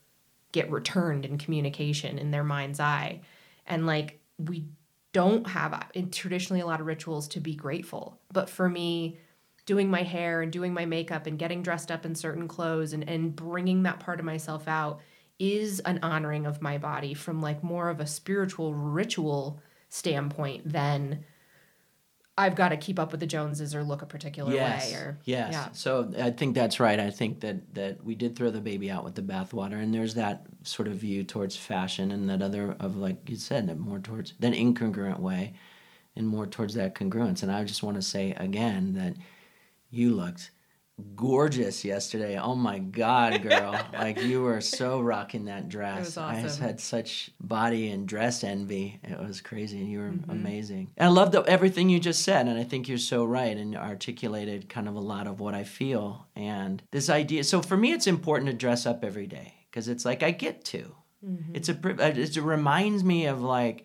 get 0.51 0.71
returned 0.71 1.25
in 1.25 1.37
communication 1.37 2.17
in 2.17 2.31
their 2.31 2.43
mind's 2.43 2.79
eye. 2.79 3.21
And 3.65 3.85
like, 3.85 4.19
we 4.37 4.65
don't 5.13 5.47
have 5.47 5.73
uh, 5.73 6.01
traditionally 6.11 6.61
a 6.61 6.65
lot 6.65 6.79
of 6.79 6.85
rituals 6.85 7.27
to 7.29 7.39
be 7.39 7.55
grateful. 7.55 8.19
But 8.31 8.49
for 8.49 8.69
me, 8.69 9.17
doing 9.65 9.89
my 9.89 10.03
hair 10.03 10.41
and 10.41 10.51
doing 10.51 10.73
my 10.73 10.85
makeup 10.85 11.27
and 11.27 11.37
getting 11.37 11.61
dressed 11.61 11.91
up 11.91 12.05
in 12.05 12.15
certain 12.15 12.47
clothes 12.47 12.93
and, 12.93 13.07
and 13.07 13.35
bringing 13.35 13.83
that 13.83 13.99
part 13.99 14.19
of 14.19 14.25
myself 14.25 14.67
out 14.67 15.01
is 15.39 15.79
an 15.81 15.99
honoring 16.01 16.45
of 16.45 16.61
my 16.61 16.77
body 16.77 17.13
from 17.13 17.41
like 17.41 17.63
more 17.63 17.89
of 17.89 17.99
a 17.99 18.07
spiritual 18.07 18.73
ritual 18.73 19.59
standpoint 19.89 20.71
than 20.71 21.23
I've 22.37 22.55
got 22.55 22.69
to 22.69 22.77
keep 22.77 22.99
up 22.99 23.11
with 23.11 23.19
the 23.19 23.25
Joneses 23.25 23.73
or 23.73 23.83
look 23.83 24.03
a 24.03 24.05
particular 24.05 24.53
yes. 24.53 24.91
way 24.91 24.97
or 24.97 25.19
yes. 25.25 25.53
yeah. 25.53 25.69
So 25.71 26.13
I 26.19 26.29
think 26.29 26.53
that's 26.53 26.79
right. 26.79 26.99
I 26.99 27.09
think 27.09 27.39
that 27.39 27.73
that 27.73 28.03
we 28.03 28.13
did 28.13 28.35
throw 28.35 28.51
the 28.51 28.61
baby 28.61 28.91
out 28.91 29.03
with 29.03 29.15
the 29.15 29.23
bathwater, 29.23 29.81
and 29.81 29.93
there's 29.93 30.13
that 30.13 30.45
sort 30.63 30.87
of 30.87 30.95
view 30.95 31.23
towards 31.23 31.55
fashion, 31.55 32.11
and 32.11 32.29
that 32.29 32.41
other 32.41 32.75
of 32.79 32.95
like 32.95 33.27
you 33.29 33.37
said, 33.37 33.67
that 33.67 33.79
more 33.79 33.99
towards 33.99 34.33
that 34.39 34.53
incongruent 34.53 35.19
way, 35.19 35.53
and 36.15 36.27
more 36.27 36.45
towards 36.45 36.75
that 36.75 36.93
congruence. 36.93 37.41
And 37.41 37.51
I 37.51 37.63
just 37.63 37.81
want 37.81 37.95
to 37.95 38.03
say 38.03 38.31
again 38.33 38.93
that 38.93 39.15
you 39.89 40.13
looked 40.13 40.51
gorgeous 41.15 41.85
yesterday. 41.85 42.37
Oh 42.39 42.55
my 42.55 42.79
God, 42.79 43.41
girl. 43.41 43.79
like 43.93 44.21
you 44.21 44.41
were 44.41 44.61
so 44.61 44.99
rocking 44.99 45.45
that 45.45 45.69
dress. 45.69 46.05
Was 46.05 46.17
I 46.17 46.41
just 46.41 46.59
had 46.59 46.79
such 46.79 47.31
body 47.39 47.89
and 47.89 48.07
dress 48.07 48.43
envy. 48.43 48.99
It 49.03 49.19
was 49.19 49.41
crazy. 49.41 49.79
And 49.79 49.91
you 49.91 49.99
were 49.99 50.07
Mm-hmm. 50.07 50.31
amazing. 50.31 50.91
And 50.97 51.09
I 51.09 51.11
love 51.11 51.31
the, 51.31 51.41
everything 51.43 51.89
you 51.89 51.99
just 51.99 52.23
said. 52.23 52.47
And 52.47 52.57
I 52.57 52.63
think 52.63 52.87
you're 52.87 52.97
so 52.97 53.25
right 53.25 53.55
and 53.55 53.75
articulated 53.75 54.69
kind 54.69 54.87
of 54.87 54.95
a 54.95 54.99
lot 54.99 55.27
of 55.27 55.39
what 55.39 55.53
I 55.53 55.63
feel. 55.63 56.27
And 56.35 56.81
this 56.91 57.09
idea. 57.09 57.43
So 57.43 57.61
for 57.61 57.77
me, 57.77 57.91
it's 57.91 58.07
important 58.07 58.49
to 58.49 58.55
dress 58.55 58.85
up 58.85 59.03
every 59.03 59.27
day 59.27 59.53
because 59.69 59.87
it's 59.87 60.05
like 60.05 60.23
I 60.23 60.31
get 60.31 60.63
to. 60.65 60.95
Mm-hmm. 61.25 61.55
It's 61.55 61.69
a 61.69 61.77
it 62.17 62.37
reminds 62.37 63.03
me 63.03 63.25
of 63.25 63.41
like 63.41 63.83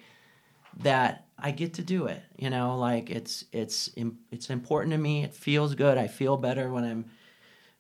that 0.83 1.27
I 1.43 1.51
get 1.51 1.75
to 1.75 1.83
do 1.83 2.07
it. 2.07 2.23
You 2.37 2.51
know, 2.51 2.79
like 2.79 3.11
it's 3.11 3.45
it's 3.53 3.91
it's 4.31 4.49
important 4.51 4.93
to 4.93 4.99
me. 4.99 5.25
It 5.25 5.35
feels 5.35 5.75
good. 5.75 5.99
I 5.99 6.07
feel 6.07 6.37
better 6.37 6.71
when 6.71 6.85
I'm 6.85 7.05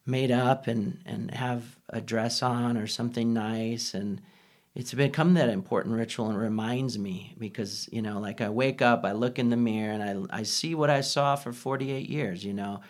made 0.07 0.31
up 0.31 0.67
and 0.67 0.99
and 1.07 1.31
have 1.31 1.77
a 1.89 2.01
dress 2.01 2.43
on 2.43 2.77
or 2.77 2.87
something 2.87 3.33
nice 3.33 3.95
and 3.95 4.21
it's 4.75 4.95
become 4.95 5.35
that 5.35 5.49
important 5.49 5.95
ritual 5.95 6.29
and 6.29 6.39
reminds 6.39 6.99
me 6.99 7.35
because 7.39 7.89
you 7.93 8.03
know 8.03 8.19
like 8.19 8.41
i 8.41 8.49
wake 8.49 8.83
up 8.83 9.05
i 9.05 9.13
look 9.13 9.39
in 9.39 9.51
the 9.51 9.57
mirror 9.57 9.93
and 9.93 10.29
i, 10.33 10.39
I 10.39 10.43
see 10.43 10.75
what 10.75 10.91
i 10.91 11.03
saw 11.03 11.37
for 11.37 11.53
48 11.53 12.09
years 12.09 12.45
you 12.45 12.53
know 12.53 12.81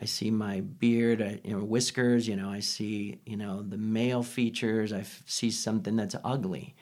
i 0.00 0.06
see 0.06 0.30
my 0.30 0.60
beard 0.60 1.20
I, 1.20 1.40
you 1.44 1.54
know 1.58 1.64
whiskers 1.64 2.26
you 2.26 2.36
know 2.36 2.48
i 2.48 2.60
see 2.60 3.20
you 3.26 3.36
know 3.36 3.60
the 3.62 3.76
male 3.78 4.22
features 4.22 4.92
i 4.92 5.00
f- 5.00 5.22
see 5.26 5.50
something 5.50 5.96
that's 5.96 6.16
ugly 6.24 6.74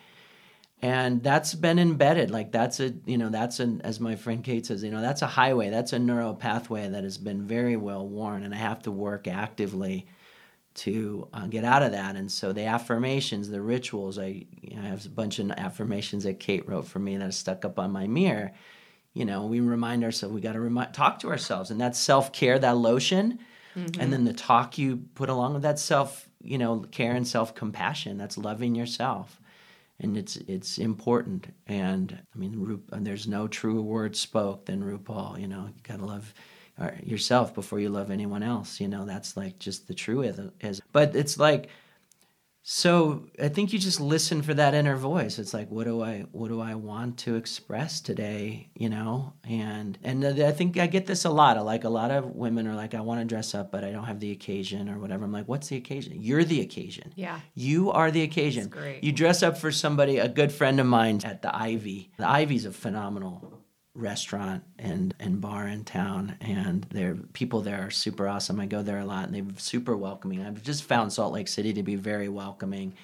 and 0.83 1.22
that's 1.22 1.55
been 1.55 1.78
embedded 1.78 2.30
like 2.30 2.51
that's 2.51 2.80
a 2.80 2.93
you 3.07 3.16
know 3.16 3.28
that's 3.28 3.61
an 3.61 3.80
as 3.83 4.01
my 4.01 4.16
friend 4.16 4.43
kate 4.43 4.66
says 4.66 4.83
you 4.83 4.91
know 4.91 5.01
that's 5.01 5.22
a 5.22 5.26
highway 5.26 5.70
that's 5.70 5.93
a 5.93 5.99
neural 5.99 6.35
pathway 6.35 6.89
that 6.89 7.05
has 7.05 7.18
been 7.18 7.47
very 7.47 7.76
well 7.76 8.07
worn 8.07 8.43
and 8.43 8.53
i 8.53 8.59
have 8.59 8.83
to 8.83 8.91
work 8.91 9.28
actively 9.28 10.07
to 10.74 11.28
uh, 11.33 11.47
get 11.47 11.64
out 11.64 11.83
of 11.83 11.93
that. 11.93 12.16
And 12.16 12.30
so 12.30 12.53
the 12.53 12.64
affirmations 12.64 13.49
the 13.49 13.61
rituals 13.61 14.18
i 14.18 14.45
you 14.61 14.76
know, 14.76 14.83
I 14.83 14.87
have 14.87 15.05
a 15.05 15.11
bunch 15.11 15.39
of 15.39 15.51
affirmations 15.53 16.24
that 16.24 16.41
kate 16.41 16.68
wrote 16.68 16.87
for 16.87 16.99
me 16.99 17.16
that 17.16 17.28
are 17.28 17.33
stuck 17.33 17.64
up 17.64 17.78
on 17.78 17.91
my 17.91 18.07
mirror. 18.07 18.53
You 19.12 19.26
know 19.26 19.47
we 19.47 19.61
remind 19.61 20.05
ourselves 20.05 20.35
we 20.35 20.41
got 20.41 20.53
to 20.53 20.61
remind 20.61 20.95
talk 20.95 21.18
to 21.20 21.28
ourselves 21.28 21.70
and 21.70 21.80
that's 21.80 21.99
self-care 21.99 22.59
that 22.59 22.76
lotion 22.78 23.41
and 24.01 24.12
then 24.12 24.24
the 24.24 24.33
talk 24.33 24.78
you 24.78 25.05
put 25.14 25.28
along 25.28 25.53
with 25.53 25.62
that 25.62 25.78
self 25.78 26.28
you 26.43 26.57
know 26.57 26.80
care 26.91 27.12
and 27.12 27.28
self-compassion 27.28 28.16
that's 28.16 28.39
loving 28.39 28.74
yourself 28.74 29.39
and 30.03 30.16
it's 30.16 30.36
it's 30.36 30.78
important. 30.78 31.48
And 31.66 32.18
I 32.34 32.38
mean, 32.38 32.59
Ru- 32.59 32.82
there's 32.90 33.26
no 33.26 33.48
truer 33.48 33.80
word 33.80 34.16
spoke 34.16 34.66
than 34.66 34.82
RuPaul. 34.82 35.40
You 35.40 35.48
know, 35.48 35.66
you 35.66 35.82
gotta 35.82 36.05
love 36.05 36.34
uh, 36.78 36.90
yourself 37.03 37.55
before 37.55 37.80
you 37.80 37.88
love 37.88 38.11
anyone 38.11 38.42
else. 38.42 38.80
You 38.80 38.88
know, 38.88 39.05
that's 39.05 39.36
like 39.36 39.59
just 39.59 39.88
the 39.88 39.94
truth 39.94 40.40
is. 40.61 40.80
But 40.92 41.14
it's 41.14 41.38
like, 41.38 41.68
so 42.64 43.26
I 43.42 43.48
think 43.48 43.72
you 43.72 43.78
just 43.78 44.00
listen 44.00 44.40
for 44.40 44.54
that 44.54 44.72
inner 44.72 44.94
voice. 44.96 45.40
It's 45.40 45.52
like, 45.52 45.68
what 45.68 45.84
do 45.84 46.00
I 46.02 46.26
what 46.30 46.48
do 46.48 46.60
I 46.60 46.76
want 46.76 47.18
to 47.18 47.34
express 47.34 48.00
today? 48.00 48.68
You 48.74 48.88
know, 48.88 49.32
and 49.42 49.98
and 50.04 50.24
I 50.24 50.52
think 50.52 50.78
I 50.78 50.86
get 50.86 51.06
this 51.06 51.24
a 51.24 51.30
lot. 51.30 51.62
Like 51.64 51.82
a 51.82 51.88
lot 51.88 52.12
of 52.12 52.36
women 52.36 52.68
are 52.68 52.74
like, 52.76 52.94
I 52.94 53.00
want 53.00 53.20
to 53.20 53.24
dress 53.24 53.54
up, 53.54 53.72
but 53.72 53.82
I 53.82 53.90
don't 53.90 54.04
have 54.04 54.20
the 54.20 54.30
occasion 54.30 54.88
or 54.88 55.00
whatever. 55.00 55.24
I'm 55.24 55.32
like, 55.32 55.48
what's 55.48 55.68
the 55.68 55.76
occasion? 55.76 56.14
You're 56.20 56.44
the 56.44 56.60
occasion. 56.60 57.12
Yeah. 57.16 57.40
You 57.54 57.90
are 57.90 58.12
the 58.12 58.22
occasion. 58.22 58.64
That's 58.64 58.74
great. 58.74 59.02
You 59.02 59.10
dress 59.10 59.42
up 59.42 59.58
for 59.58 59.72
somebody, 59.72 60.18
a 60.18 60.28
good 60.28 60.52
friend 60.52 60.78
of 60.78 60.86
mine 60.86 61.20
at 61.24 61.42
the 61.42 61.54
Ivy. 61.54 62.12
The 62.16 62.28
Ivy's 62.28 62.64
a 62.64 62.72
phenomenal 62.72 63.61
restaurant 63.95 64.64
and, 64.78 65.14
and 65.20 65.40
bar 65.40 65.66
in 65.68 65.84
town 65.84 66.36
and 66.40 66.84
their 66.84 67.14
people 67.34 67.61
there 67.61 67.86
are 67.86 67.90
super 67.90 68.26
awesome. 68.26 68.59
I 68.59 68.66
go 68.66 68.82
there 68.82 68.99
a 68.99 69.05
lot 69.05 69.26
and 69.26 69.34
they're 69.34 69.59
super 69.59 69.97
welcoming. 69.97 70.43
I've 70.43 70.62
just 70.62 70.84
found 70.84 71.12
Salt 71.12 71.32
Lake 71.32 71.49
City 71.49 71.72
to 71.74 71.82
be 71.82 71.97
very 71.97 72.28
welcoming 72.28 72.95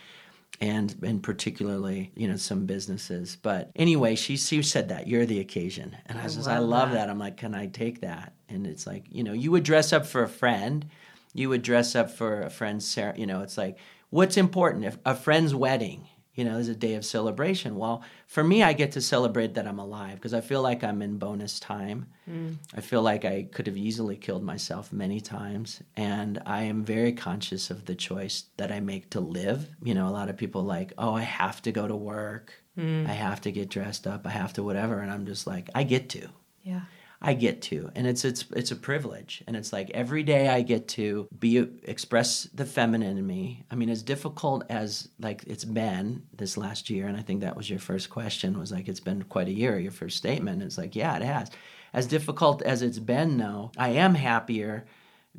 and 0.60 0.96
and 1.02 1.22
particularly 1.22 2.10
you 2.16 2.26
know 2.26 2.36
some 2.36 2.66
businesses 2.66 3.36
but 3.42 3.70
anyway 3.76 4.16
she 4.16 4.36
she 4.36 4.62
said 4.62 4.88
that 4.88 5.06
you're 5.06 5.26
the 5.26 5.40
occasion 5.40 5.96
and 6.06 6.18
i, 6.18 6.22
I 6.22 6.24
was 6.24 6.36
just 6.36 6.48
i 6.48 6.58
love 6.58 6.68
love 6.68 6.88
that. 6.90 7.06
that 7.06 7.10
i'm 7.10 7.18
like 7.18 7.36
can 7.36 7.54
i 7.54 7.66
take 7.66 8.00
that 8.00 8.32
and 8.48 8.66
it's 8.66 8.86
like 8.86 9.04
you 9.10 9.22
know 9.22 9.32
you 9.32 9.52
would 9.52 9.62
dress 9.62 9.92
up 9.92 10.04
for 10.04 10.22
a 10.22 10.28
friend 10.28 10.86
you 11.32 11.48
would 11.48 11.62
dress 11.62 11.94
up 11.94 12.10
for 12.10 12.42
a 12.42 12.50
friend's 12.50 12.96
you 13.16 13.26
know 13.26 13.42
it's 13.42 13.56
like 13.56 13.78
what's 14.10 14.36
important 14.36 14.84
if 14.84 14.98
a 15.04 15.14
friend's 15.14 15.54
wedding 15.54 16.08
you 16.38 16.44
know 16.44 16.54
there's 16.54 16.68
a 16.68 16.74
day 16.76 16.94
of 16.94 17.04
celebration. 17.04 17.76
Well 17.76 18.02
for 18.28 18.44
me 18.44 18.62
i 18.62 18.72
get 18.72 18.92
to 18.92 19.00
celebrate 19.00 19.54
that 19.54 19.66
i'm 19.66 19.80
alive 19.80 20.14
because 20.14 20.34
i 20.34 20.40
feel 20.40 20.62
like 20.62 20.84
i'm 20.84 21.02
in 21.02 21.18
bonus 21.18 21.58
time. 21.58 22.06
Mm. 22.30 22.56
I 22.76 22.80
feel 22.80 23.02
like 23.02 23.24
i 23.24 23.48
could 23.50 23.66
have 23.66 23.76
easily 23.76 24.16
killed 24.16 24.44
myself 24.44 24.92
many 24.92 25.20
times 25.20 25.82
and 25.96 26.40
i 26.46 26.62
am 26.62 26.84
very 26.84 27.12
conscious 27.12 27.70
of 27.70 27.86
the 27.86 27.96
choice 27.96 28.44
that 28.56 28.70
i 28.70 28.78
make 28.78 29.10
to 29.10 29.20
live. 29.20 29.68
You 29.82 29.94
know 29.94 30.06
a 30.06 30.14
lot 30.20 30.28
of 30.28 30.36
people 30.36 30.62
like 30.62 30.92
oh 30.96 31.12
i 31.14 31.22
have 31.22 31.60
to 31.62 31.72
go 31.72 31.88
to 31.88 31.96
work. 31.96 32.54
Mm. 32.78 33.08
I 33.08 33.14
have 33.14 33.40
to 33.40 33.50
get 33.50 33.68
dressed 33.68 34.06
up. 34.06 34.24
I 34.24 34.30
have 34.30 34.52
to 34.52 34.62
whatever. 34.62 35.00
And 35.00 35.10
i'm 35.10 35.26
just 35.26 35.44
like 35.44 35.68
i 35.74 35.82
get 35.82 36.08
to. 36.10 36.28
Yeah. 36.62 36.82
I 37.20 37.34
get 37.34 37.62
to, 37.62 37.90
and 37.96 38.06
it's 38.06 38.24
it's 38.24 38.44
it's 38.54 38.70
a 38.70 38.76
privilege, 38.76 39.42
and 39.48 39.56
it's 39.56 39.72
like 39.72 39.90
every 39.90 40.22
day 40.22 40.48
I 40.48 40.62
get 40.62 40.86
to 40.88 41.28
be 41.36 41.58
express 41.82 42.44
the 42.54 42.64
feminine 42.64 43.18
in 43.18 43.26
me. 43.26 43.64
I 43.72 43.74
mean, 43.74 43.88
as 43.88 44.04
difficult 44.04 44.64
as 44.70 45.08
like 45.18 45.42
it's 45.48 45.64
been 45.64 46.22
this 46.32 46.56
last 46.56 46.90
year, 46.90 47.08
and 47.08 47.16
I 47.16 47.22
think 47.22 47.40
that 47.40 47.56
was 47.56 47.68
your 47.68 47.80
first 47.80 48.08
question 48.08 48.56
was 48.56 48.70
like 48.70 48.86
it's 48.86 49.00
been 49.00 49.24
quite 49.24 49.48
a 49.48 49.52
year. 49.52 49.80
Your 49.80 49.90
first 49.90 50.16
statement 50.16 50.62
is 50.62 50.78
like, 50.78 50.94
yeah, 50.94 51.16
it 51.16 51.22
has. 51.22 51.50
As 51.92 52.06
difficult 52.06 52.62
as 52.62 52.82
it's 52.82 53.00
been, 53.00 53.36
though, 53.38 53.72
I 53.76 53.90
am 53.90 54.14
happier 54.14 54.86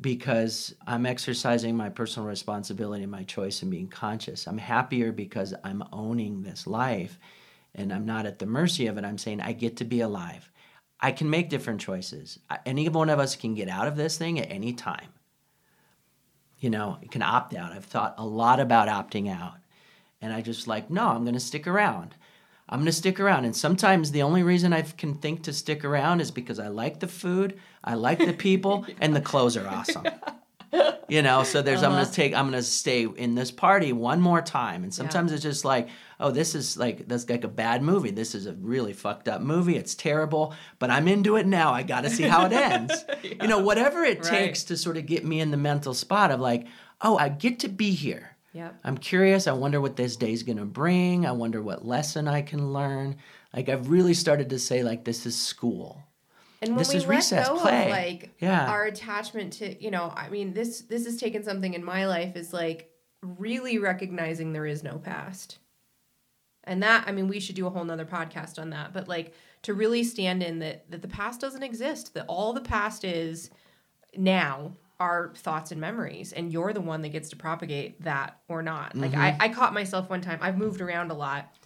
because 0.00 0.74
I'm 0.86 1.06
exercising 1.06 1.76
my 1.76 1.88
personal 1.88 2.28
responsibility 2.28 3.02
and 3.04 3.12
my 3.12 3.22
choice 3.22 3.62
and 3.62 3.70
being 3.70 3.88
conscious. 3.88 4.46
I'm 4.46 4.58
happier 4.58 5.12
because 5.12 5.54
I'm 5.64 5.82
owning 5.92 6.42
this 6.42 6.66
life 6.66 7.18
and 7.74 7.92
I'm 7.92 8.06
not 8.06 8.26
at 8.26 8.38
the 8.38 8.46
mercy 8.46 8.86
of 8.86 8.98
it. 8.98 9.04
I'm 9.04 9.18
saying 9.18 9.40
I 9.40 9.52
get 9.52 9.76
to 9.78 9.84
be 9.84 10.00
alive. 10.00 10.49
I 11.00 11.12
can 11.12 11.30
make 11.30 11.48
different 11.48 11.80
choices. 11.80 12.38
Any 12.66 12.88
one 12.88 13.08
of 13.08 13.18
us 13.18 13.34
can 13.34 13.54
get 13.54 13.68
out 13.68 13.88
of 13.88 13.96
this 13.96 14.18
thing 14.18 14.38
at 14.38 14.50
any 14.50 14.72
time. 14.72 15.08
You 16.58 16.68
know, 16.68 16.98
you 17.02 17.08
can 17.08 17.22
opt 17.22 17.54
out. 17.54 17.72
I've 17.72 17.86
thought 17.86 18.14
a 18.18 18.26
lot 18.26 18.60
about 18.60 18.88
opting 18.88 19.34
out. 19.34 19.54
And 20.20 20.32
I 20.32 20.42
just 20.42 20.66
like, 20.66 20.90
no, 20.90 21.08
I'm 21.08 21.22
going 21.22 21.34
to 21.34 21.40
stick 21.40 21.66
around. 21.66 22.14
I'm 22.68 22.80
going 22.80 22.86
to 22.86 22.92
stick 22.92 23.18
around. 23.18 23.46
And 23.46 23.56
sometimes 23.56 24.10
the 24.10 24.22
only 24.22 24.42
reason 24.42 24.72
I 24.72 24.82
can 24.82 25.14
think 25.14 25.42
to 25.44 25.52
stick 25.52 25.84
around 25.84 26.20
is 26.20 26.30
because 26.30 26.58
I 26.58 26.68
like 26.68 27.00
the 27.00 27.08
food, 27.08 27.58
I 27.82 27.94
like 27.94 28.18
the 28.18 28.34
people, 28.34 28.86
and 29.00 29.16
the 29.16 29.20
clothes 29.22 29.56
are 29.56 29.66
awesome. 29.66 30.04
you 31.08 31.22
know, 31.22 31.42
so 31.42 31.62
there's, 31.62 31.82
uh-huh. 31.82 31.86
I'm 31.86 31.92
going 31.92 32.06
to 32.06 32.12
take, 32.12 32.34
I'm 32.34 32.50
going 32.50 32.62
to 32.62 32.68
stay 32.68 33.04
in 33.04 33.34
this 33.34 33.50
party 33.50 33.92
one 33.92 34.20
more 34.20 34.42
time. 34.42 34.84
And 34.84 34.94
sometimes 34.94 35.30
yeah. 35.30 35.36
it's 35.36 35.42
just 35.42 35.64
like, 35.64 35.88
oh, 36.20 36.30
this 36.30 36.54
is 36.54 36.76
like 36.76 37.08
that's 37.08 37.28
like 37.28 37.44
a 37.44 37.48
bad 37.48 37.82
movie. 37.82 38.10
This 38.10 38.34
is 38.34 38.46
a 38.46 38.52
really 38.54 38.92
fucked 38.92 39.26
up 39.28 39.40
movie. 39.40 39.76
It's 39.76 39.94
terrible, 39.94 40.54
but 40.78 40.90
I'm 40.90 41.08
into 41.08 41.36
it 41.36 41.46
now. 41.46 41.72
I 41.72 41.82
got 41.82 42.02
to 42.02 42.10
see 42.10 42.24
how 42.24 42.46
it 42.46 42.52
ends. 42.52 43.04
yeah. 43.22 43.42
You 43.42 43.48
know, 43.48 43.58
whatever 43.58 44.04
it 44.04 44.20
right. 44.20 44.30
takes 44.30 44.64
to 44.64 44.76
sort 44.76 44.96
of 44.96 45.06
get 45.06 45.24
me 45.24 45.40
in 45.40 45.50
the 45.50 45.56
mental 45.56 45.94
spot 45.94 46.30
of 46.30 46.38
like, 46.40 46.66
oh, 47.00 47.16
I 47.16 47.30
get 47.30 47.60
to 47.60 47.68
be 47.68 47.92
here. 47.92 48.36
Yep. 48.52 48.80
I'm 48.84 48.98
curious. 48.98 49.46
I 49.46 49.52
wonder 49.52 49.80
what 49.80 49.96
this 49.96 50.16
day's 50.16 50.42
going 50.42 50.58
to 50.58 50.64
bring. 50.64 51.24
I 51.24 51.32
wonder 51.32 51.62
what 51.62 51.86
lesson 51.86 52.28
I 52.28 52.42
can 52.42 52.72
learn. 52.72 53.16
Like 53.54 53.68
I've 53.68 53.88
really 53.88 54.14
started 54.14 54.50
to 54.50 54.58
say 54.58 54.82
like 54.82 55.04
this 55.04 55.26
is 55.26 55.36
school. 55.36 56.02
And 56.62 56.72
when 56.72 56.78
this 56.78 56.90
we 56.90 56.96
is 56.96 57.06
let 57.06 57.16
recess, 57.16 57.48
go 57.48 57.58
play. 57.58 57.84
of 57.84 57.90
like 57.90 58.30
yeah. 58.38 58.66
our 58.66 58.84
attachment 58.84 59.54
to, 59.54 59.82
you 59.82 59.90
know, 59.90 60.12
I 60.14 60.28
mean, 60.28 60.52
this 60.52 60.82
this 60.82 61.06
has 61.06 61.16
taken 61.16 61.42
something 61.42 61.72
in 61.72 61.82
my 61.82 62.06
life 62.06 62.36
is 62.36 62.52
like 62.52 62.90
really 63.22 63.78
recognizing 63.78 64.52
there 64.52 64.66
is 64.66 64.82
no 64.82 64.98
past. 64.98 65.58
And 66.70 66.82
that, 66.84 67.04
I 67.08 67.12
mean, 67.12 67.26
we 67.26 67.40
should 67.40 67.56
do 67.56 67.66
a 67.66 67.70
whole 67.70 67.84
nother 67.84 68.06
podcast 68.06 68.60
on 68.60 68.70
that. 68.70 68.92
But 68.92 69.08
like 69.08 69.34
to 69.62 69.74
really 69.74 70.04
stand 70.04 70.42
in 70.42 70.60
that 70.60 70.88
that 70.90 71.02
the 71.02 71.08
past 71.08 71.40
doesn't 71.40 71.64
exist, 71.64 72.14
that 72.14 72.24
all 72.28 72.52
the 72.52 72.60
past 72.60 73.04
is 73.04 73.50
now 74.16 74.72
are 75.00 75.32
thoughts 75.34 75.72
and 75.72 75.80
memories 75.80 76.32
and 76.32 76.52
you're 76.52 76.74
the 76.74 76.80
one 76.80 77.00
that 77.00 77.08
gets 77.08 77.30
to 77.30 77.36
propagate 77.36 78.00
that 78.02 78.38
or 78.48 78.62
not 78.62 78.90
mm-hmm. 78.90 79.00
like 79.00 79.14
I, 79.14 79.36
I 79.40 79.48
caught 79.48 79.72
myself 79.72 80.10
one 80.10 80.20
time 80.20 80.38
i've 80.42 80.58
moved 80.58 80.82
around 80.82 81.10
a 81.10 81.14
lot 81.14 81.56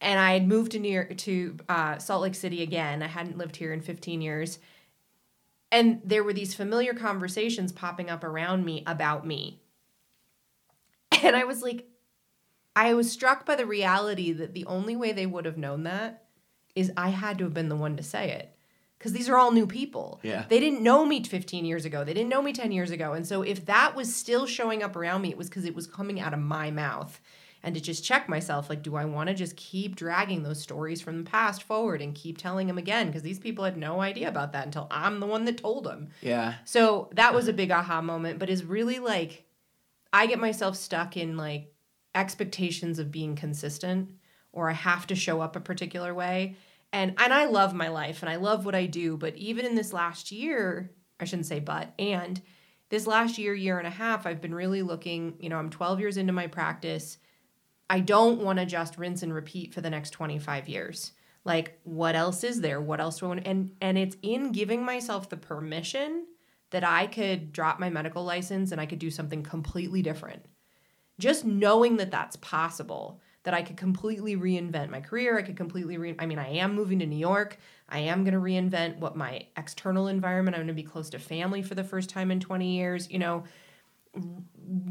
and 0.00 0.18
i 0.18 0.32
had 0.32 0.48
moved 0.48 0.72
to 0.72 0.80
new 0.80 0.90
york 0.90 1.16
to 1.18 1.56
uh, 1.68 1.98
salt 1.98 2.22
lake 2.22 2.34
city 2.34 2.62
again 2.62 3.00
i 3.00 3.06
hadn't 3.06 3.38
lived 3.38 3.54
here 3.54 3.72
in 3.72 3.80
15 3.80 4.20
years 4.20 4.58
and 5.70 6.00
there 6.04 6.24
were 6.24 6.32
these 6.32 6.54
familiar 6.54 6.94
conversations 6.94 7.70
popping 7.70 8.10
up 8.10 8.24
around 8.24 8.64
me 8.64 8.82
about 8.88 9.24
me 9.24 9.60
and 11.22 11.36
i 11.36 11.44
was 11.44 11.62
like 11.62 11.86
i 12.76 12.94
was 12.94 13.10
struck 13.10 13.44
by 13.46 13.54
the 13.54 13.66
reality 13.66 14.32
that 14.32 14.54
the 14.54 14.66
only 14.66 14.96
way 14.96 15.12
they 15.12 15.26
would 15.26 15.44
have 15.44 15.58
known 15.58 15.84
that 15.84 16.24
is 16.74 16.92
i 16.96 17.08
had 17.10 17.38
to 17.38 17.44
have 17.44 17.54
been 17.54 17.68
the 17.68 17.76
one 17.76 17.96
to 17.96 18.02
say 18.02 18.30
it 18.30 18.54
because 19.04 19.12
these 19.12 19.28
are 19.28 19.36
all 19.36 19.52
new 19.52 19.66
people. 19.66 20.18
Yeah. 20.22 20.46
They 20.48 20.58
didn't 20.58 20.82
know 20.82 21.04
me 21.04 21.22
15 21.22 21.66
years 21.66 21.84
ago. 21.84 22.04
They 22.04 22.14
didn't 22.14 22.30
know 22.30 22.40
me 22.40 22.54
10 22.54 22.72
years 22.72 22.90
ago. 22.90 23.12
And 23.12 23.26
so 23.26 23.42
if 23.42 23.66
that 23.66 23.94
was 23.94 24.16
still 24.16 24.46
showing 24.46 24.82
up 24.82 24.96
around 24.96 25.20
me, 25.20 25.28
it 25.28 25.36
was 25.36 25.50
because 25.50 25.66
it 25.66 25.74
was 25.74 25.86
coming 25.86 26.20
out 26.20 26.32
of 26.32 26.40
my 26.40 26.70
mouth. 26.70 27.20
And 27.62 27.74
to 27.74 27.82
just 27.82 28.02
check 28.02 28.30
myself, 28.30 28.70
like, 28.70 28.82
do 28.82 28.96
I 28.96 29.04
want 29.04 29.28
to 29.28 29.34
just 29.34 29.56
keep 29.56 29.94
dragging 29.94 30.42
those 30.42 30.62
stories 30.62 31.02
from 31.02 31.18
the 31.18 31.30
past 31.30 31.64
forward 31.64 32.00
and 32.00 32.14
keep 32.14 32.38
telling 32.38 32.66
them 32.66 32.78
again? 32.78 33.08
Because 33.08 33.20
these 33.20 33.38
people 33.38 33.64
had 33.64 33.76
no 33.76 34.00
idea 34.00 34.26
about 34.26 34.52
that 34.52 34.64
until 34.64 34.86
I'm 34.90 35.20
the 35.20 35.26
one 35.26 35.44
that 35.44 35.58
told 35.58 35.84
them. 35.84 36.08
Yeah. 36.22 36.54
So 36.64 37.10
that 37.12 37.34
was 37.34 37.46
a 37.46 37.52
big 37.52 37.70
aha 37.70 38.00
moment, 38.00 38.38
but 38.38 38.48
is 38.48 38.64
really 38.64 39.00
like, 39.00 39.44
I 40.14 40.24
get 40.24 40.38
myself 40.38 40.76
stuck 40.76 41.18
in 41.18 41.36
like 41.36 41.73
expectations 42.14 42.98
of 42.98 43.12
being 43.12 43.36
consistent 43.36 44.10
or 44.52 44.70
I 44.70 44.74
have 44.74 45.06
to 45.08 45.14
show 45.14 45.40
up 45.40 45.56
a 45.56 45.60
particular 45.60 46.14
way 46.14 46.56
and 46.94 47.14
and 47.18 47.34
I 47.34 47.46
love 47.46 47.74
my 47.74 47.88
life 47.88 48.22
and 48.22 48.30
I 48.30 48.36
love 48.36 48.64
what 48.64 48.76
I 48.76 48.86
do, 48.86 49.16
but 49.16 49.34
even 49.34 49.66
in 49.66 49.74
this 49.74 49.92
last 49.92 50.30
year, 50.30 50.92
I 51.18 51.24
shouldn't 51.24 51.46
say 51.46 51.58
but, 51.58 51.92
and 51.98 52.40
this 52.88 53.08
last 53.08 53.36
year, 53.36 53.52
year 53.52 53.78
and 53.78 53.86
a 53.86 53.90
half, 53.90 54.26
I've 54.26 54.40
been 54.40 54.54
really 54.54 54.82
looking, 54.82 55.34
you 55.40 55.48
know, 55.48 55.56
I'm 55.56 55.70
12 55.70 55.98
years 55.98 56.16
into 56.16 56.32
my 56.32 56.46
practice. 56.46 57.18
I 57.90 57.98
don't 57.98 58.42
want 58.42 58.60
to 58.60 58.64
just 58.64 58.96
rinse 58.96 59.24
and 59.24 59.34
repeat 59.34 59.74
for 59.74 59.80
the 59.80 59.90
next 59.90 60.10
25 60.10 60.68
years. 60.68 61.12
Like 61.44 61.80
what 61.82 62.14
else 62.14 62.44
is 62.44 62.60
there? 62.60 62.80
What 62.80 63.00
else 63.00 63.18
do 63.18 63.26
I 63.26 63.28
want 63.30 63.46
and 63.46 63.72
and 63.80 63.98
it's 63.98 64.16
in 64.22 64.52
giving 64.52 64.84
myself 64.84 65.28
the 65.28 65.36
permission 65.36 66.26
that 66.70 66.84
I 66.84 67.08
could 67.08 67.52
drop 67.52 67.80
my 67.80 67.90
medical 67.90 68.24
license 68.24 68.70
and 68.70 68.80
I 68.80 68.86
could 68.86 69.00
do 69.00 69.10
something 69.10 69.42
completely 69.42 70.00
different. 70.00 70.44
Just 71.18 71.44
knowing 71.44 71.96
that 71.98 72.10
that's 72.10 72.36
possible 72.36 73.20
that 73.44 73.54
I 73.54 73.62
could 73.62 73.76
completely 73.76 74.36
reinvent 74.36 74.88
my 74.90 75.00
career. 75.00 75.38
I 75.38 75.42
could 75.42 75.56
completely 75.56 75.96
re 75.96 76.14
I 76.18 76.26
mean, 76.26 76.38
I 76.38 76.48
am 76.48 76.74
moving 76.74 76.98
to 76.98 77.06
New 77.06 77.16
York. 77.16 77.58
I 77.88 78.00
am 78.00 78.24
going 78.24 78.34
to 78.34 78.40
reinvent 78.40 78.98
what 78.98 79.16
my 79.16 79.46
external 79.56 80.08
environment. 80.08 80.56
I'm 80.56 80.60
going 80.60 80.68
to 80.68 80.74
be 80.74 80.82
close 80.82 81.10
to 81.10 81.18
family 81.18 81.62
for 81.62 81.74
the 81.74 81.84
first 81.84 82.08
time 82.10 82.30
in 82.30 82.40
20 82.40 82.76
years, 82.76 83.10
you 83.10 83.18
know, 83.18 83.44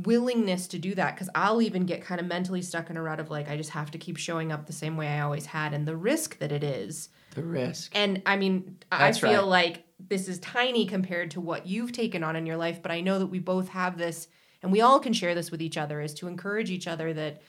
willingness 0.04 0.68
to 0.68 0.78
do 0.78 0.94
that 0.94 1.16
cuz 1.18 1.30
I'll 1.34 1.62
even 1.62 1.86
get 1.86 2.04
kind 2.04 2.20
of 2.20 2.28
mentally 2.28 2.62
stuck 2.62 2.90
in 2.90 2.98
a 2.98 3.02
rut 3.02 3.20
of 3.20 3.32
like 3.32 3.50
I 3.50 3.58
just 3.58 3.72
have 3.72 3.90
to 3.92 3.98
keep 3.98 4.18
showing 4.18 4.52
up 4.52 4.68
the 4.68 4.74
same 4.74 4.98
way 4.98 5.08
I 5.08 5.22
always 5.22 5.48
had 5.48 5.74
and 5.74 5.88
the 5.88 5.98
risk 5.98 6.38
that 6.40 6.52
it 6.52 6.64
is. 6.64 7.10
The 7.34 7.44
risk. 7.44 7.92
And 7.96 8.22
I 8.26 8.38
mean, 8.38 8.78
That's 8.92 9.18
I 9.18 9.28
feel 9.30 9.42
right. 9.42 9.48
like 9.48 9.86
this 10.00 10.28
is 10.28 10.40
tiny 10.40 10.86
compared 10.86 11.32
to 11.32 11.42
what 11.42 11.66
you've 11.66 11.92
taken 11.92 12.24
on 12.24 12.36
in 12.36 12.46
your 12.46 12.58
life, 12.58 12.82
but 12.82 12.92
I 12.92 13.02
know 13.02 13.18
that 13.18 13.28
we 13.28 13.40
both 13.40 13.70
have 13.70 13.98
this 13.98 14.28
and 14.64 14.72
we 14.72 14.82
all 14.82 15.00
can 15.00 15.14
share 15.14 15.36
this 15.36 15.52
with 15.52 15.62
each 15.62 15.78
other 15.78 16.02
is 16.02 16.14
to 16.16 16.28
encourage 16.28 16.72
each 16.72 16.88
other 16.88 17.14
that 17.14 17.42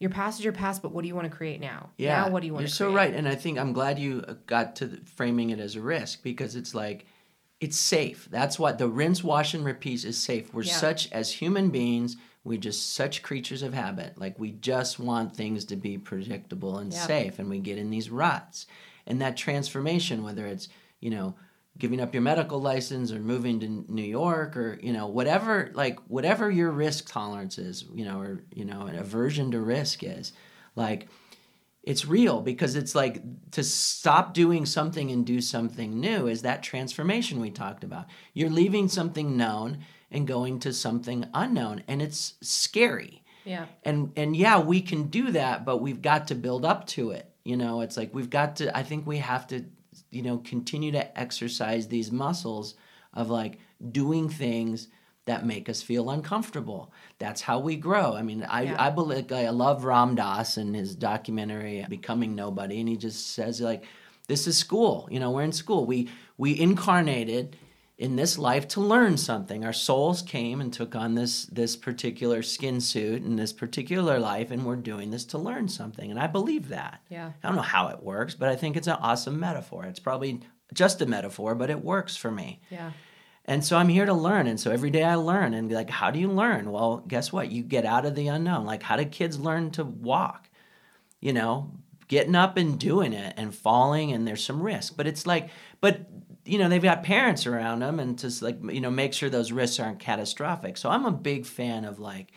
your 0.00 0.10
past 0.10 0.40
is 0.40 0.44
your 0.44 0.52
past, 0.52 0.82
but 0.82 0.90
what 0.90 1.02
do 1.02 1.08
you 1.08 1.14
want 1.14 1.30
to 1.30 1.36
create 1.36 1.60
now? 1.60 1.90
Yeah. 1.96 2.22
Now, 2.22 2.30
what 2.30 2.40
do 2.40 2.46
you 2.46 2.54
want 2.54 2.62
You're 2.62 2.68
to 2.68 2.74
so 2.74 2.92
right. 2.92 3.14
And 3.14 3.28
I 3.28 3.36
think 3.36 3.58
I'm 3.58 3.72
glad 3.72 4.00
you 4.00 4.24
uh, 4.26 4.34
got 4.46 4.74
to 4.76 4.98
framing 5.04 5.50
it 5.50 5.60
as 5.60 5.76
a 5.76 5.80
risk 5.80 6.24
because 6.24 6.56
it's 6.56 6.74
like, 6.74 7.06
it's 7.60 7.76
safe. 7.76 8.26
That's 8.28 8.58
what 8.58 8.78
the 8.78 8.88
rinse, 8.88 9.22
wash, 9.22 9.54
and 9.54 9.64
repeat 9.64 10.04
is 10.04 10.18
safe. 10.18 10.52
We're 10.52 10.62
yeah. 10.64 10.74
such, 10.74 11.12
as 11.12 11.30
human 11.30 11.70
beings, 11.70 12.16
we're 12.42 12.58
just 12.58 12.94
such 12.94 13.22
creatures 13.22 13.62
of 13.62 13.74
habit. 13.74 14.18
Like 14.18 14.36
we 14.40 14.50
just 14.50 14.98
want 14.98 15.36
things 15.36 15.64
to 15.66 15.76
be 15.76 15.98
predictable 15.98 16.78
and 16.78 16.92
yeah. 16.92 17.06
safe, 17.06 17.38
and 17.38 17.48
we 17.48 17.60
get 17.60 17.78
in 17.78 17.90
these 17.90 18.10
ruts. 18.10 18.66
And 19.06 19.20
that 19.20 19.36
transformation, 19.36 20.24
whether 20.24 20.46
it's, 20.46 20.68
you 20.98 21.10
know, 21.10 21.36
giving 21.78 22.00
up 22.00 22.12
your 22.14 22.22
medical 22.22 22.60
license 22.60 23.12
or 23.12 23.18
moving 23.18 23.60
to 23.60 23.68
New 23.88 24.02
York 24.02 24.56
or 24.56 24.78
you 24.82 24.92
know 24.92 25.06
whatever 25.06 25.70
like 25.74 25.98
whatever 26.08 26.50
your 26.50 26.70
risk 26.70 27.10
tolerance 27.10 27.58
is 27.58 27.84
you 27.94 28.04
know 28.04 28.20
or 28.20 28.44
you 28.54 28.64
know 28.64 28.82
an 28.82 28.96
aversion 28.96 29.50
to 29.50 29.60
risk 29.60 30.02
is 30.02 30.32
like 30.76 31.08
it's 31.82 32.06
real 32.06 32.40
because 32.40 32.76
it's 32.76 32.94
like 32.94 33.22
to 33.50 33.64
stop 33.64 34.34
doing 34.34 34.64
something 34.64 35.10
and 35.10 35.26
do 35.26 35.40
something 35.40 35.98
new 35.98 36.28
is 36.28 36.42
that 36.42 36.62
transformation 36.62 37.40
we 37.40 37.50
talked 37.50 37.82
about. 37.82 38.06
You're 38.34 38.50
leaving 38.50 38.86
something 38.88 39.36
known 39.36 39.78
and 40.10 40.26
going 40.26 40.60
to 40.60 40.72
something 40.72 41.26
unknown 41.34 41.82
and 41.88 42.00
it's 42.00 42.34
scary. 42.40 43.24
Yeah. 43.44 43.66
And 43.82 44.12
and 44.14 44.36
yeah 44.36 44.60
we 44.60 44.80
can 44.80 45.08
do 45.08 45.32
that 45.32 45.64
but 45.64 45.78
we've 45.78 46.02
got 46.02 46.28
to 46.28 46.34
build 46.34 46.64
up 46.64 46.86
to 46.88 47.10
it 47.10 47.28
you 47.44 47.56
know? 47.56 47.80
It's 47.80 47.96
like 47.96 48.14
we've 48.14 48.30
got 48.30 48.56
to 48.56 48.76
i 48.76 48.84
think 48.84 49.04
we 49.04 49.18
have 49.18 49.48
to 49.48 49.64
you 50.12 50.22
know 50.22 50.38
continue 50.38 50.92
to 50.92 51.18
exercise 51.18 51.88
these 51.88 52.12
muscles 52.12 52.74
of 53.14 53.30
like 53.30 53.58
doing 53.90 54.28
things 54.28 54.88
that 55.24 55.46
make 55.46 55.68
us 55.68 55.82
feel 55.82 56.10
uncomfortable. 56.10 56.92
That's 57.18 57.40
how 57.40 57.60
we 57.60 57.76
grow. 57.76 58.14
I 58.14 58.22
mean, 58.22 58.42
I, 58.42 58.62
yeah. 58.62 58.76
I 58.76 58.90
believe 58.90 59.30
I 59.30 59.48
love 59.50 59.84
Ram 59.84 60.16
Dass 60.16 60.56
and 60.56 60.74
his 60.74 60.96
documentary 60.96 61.86
Becoming 61.88 62.34
Nobody, 62.34 62.80
and 62.80 62.88
he 62.88 62.96
just 62.96 63.34
says 63.34 63.60
like, 63.60 63.84
"This 64.28 64.46
is 64.46 64.56
school. 64.56 65.08
You 65.10 65.20
know, 65.20 65.30
we're 65.30 65.42
in 65.42 65.52
school. 65.52 65.86
We 65.86 66.08
we 66.36 66.58
incarnated 66.58 67.56
in 67.98 68.16
this 68.16 68.38
life 68.38 68.66
to 68.68 68.80
learn 68.80 69.16
something. 69.16 69.64
Our 69.64 69.72
souls 69.72 70.22
came 70.22 70.60
and 70.60 70.72
took 70.72 70.96
on 70.96 71.14
this 71.14 71.44
this 71.46 71.76
particular 71.76 72.42
skin 72.42 72.80
suit 72.80 73.22
in 73.22 73.36
this 73.36 73.52
particular 73.52 74.18
life, 74.18 74.50
and 74.50 74.64
we're 74.64 74.76
doing 74.76 75.10
this 75.10 75.24
to 75.26 75.38
learn 75.38 75.68
something. 75.68 76.10
And 76.10 76.18
I 76.18 76.26
believe 76.26 76.68
that. 76.68 77.00
Yeah. 77.08 77.32
I 77.42 77.46
don't 77.46 77.56
know 77.56 77.62
how 77.62 77.88
it 77.88 78.02
works, 78.02 78.34
but 78.34 78.48
I 78.48 78.56
think 78.56 78.76
it's 78.76 78.88
an 78.88 78.98
awesome 79.00 79.38
metaphor. 79.38 79.84
It's 79.84 80.00
probably 80.00 80.40
just 80.72 81.02
a 81.02 81.06
metaphor, 81.06 81.54
but 81.54 81.70
it 81.70 81.84
works 81.84 82.16
for 82.16 82.30
me. 82.30 82.60
Yeah. 82.70 82.92
And 83.44 83.64
so 83.64 83.76
I'm 83.76 83.88
here 83.88 84.06
to 84.06 84.14
learn. 84.14 84.46
And 84.46 84.58
so 84.58 84.70
every 84.70 84.90
day 84.90 85.02
I 85.02 85.16
learn. 85.16 85.52
And 85.52 85.70
like, 85.70 85.90
how 85.90 86.10
do 86.10 86.18
you 86.18 86.28
learn? 86.28 86.70
Well, 86.70 87.04
guess 87.08 87.32
what? 87.32 87.50
You 87.50 87.62
get 87.62 87.84
out 87.84 88.06
of 88.06 88.14
the 88.14 88.28
unknown. 88.28 88.64
Like, 88.64 88.82
how 88.82 88.96
do 88.96 89.04
kids 89.04 89.38
learn 89.38 89.72
to 89.72 89.84
walk? 89.84 90.48
You 91.20 91.32
know, 91.32 91.72
getting 92.08 92.34
up 92.34 92.56
and 92.56 92.78
doing 92.78 93.12
it 93.12 93.34
and 93.36 93.54
falling, 93.54 94.12
and 94.12 94.26
there's 94.26 94.44
some 94.44 94.62
risk. 94.62 94.96
But 94.96 95.06
it's 95.06 95.26
like, 95.26 95.50
but 95.80 96.06
you 96.44 96.58
know 96.58 96.68
they've 96.68 96.82
got 96.82 97.02
parents 97.02 97.46
around 97.46 97.80
them 97.80 98.00
and 98.00 98.18
to 98.18 98.30
like 98.44 98.58
you 98.70 98.80
know 98.80 98.90
make 98.90 99.12
sure 99.12 99.30
those 99.30 99.52
risks 99.52 99.78
aren't 99.80 99.98
catastrophic 100.00 100.76
so 100.76 100.90
i'm 100.90 101.04
a 101.06 101.10
big 101.12 101.46
fan 101.46 101.84
of 101.84 101.98
like 101.98 102.32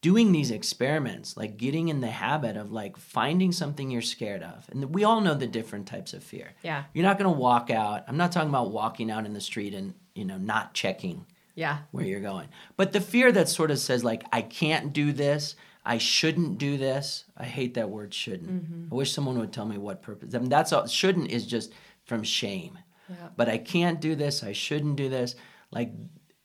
doing 0.00 0.32
these 0.32 0.50
experiments 0.50 1.36
like 1.36 1.58
getting 1.58 1.88
in 1.88 2.00
the 2.00 2.06
habit 2.10 2.56
of 2.56 2.72
like 2.72 2.96
finding 2.96 3.52
something 3.52 3.90
you're 3.90 4.00
scared 4.00 4.42
of 4.42 4.66
and 4.70 4.94
we 4.94 5.04
all 5.04 5.20
know 5.20 5.34
the 5.34 5.46
different 5.46 5.86
types 5.86 6.14
of 6.14 6.24
fear 6.24 6.52
Yeah. 6.62 6.84
you're 6.94 7.04
not 7.04 7.18
going 7.18 7.30
to 7.32 7.38
walk 7.38 7.70
out 7.70 8.04
i'm 8.08 8.16
not 8.16 8.32
talking 8.32 8.48
about 8.48 8.70
walking 8.70 9.10
out 9.10 9.26
in 9.26 9.34
the 9.34 9.40
street 9.40 9.74
and 9.74 9.94
you 10.14 10.24
know 10.24 10.38
not 10.38 10.72
checking 10.72 11.26
Yeah. 11.54 11.78
where 11.90 12.04
you're 12.06 12.20
going. 12.20 12.48
But 12.76 12.92
the 12.92 13.00
fear 13.00 13.30
that 13.32 13.48
sort 13.48 13.70
of 13.70 13.78
says 13.78 14.02
like 14.02 14.22
I 14.32 14.40
can't 14.42 14.92
do 14.92 15.12
this, 15.12 15.54
I 15.84 15.98
shouldn't 15.98 16.58
do 16.58 16.76
this. 16.78 17.24
I 17.36 17.44
hate 17.44 17.74
that 17.74 17.90
word 17.90 18.12
shouldn't. 18.14 18.50
Mm-hmm. 18.64 18.92
I 18.92 18.94
wish 18.94 19.12
someone 19.12 19.38
would 19.38 19.52
tell 19.52 19.66
me 19.66 19.78
what 19.78 20.02
purpose. 20.02 20.34
I 20.34 20.38
mean 20.38 20.48
that's 20.48 20.72
all 20.72 20.86
shouldn't 20.86 21.30
is 21.30 21.46
just 21.46 21.72
from 22.04 22.22
shame. 22.22 22.78
Yeah. 23.10 23.28
But 23.36 23.48
I 23.48 23.58
can't 23.58 24.00
do 24.00 24.14
this, 24.14 24.42
I 24.42 24.52
shouldn't 24.52 24.96
do 24.96 25.08
this. 25.08 25.34
Like 25.70 25.92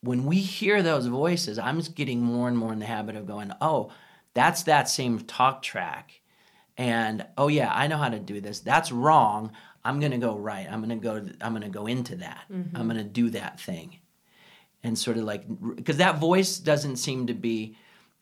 when 0.02 0.26
we 0.26 0.38
hear 0.38 0.82
those 0.82 1.08
voices, 1.08 1.58
I'm 1.58 1.78
just 1.78 1.96
getting 1.96 2.22
more 2.22 2.48
and 2.48 2.58
more 2.58 2.74
in 2.74 2.80
the 2.80 2.86
habit 2.86 3.16
of 3.16 3.26
going, 3.26 3.52
"Oh, 3.62 3.92
that's 4.34 4.64
that 4.64 4.90
same 4.90 5.20
talk 5.20 5.62
track." 5.62 6.22
And 6.78 7.26
oh 7.38 7.48
yeah, 7.48 7.72
I 7.74 7.88
know 7.88 7.98
how 7.98 8.10
to 8.10 8.20
do 8.20 8.42
this. 8.42 8.60
That's 8.60 8.92
wrong. 8.92 9.52
I'm 9.84 10.00
going 10.00 10.12
to 10.12 10.18
go 10.18 10.36
right. 10.36 10.68
I'm 10.70 10.88
to 10.90 10.96
go 10.96 11.26
I'm 11.42 11.54
going 11.54 11.62
to 11.62 11.70
go 11.70 11.88
into 11.88 12.18
that. 12.18 12.46
Mm-hmm. 12.52 12.76
I'm 12.76 12.88
going 12.88 12.98
to 12.98 13.04
do 13.04 13.30
that 13.32 13.60
thing 13.60 14.00
and 14.86 14.98
sort 14.98 15.18
of 15.18 15.24
like 15.24 15.44
because 15.76 15.98
that 15.98 16.20
voice 16.20 16.60
doesn't 16.60 16.98
seem 16.98 17.28
to 17.28 17.34
be 17.34 17.76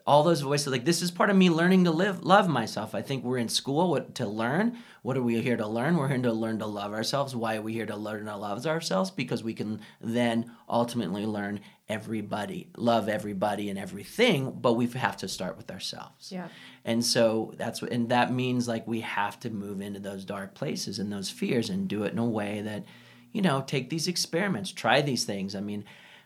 all 0.05 0.23
those 0.23 0.41
voices 0.41 0.67
like 0.67 0.85
this 0.85 1.01
is 1.01 1.11
part 1.11 1.29
of 1.29 1.35
me 1.35 1.49
learning 1.49 1.85
to 1.85 1.91
live 1.91 2.23
love 2.23 2.49
myself. 2.49 2.93
I 2.93 3.01
think 3.01 3.23
we're 3.23 3.37
in 3.37 3.49
school 3.49 3.89
what, 3.89 4.15
to 4.15 4.27
learn. 4.27 4.77
What 5.01 5.17
are 5.17 5.21
we 5.21 5.41
here 5.41 5.57
to 5.57 5.67
learn? 5.67 5.97
We're 5.97 6.09
here 6.09 6.17
to 6.17 6.33
learn 6.33 6.59
to 6.59 6.65
love 6.65 6.93
ourselves. 6.93 7.35
Why 7.35 7.55
are 7.57 7.61
we 7.61 7.73
here 7.73 7.85
to 7.85 7.95
learn 7.95 8.25
to 8.25 8.35
love 8.35 8.65
ourselves? 8.65 9.11
Because 9.11 9.43
we 9.43 9.53
can 9.53 9.79
then 10.01 10.51
ultimately 10.69 11.25
learn 11.25 11.61
everybody 11.89 12.69
love 12.77 13.09
everybody 13.09 13.69
and 13.69 13.77
everything 13.77 14.51
but 14.61 14.73
we 14.73 14.87
have 14.87 15.17
to 15.17 15.27
start 15.27 15.57
with 15.57 15.69
ourselves. 15.69 16.31
Yeah. 16.31 16.47
and 16.85 17.03
so 17.03 17.53
that's 17.57 17.81
what, 17.81 17.91
and 17.91 18.07
that 18.09 18.31
means 18.31 18.69
like 18.69 18.87
we 18.87 19.01
have 19.01 19.37
to 19.41 19.49
move 19.49 19.81
into 19.81 19.99
those 19.99 20.23
dark 20.23 20.53
places 20.53 20.97
and 20.97 21.11
those 21.11 21.29
fears 21.29 21.69
and 21.69 21.87
do 21.87 22.03
it 22.03 22.13
in 22.13 22.19
a 22.19 22.25
way 22.25 22.61
that, 22.61 22.85
you 23.33 23.41
know, 23.41 23.61
take 23.61 23.89
these 23.89 24.07
experiments, 24.07 24.71
try 24.71 25.01
these 25.01 25.25
things. 25.25 25.55
I 25.55 25.59
mean, 25.59 25.83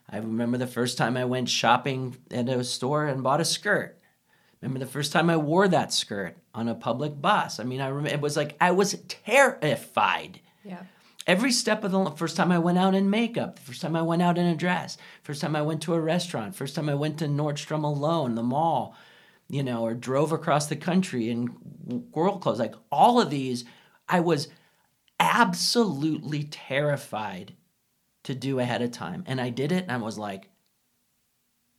I 0.09 0.17
remember 0.17 0.57
the 0.57 0.67
first 0.67 0.97
time 0.97 1.17
I 1.17 1.25
went 1.25 1.49
shopping 1.49 2.17
at 2.31 2.47
a 2.47 2.63
store 2.63 3.07
and 3.07 3.23
bought 3.23 3.41
a 3.41 3.45
skirt. 3.45 3.99
Remember 4.61 4.79
the 4.79 4.91
first 4.91 5.11
time 5.11 5.29
I 5.29 5.37
wore 5.37 5.67
that 5.67 5.93
skirt 5.93 6.37
on 6.53 6.67
a 6.67 6.75
public 6.75 7.21
bus. 7.21 7.59
I 7.59 7.63
mean, 7.63 7.81
I 7.81 7.87
remember 7.87 8.09
it 8.09 8.21
was 8.21 8.37
like 8.37 8.55
I 8.59 8.71
was 8.71 8.93
terrified. 9.07 10.39
Yeah. 10.63 10.83
Every 11.27 11.51
step 11.51 11.83
of 11.83 11.91
the 11.91 12.11
first 12.11 12.37
time 12.37 12.53
I 12.53 12.59
went 12.59 12.77
out 12.77 12.95
in 12.95 13.09
makeup, 13.09 13.57
the 13.57 13.61
first 13.61 13.81
time 13.81 13.97
I 13.97 14.01
went 14.01 14.21
out 14.21 14.37
in 14.37 14.45
a 14.45 14.55
dress, 14.55 14.97
first 15.23 15.41
time 15.41 15.57
I 15.57 15.61
went 15.61 15.81
to 15.81 15.93
a 15.93 15.99
restaurant, 15.99 16.55
first 16.55 16.73
time 16.73 16.87
I 16.87 16.95
went 16.95 17.19
to 17.19 17.25
Nordstrom 17.25 17.83
alone, 17.83 18.35
the 18.35 18.43
mall, 18.43 18.95
you 19.49 19.61
know, 19.61 19.83
or 19.83 19.93
drove 19.93 20.31
across 20.31 20.67
the 20.67 20.77
country 20.77 21.29
in 21.29 21.47
girl 22.13 22.37
clothes. 22.37 22.59
Like 22.59 22.75
all 22.89 23.19
of 23.19 23.29
these, 23.29 23.65
I 24.07 24.21
was 24.21 24.47
absolutely 25.19 26.45
terrified 26.45 27.56
to 28.28 28.36
do 28.36 28.59
ahead 28.59 28.82
of 28.82 28.91
time. 28.91 29.23
And 29.28 29.39
I 29.41 29.49
did 29.49 29.71
it 29.71 29.84
and 29.84 29.91
I 29.91 29.97
was 29.97 30.17
like, 30.17 30.49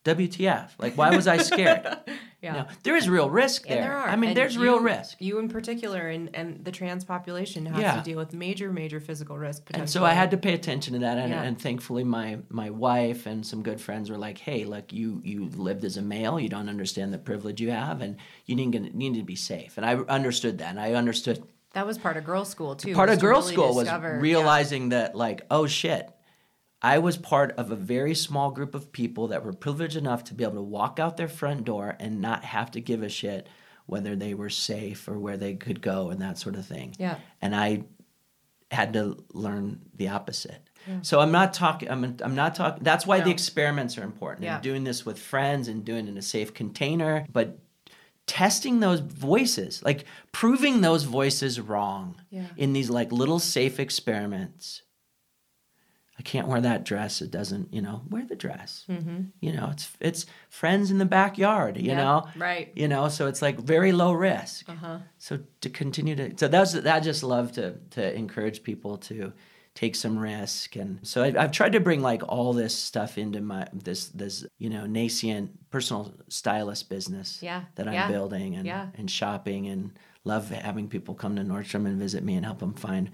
WTF? 0.05 0.71
Like, 0.79 0.97
why 0.97 1.15
was 1.15 1.27
I 1.29 1.39
scared? 1.39 1.87
Yeah. 2.41 2.53
You 2.55 2.61
know, 2.61 2.69
there 2.85 2.95
is 2.97 3.09
real 3.09 3.29
risk 3.29 3.67
there. 3.67 3.79
And 3.79 3.85
there 3.85 3.97
are. 3.97 4.09
I 4.09 4.15
mean, 4.15 4.31
And 4.31 4.37
there's 4.37 4.55
you- 4.55 4.63
real 4.63 4.79
risk. 4.79 5.17
You 5.19 5.41
in 5.41 5.49
particular, 5.49 6.07
and, 6.07 6.31
and 6.35 6.65
the 6.65 6.71
trans 6.71 7.05
population 7.05 7.67
has 7.67 7.81
Yeah. 7.81 7.97
to 7.97 8.01
deal 8.01 8.17
with 8.17 8.33
major, 8.33 8.71
major 8.73 9.01
physical 9.01 9.37
risk. 9.37 9.69
And 9.75 9.91
so 9.91 10.05
I 10.05 10.13
had 10.13 10.31
to 10.31 10.37
pay 10.37 10.55
attention 10.55 10.93
to 10.93 11.01
that, 11.01 11.19
and, 11.19 11.31
Yeah. 11.33 11.43
and 11.43 11.61
thankfully 11.61 12.05
my 12.05 12.39
my 12.49 12.71
wife 12.71 13.27
and 13.27 13.45
some 13.45 13.65
good 13.65 13.81
friends 13.81 14.09
were 14.09 14.17
like, 14.19 14.39
"Hey, 14.39 14.65
look, 14.65 14.93
you 14.93 15.21
you 15.25 15.47
lived 15.57 15.83
as 15.85 15.97
a 15.97 16.01
male, 16.03 16.39
you 16.39 16.49
don't 16.49 16.69
understand 16.69 17.13
the 17.13 17.19
privilege 17.19 17.61
you 17.61 17.73
have, 17.73 18.01
and 18.03 18.17
you 18.47 18.55
need 18.55 18.71
to, 18.71 18.97
need 18.97 19.15
to 19.17 19.25
be 19.25 19.35
safe." 19.35 19.77
And 19.77 19.85
I 19.85 19.97
understood 20.09 20.59
that, 20.59 20.71
and 20.71 20.79
I 20.79 20.93
understood 20.93 21.43
That 21.73 21.89
was 21.89 21.99
part 21.99 22.17
of 22.17 22.23
girls' 22.25 22.51
school 22.51 22.77
too. 22.77 22.95
part 22.95 23.11
of 23.11 23.19
girls' 23.19 23.47
really 23.47 23.55
school 23.55 23.75
was 23.75 23.87
discover- 23.87 24.15
yeah. 24.15 24.21
realizing 24.21 24.91
that, 24.91 25.17
like, 25.17 25.43
oh 25.51 25.67
shit, 25.67 26.09
I 26.81 26.99
was 26.99 27.17
part 27.17 27.53
of 27.59 27.71
a 27.71 27.77
very 27.77 28.15
small 28.15 28.51
group 28.51 28.75
of 28.75 28.93
people 28.93 29.29
that 29.29 29.45
were 29.45 29.53
privileged 29.53 29.97
enough 29.97 30.25
to 30.25 30.35
be 30.35 30.45
able 30.45 30.55
to 30.55 30.63
walk 30.63 30.99
out 31.01 31.17
their 31.17 31.29
front 31.29 31.65
door 31.65 31.97
and 31.99 32.21
not 32.21 32.45
have 32.45 32.71
to 32.73 32.81
give 32.81 33.03
a 33.03 33.09
shit 33.09 33.49
whether 33.87 34.15
they 34.15 34.35
were 34.35 34.51
safe 34.51 35.09
or 35.09 35.19
where 35.19 35.37
they 35.37 35.55
could 35.55 35.81
go 35.81 36.11
and 36.11 36.21
that 36.21 36.39
sort 36.39 36.55
of 36.57 36.65
thing 36.67 36.95
Yeah. 36.99 37.17
and 37.41 37.57
I 37.57 37.85
had 38.71 38.93
to 38.93 39.17
learn 39.33 39.81
the 39.97 40.09
opposite. 40.09 40.69
Yeah. 40.87 40.99
So 41.01 41.21
I'm 41.21 41.33
not 41.33 41.55
talking. 41.55 41.91
I'm, 41.91 42.17
I'm 42.23 42.35
not 42.35 42.55
talking. 42.55 42.83
That's 42.85 43.07
why 43.07 43.21
the 43.23 43.31
experiments 43.31 43.97
are 43.97 44.03
important. 44.03 44.45
Yeah. 44.45 44.57
And 44.57 44.63
doing 44.63 44.85
this 44.85 45.07
with 45.07 45.19
friends 45.19 45.69
and 45.69 45.85
doing 45.87 46.07
it 46.07 46.11
in 46.11 46.19
a 46.19 46.23
safe 46.23 46.53
container, 46.53 47.25
but 47.33 47.59
testing 48.27 48.81
those 48.81 49.01
voices, 49.01 49.83
like 49.83 50.05
proving 50.33 50.83
those 50.83 51.05
voices 51.05 51.59
wrong 51.59 52.21
Yeah. 52.31 52.45
in 52.59 52.75
these 52.75 52.91
like 52.91 53.11
little 53.11 53.39
safe 53.39 53.81
experiments. 53.81 54.83
I 56.19 56.23
can't 56.23 56.49
wear 56.49 56.61
that 56.61 56.85
dress. 56.85 57.23
It 57.23 57.31
doesn't, 57.31 57.73
you 57.73 57.81
know, 57.81 58.03
wear 58.11 58.25
the 58.27 58.35
dress. 58.35 58.85
Mm-hmm. 58.91 59.21
You 59.41 59.53
know, 59.53 59.69
it's 59.73 59.91
it's 60.01 60.27
friends 60.51 60.91
in 60.91 60.99
the 60.99 61.05
backyard. 61.05 61.77
You 61.77 61.91
Yeah, 61.91 61.97
know, 61.97 62.29
right. 62.37 62.73
You 62.75 62.89
know, 62.89 63.09
so 63.09 63.29
it's 63.29 63.41
like 63.41 63.59
very 63.61 63.93
low 63.93 64.13
risk. 64.13 64.69
Uh 64.69 64.75
huh. 64.75 64.99
So 65.19 65.39
to 65.61 65.71
continue 65.71 66.17
to 66.17 66.33
so 66.37 66.49
that's 66.49 66.75
I 66.75 67.01
just 67.01 67.23
love 67.23 67.53
to 67.53 67.77
to 67.91 68.15
encourage 68.15 68.63
people 68.63 68.99
to 68.99 69.33
take 69.75 69.95
some 69.95 70.19
risk 70.19 70.75
and 70.75 70.99
so 71.07 71.23
I, 71.23 71.33
I've 71.41 71.53
tried 71.53 71.71
to 71.75 71.79
bring 71.79 72.01
like 72.01 72.25
all 72.29 72.53
this 72.53 72.75
stuff 72.75 73.17
into 73.17 73.41
my 73.41 73.65
this 73.73 74.09
this 74.09 74.45
you 74.59 74.71
know 74.71 74.87
nascent 74.87 75.71
personal 75.71 76.13
stylist 76.29 76.89
business 76.91 77.39
Yeah, 77.41 77.63
that 77.77 77.87
I'm 77.87 77.95
yeah, 77.95 78.09
building 78.09 78.57
and 78.57 78.67
yeah. 78.67 78.87
and 78.97 79.09
shopping 79.09 79.69
and 79.69 79.93
love 80.25 80.51
having 80.51 80.89
people 80.89 81.15
come 81.15 81.37
to 81.37 81.43
Nordstrom 81.43 81.87
and 81.87 81.97
visit 81.97 82.25
me 82.25 82.35
and 82.35 82.45
help 82.45 82.59
them 82.59 82.75
find 82.75 83.11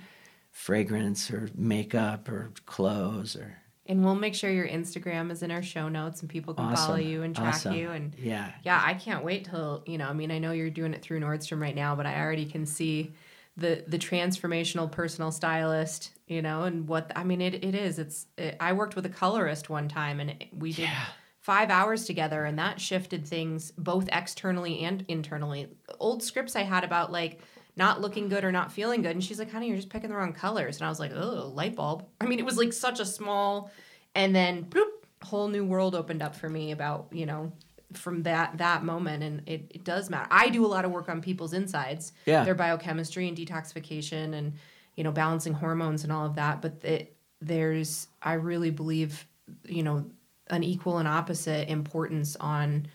fragrance 0.55 1.31
or 1.33 1.49
makeup 1.57 2.29
or 2.29 2.53
clothes 2.65 3.35
or 3.35 3.59
And 3.87 4.05
we'll 4.05 4.15
make 4.15 4.37
sure 4.37 4.51
your 4.51 4.69
Instagram 4.69 5.31
is 5.33 5.43
in 5.43 5.51
our 5.51 5.63
show 5.63 5.89
notes 5.89 6.21
and 6.21 6.31
people 6.31 6.55
can 6.55 6.75
follow 6.77 6.95
you 6.97 7.23
and 7.23 7.35
track 7.35 7.55
Awesome. 7.57 7.75
you. 7.75 7.91
And 7.91 8.15
yeah 8.17 8.53
yeah, 8.63 8.81
I 8.83 8.95
can't 8.95 9.25
wait 9.25 9.45
till, 9.47 9.83
you 9.85 9.99
know, 9.99 10.09
I 10.09 10.13
mean, 10.13 10.31
I 10.31 10.39
know 10.39 10.53
you're 10.53 10.71
doing 10.71 10.95
it 10.95 11.03
through 11.03 11.19
Nordstrom 11.21 11.61
right 11.61 11.75
now, 11.75 11.97
but 11.97 12.07
I 12.07 12.21
already 12.21 12.47
can 12.47 12.65
see 12.67 13.13
the 13.57 13.85
the 13.89 13.99
transformational 13.99 14.91
personal 14.91 15.33
stylist, 15.33 16.13
you 16.29 16.41
know, 16.41 16.63
and 16.63 16.87
what 16.87 17.11
I 17.17 17.25
mean 17.25 17.41
it, 17.41 17.55
it 17.65 17.75
is. 17.75 17.99
It's 17.99 18.27
it, 18.39 18.57
I 18.61 18.73
worked 18.75 18.95
with 18.95 19.07
a 19.07 19.11
colorist 19.11 19.69
one 19.71 19.89
time 19.89 20.21
and 20.21 20.31
it- 20.31 20.49
we 20.53 20.73
did 20.73 20.83
Yeah. 20.85 21.05
5 21.41 21.69
hours 21.69 22.05
together 22.07 22.45
and 22.45 22.59
that 22.61 22.81
shifted 22.81 23.27
things 23.27 23.73
both 23.73 24.09
externally 24.13 24.79
and 24.85 25.05
internally. 25.09 25.67
Old 25.99 26.23
scripts 26.23 26.55
I 26.57 26.63
had 26.63 26.85
about 26.85 27.11
like 27.13 27.41
not 27.77 28.01
looking 28.01 28.29
good 28.29 28.45
or 28.45 28.53
not 28.53 28.71
feeling 28.73 29.03
good 29.03 29.13
and 29.13 29.23
she's 29.25 29.39
like, 29.39 29.51
"Honey, 29.51 29.69
you're 29.69 29.77
just 29.77 29.89
picking 29.91 30.11
the 30.11 30.17
wrong 30.17 30.33
colors." 30.33 30.77
And 30.77 30.87
I 30.87 30.89
was 30.89 31.01
like, 31.01 31.13
"Oh, 31.15 31.53
light 31.55 31.75
bulb." 31.75 32.07
I 32.21 32.27
mean, 32.27 32.39
it 32.39 32.45
was 32.45 32.57
like 32.57 32.73
such 32.73 33.01
a 33.01 33.05
small 33.05 33.71
and 34.15 34.35
then 34.35 34.65
bloop, 34.67 34.91
whole 35.23 35.49
new 35.49 35.65
world 35.65 35.95
opened 35.95 36.23
up 36.23 36.35
for 36.37 36.49
me 36.49 36.71
about 36.73 37.09
you 37.11 37.27
know 37.27 37.53
from 37.95 38.23
that 38.25 38.59
that 38.59 38.85
moment 38.85 39.23
and 39.23 39.43
it, 39.47 39.71
it 39.71 39.85
does 39.85 40.11
matter 40.11 40.27
i 40.31 40.49
do 40.49 40.67
a 40.67 40.69
lot 40.69 40.85
of 40.85 40.91
work 40.91 41.09
on 41.09 41.21
people's 41.23 41.53
insides 41.53 42.13
Yeah. 42.27 42.45
their 42.45 42.55
biochemistry 42.55 43.29
and 43.29 43.37
detoxification 43.37 44.35
and 44.35 44.53
you 44.97 45.05
know 45.05 45.13
balancing 45.13 45.53
hormones 45.55 46.03
and 46.03 46.13
all 46.13 46.27
of 46.27 46.35
that 46.35 46.61
but 46.61 46.85
it, 46.85 47.17
there's 47.41 48.09
i 48.23 48.35
really 48.35 48.71
believe 48.71 49.27
you 49.65 49.83
know 49.83 50.05
an 50.49 50.63
equal 50.63 50.99
and 50.99 51.09
opposite 51.09 51.69
importance 51.71 52.37
on 52.37 52.87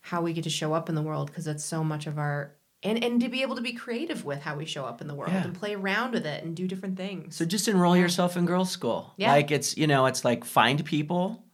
how 0.00 0.22
we 0.22 0.32
get 0.32 0.44
to 0.44 0.50
show 0.50 0.72
up 0.72 0.88
in 0.88 0.94
the 0.94 1.02
world 1.02 1.28
because 1.28 1.46
it's 1.46 1.64
so 1.64 1.84
much 1.84 2.06
of 2.06 2.18
our 2.18 2.52
and 2.86 3.02
and 3.04 3.20
to 3.20 3.28
be 3.28 3.42
able 3.42 3.56
to 3.56 3.62
be 3.62 3.72
creative 3.72 4.24
with 4.24 4.40
how 4.40 4.54
we 4.56 4.64
show 4.66 4.84
up 4.84 5.00
in 5.02 5.06
the 5.08 5.14
world 5.14 5.32
Yeah. 5.32 5.44
and 5.44 5.54
play 5.54 5.74
around 5.74 6.12
with 6.12 6.26
it 6.26 6.44
and 6.44 6.56
do 6.56 6.66
different 6.66 6.96
things 6.96 7.36
So 7.36 7.44
just 7.44 7.68
enroll 7.68 7.96
yourself 7.96 8.36
in 8.36 8.46
girls' 8.46 8.70
school. 8.70 9.12
Yeah. 9.16 9.32
Like 9.32 9.50
it's 9.50 9.76
you 9.76 9.86
know 9.86 10.06
it's 10.06 10.24
like 10.24 10.44
find 10.44 10.84
people, 10.84 11.44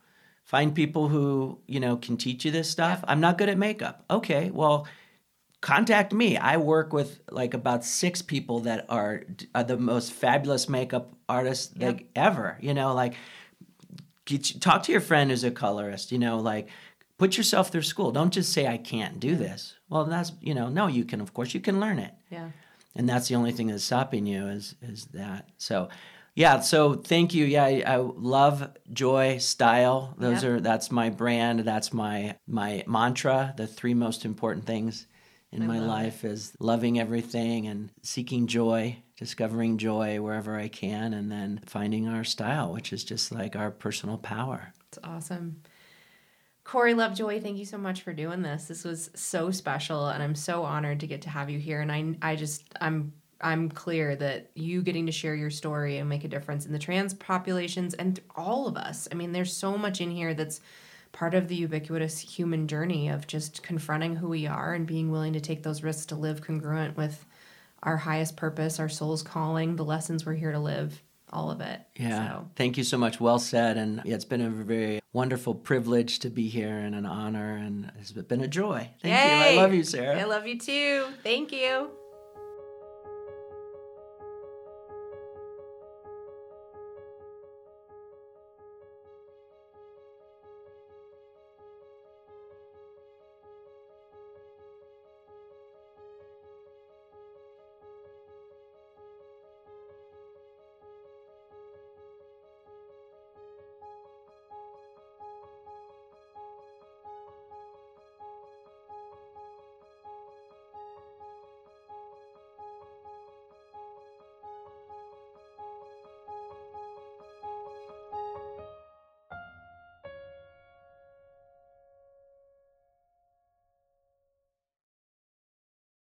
find 0.44 0.74
people 0.74 1.08
who 1.08 1.58
you 1.66 1.80
know 1.80 1.96
can 1.96 2.16
teach 2.16 2.44
you 2.44 2.50
this 2.52 2.68
stuff. 2.70 3.02
I'm 3.08 3.20
not 3.20 3.38
good 3.38 3.48
at 3.48 3.58
makeup. 3.58 4.04
Okay, 4.10 4.50
well, 4.50 4.86
contact 5.60 6.12
me. 6.12 6.36
I 6.36 6.56
work 6.56 6.92
with 6.92 7.20
like 7.30 7.54
about 7.54 7.84
six 7.84 8.20
people 8.22 8.60
that 8.60 8.84
are, 8.88 9.22
are 9.54 9.62
the 9.64 9.76
most 9.76 10.12
fabulous 10.12 10.68
makeup 10.68 11.14
artists 11.28 11.72
Yeah. 11.76 11.86
like 11.88 12.06
ever. 12.16 12.58
You 12.60 12.74
know, 12.74 12.94
like 12.94 13.14
get, 14.24 14.60
talk 14.60 14.82
to 14.84 14.92
your 14.92 15.00
friend 15.00 15.30
who's 15.30 15.44
a 15.44 15.50
colorist. 15.50 16.12
You 16.12 16.18
know, 16.18 16.38
like 16.38 16.68
put 17.22 17.36
yourself 17.36 17.68
through 17.70 17.82
school. 17.82 18.10
Don't 18.10 18.32
just 18.32 18.52
say 18.52 18.66
I 18.66 18.78
can't 18.78 19.20
do 19.20 19.36
this. 19.36 19.74
Well, 19.88 20.04
that's 20.06 20.32
you 20.40 20.54
know 20.54 20.68
no, 20.68 20.86
you 20.88 21.04
can 21.04 21.20
of 21.20 21.32
course 21.32 21.54
you 21.54 21.60
can 21.60 21.78
learn 21.80 21.98
it 21.98 22.12
yeah 22.30 22.48
and 22.96 23.08
that's 23.08 23.28
the 23.28 23.34
only 23.34 23.52
thing 23.52 23.68
that's 23.68 23.84
stopping 23.84 24.26
you 24.26 24.46
is 24.46 24.74
is 24.82 25.06
that 25.06 25.48
so 25.58 25.88
yeah 26.34 26.60
so 26.60 26.94
thank 26.94 27.34
you 27.34 27.44
yeah 27.44 27.64
i, 27.64 27.82
I 27.86 27.96
love 27.96 28.70
joy 28.92 29.38
style 29.38 30.14
those 30.18 30.42
Yep. 30.42 30.50
are 30.50 30.60
that's 30.60 30.90
my 30.90 31.10
brand 31.10 31.60
that's 31.60 31.92
my 31.92 32.36
my 32.46 32.84
mantra 32.86 33.54
the 33.56 33.66
three 33.66 33.94
most 33.94 34.24
important 34.24 34.66
things 34.66 35.06
in 35.52 35.62
I 35.62 35.66
my 35.66 35.78
life 35.78 36.24
is 36.24 36.52
loving 36.58 36.98
everything 36.98 37.66
and 37.66 37.90
seeking 38.02 38.46
joy 38.46 39.02
discovering 39.18 39.78
joy 39.78 40.20
wherever 40.20 40.56
I 40.56 40.66
can, 40.66 41.14
and 41.14 41.30
then 41.30 41.60
finding 41.64 42.08
our 42.08 42.24
style, 42.24 42.72
which 42.72 42.92
is 42.92 43.04
just 43.04 43.30
like 43.30 43.54
our 43.54 43.70
personal 43.70 44.18
power. 44.18 44.72
It's 44.88 44.98
awesome. 45.04 45.62
Corey 46.72 46.94
Lovejoy, 46.94 47.38
thank 47.38 47.58
you 47.58 47.66
so 47.66 47.76
much 47.76 48.00
for 48.00 48.14
doing 48.14 48.40
this. 48.40 48.64
This 48.64 48.82
was 48.82 49.10
so 49.12 49.50
special, 49.50 50.06
and 50.06 50.22
I'm 50.22 50.34
so 50.34 50.62
honored 50.62 51.00
to 51.00 51.06
get 51.06 51.20
to 51.20 51.28
have 51.28 51.50
you 51.50 51.58
here. 51.58 51.82
And 51.82 51.92
I, 51.92 52.14
I 52.22 52.34
just, 52.34 52.64
I'm, 52.80 53.12
I'm 53.42 53.68
clear 53.68 54.16
that 54.16 54.50
you 54.54 54.80
getting 54.80 55.04
to 55.04 55.12
share 55.12 55.34
your 55.34 55.50
story 55.50 55.98
and 55.98 56.08
make 56.08 56.24
a 56.24 56.28
difference 56.28 56.64
in 56.64 56.72
the 56.72 56.78
trans 56.78 57.12
populations 57.12 57.92
and 57.92 58.18
all 58.36 58.66
of 58.66 58.78
us. 58.78 59.06
I 59.12 59.16
mean, 59.16 59.32
there's 59.32 59.54
so 59.54 59.76
much 59.76 60.00
in 60.00 60.10
here 60.10 60.32
that's 60.32 60.62
part 61.12 61.34
of 61.34 61.46
the 61.46 61.56
ubiquitous 61.56 62.18
human 62.20 62.66
journey 62.66 63.10
of 63.10 63.26
just 63.26 63.62
confronting 63.62 64.16
who 64.16 64.28
we 64.28 64.46
are 64.46 64.72
and 64.72 64.86
being 64.86 65.10
willing 65.10 65.34
to 65.34 65.40
take 65.40 65.62
those 65.64 65.82
risks 65.82 66.06
to 66.06 66.14
live 66.14 66.40
congruent 66.40 66.96
with 66.96 67.26
our 67.82 67.98
highest 67.98 68.34
purpose, 68.38 68.80
our 68.80 68.88
soul's 68.88 69.22
calling, 69.22 69.76
the 69.76 69.84
lessons 69.84 70.24
we're 70.24 70.32
here 70.32 70.52
to 70.52 70.58
live, 70.58 71.02
all 71.32 71.50
of 71.50 71.60
it. 71.60 71.80
Yeah. 71.96 72.28
So, 72.28 72.50
Thank 72.56 72.76
you 72.76 72.84
so 72.84 72.98
much. 72.98 73.20
Well 73.20 73.38
said. 73.38 73.76
And 73.76 74.02
yeah, 74.04 74.14
it's 74.14 74.24
been 74.24 74.40
a 74.40 74.50
very 74.50 75.00
wonderful 75.12 75.54
privilege 75.54 76.18
to 76.20 76.30
be 76.30 76.48
here 76.48 76.76
and 76.76 76.94
an 76.94 77.06
honor, 77.06 77.56
and 77.56 77.90
it's 77.98 78.12
been 78.12 78.42
a 78.42 78.48
joy. 78.48 78.90
Thank 79.02 79.56
you. 79.56 79.60
I 79.60 79.62
love 79.62 79.74
you, 79.74 79.84
Sarah. 79.84 80.18
I 80.18 80.24
love 80.24 80.46
you 80.46 80.58
too. 80.58 81.06
Thank 81.22 81.52
you. 81.52 81.90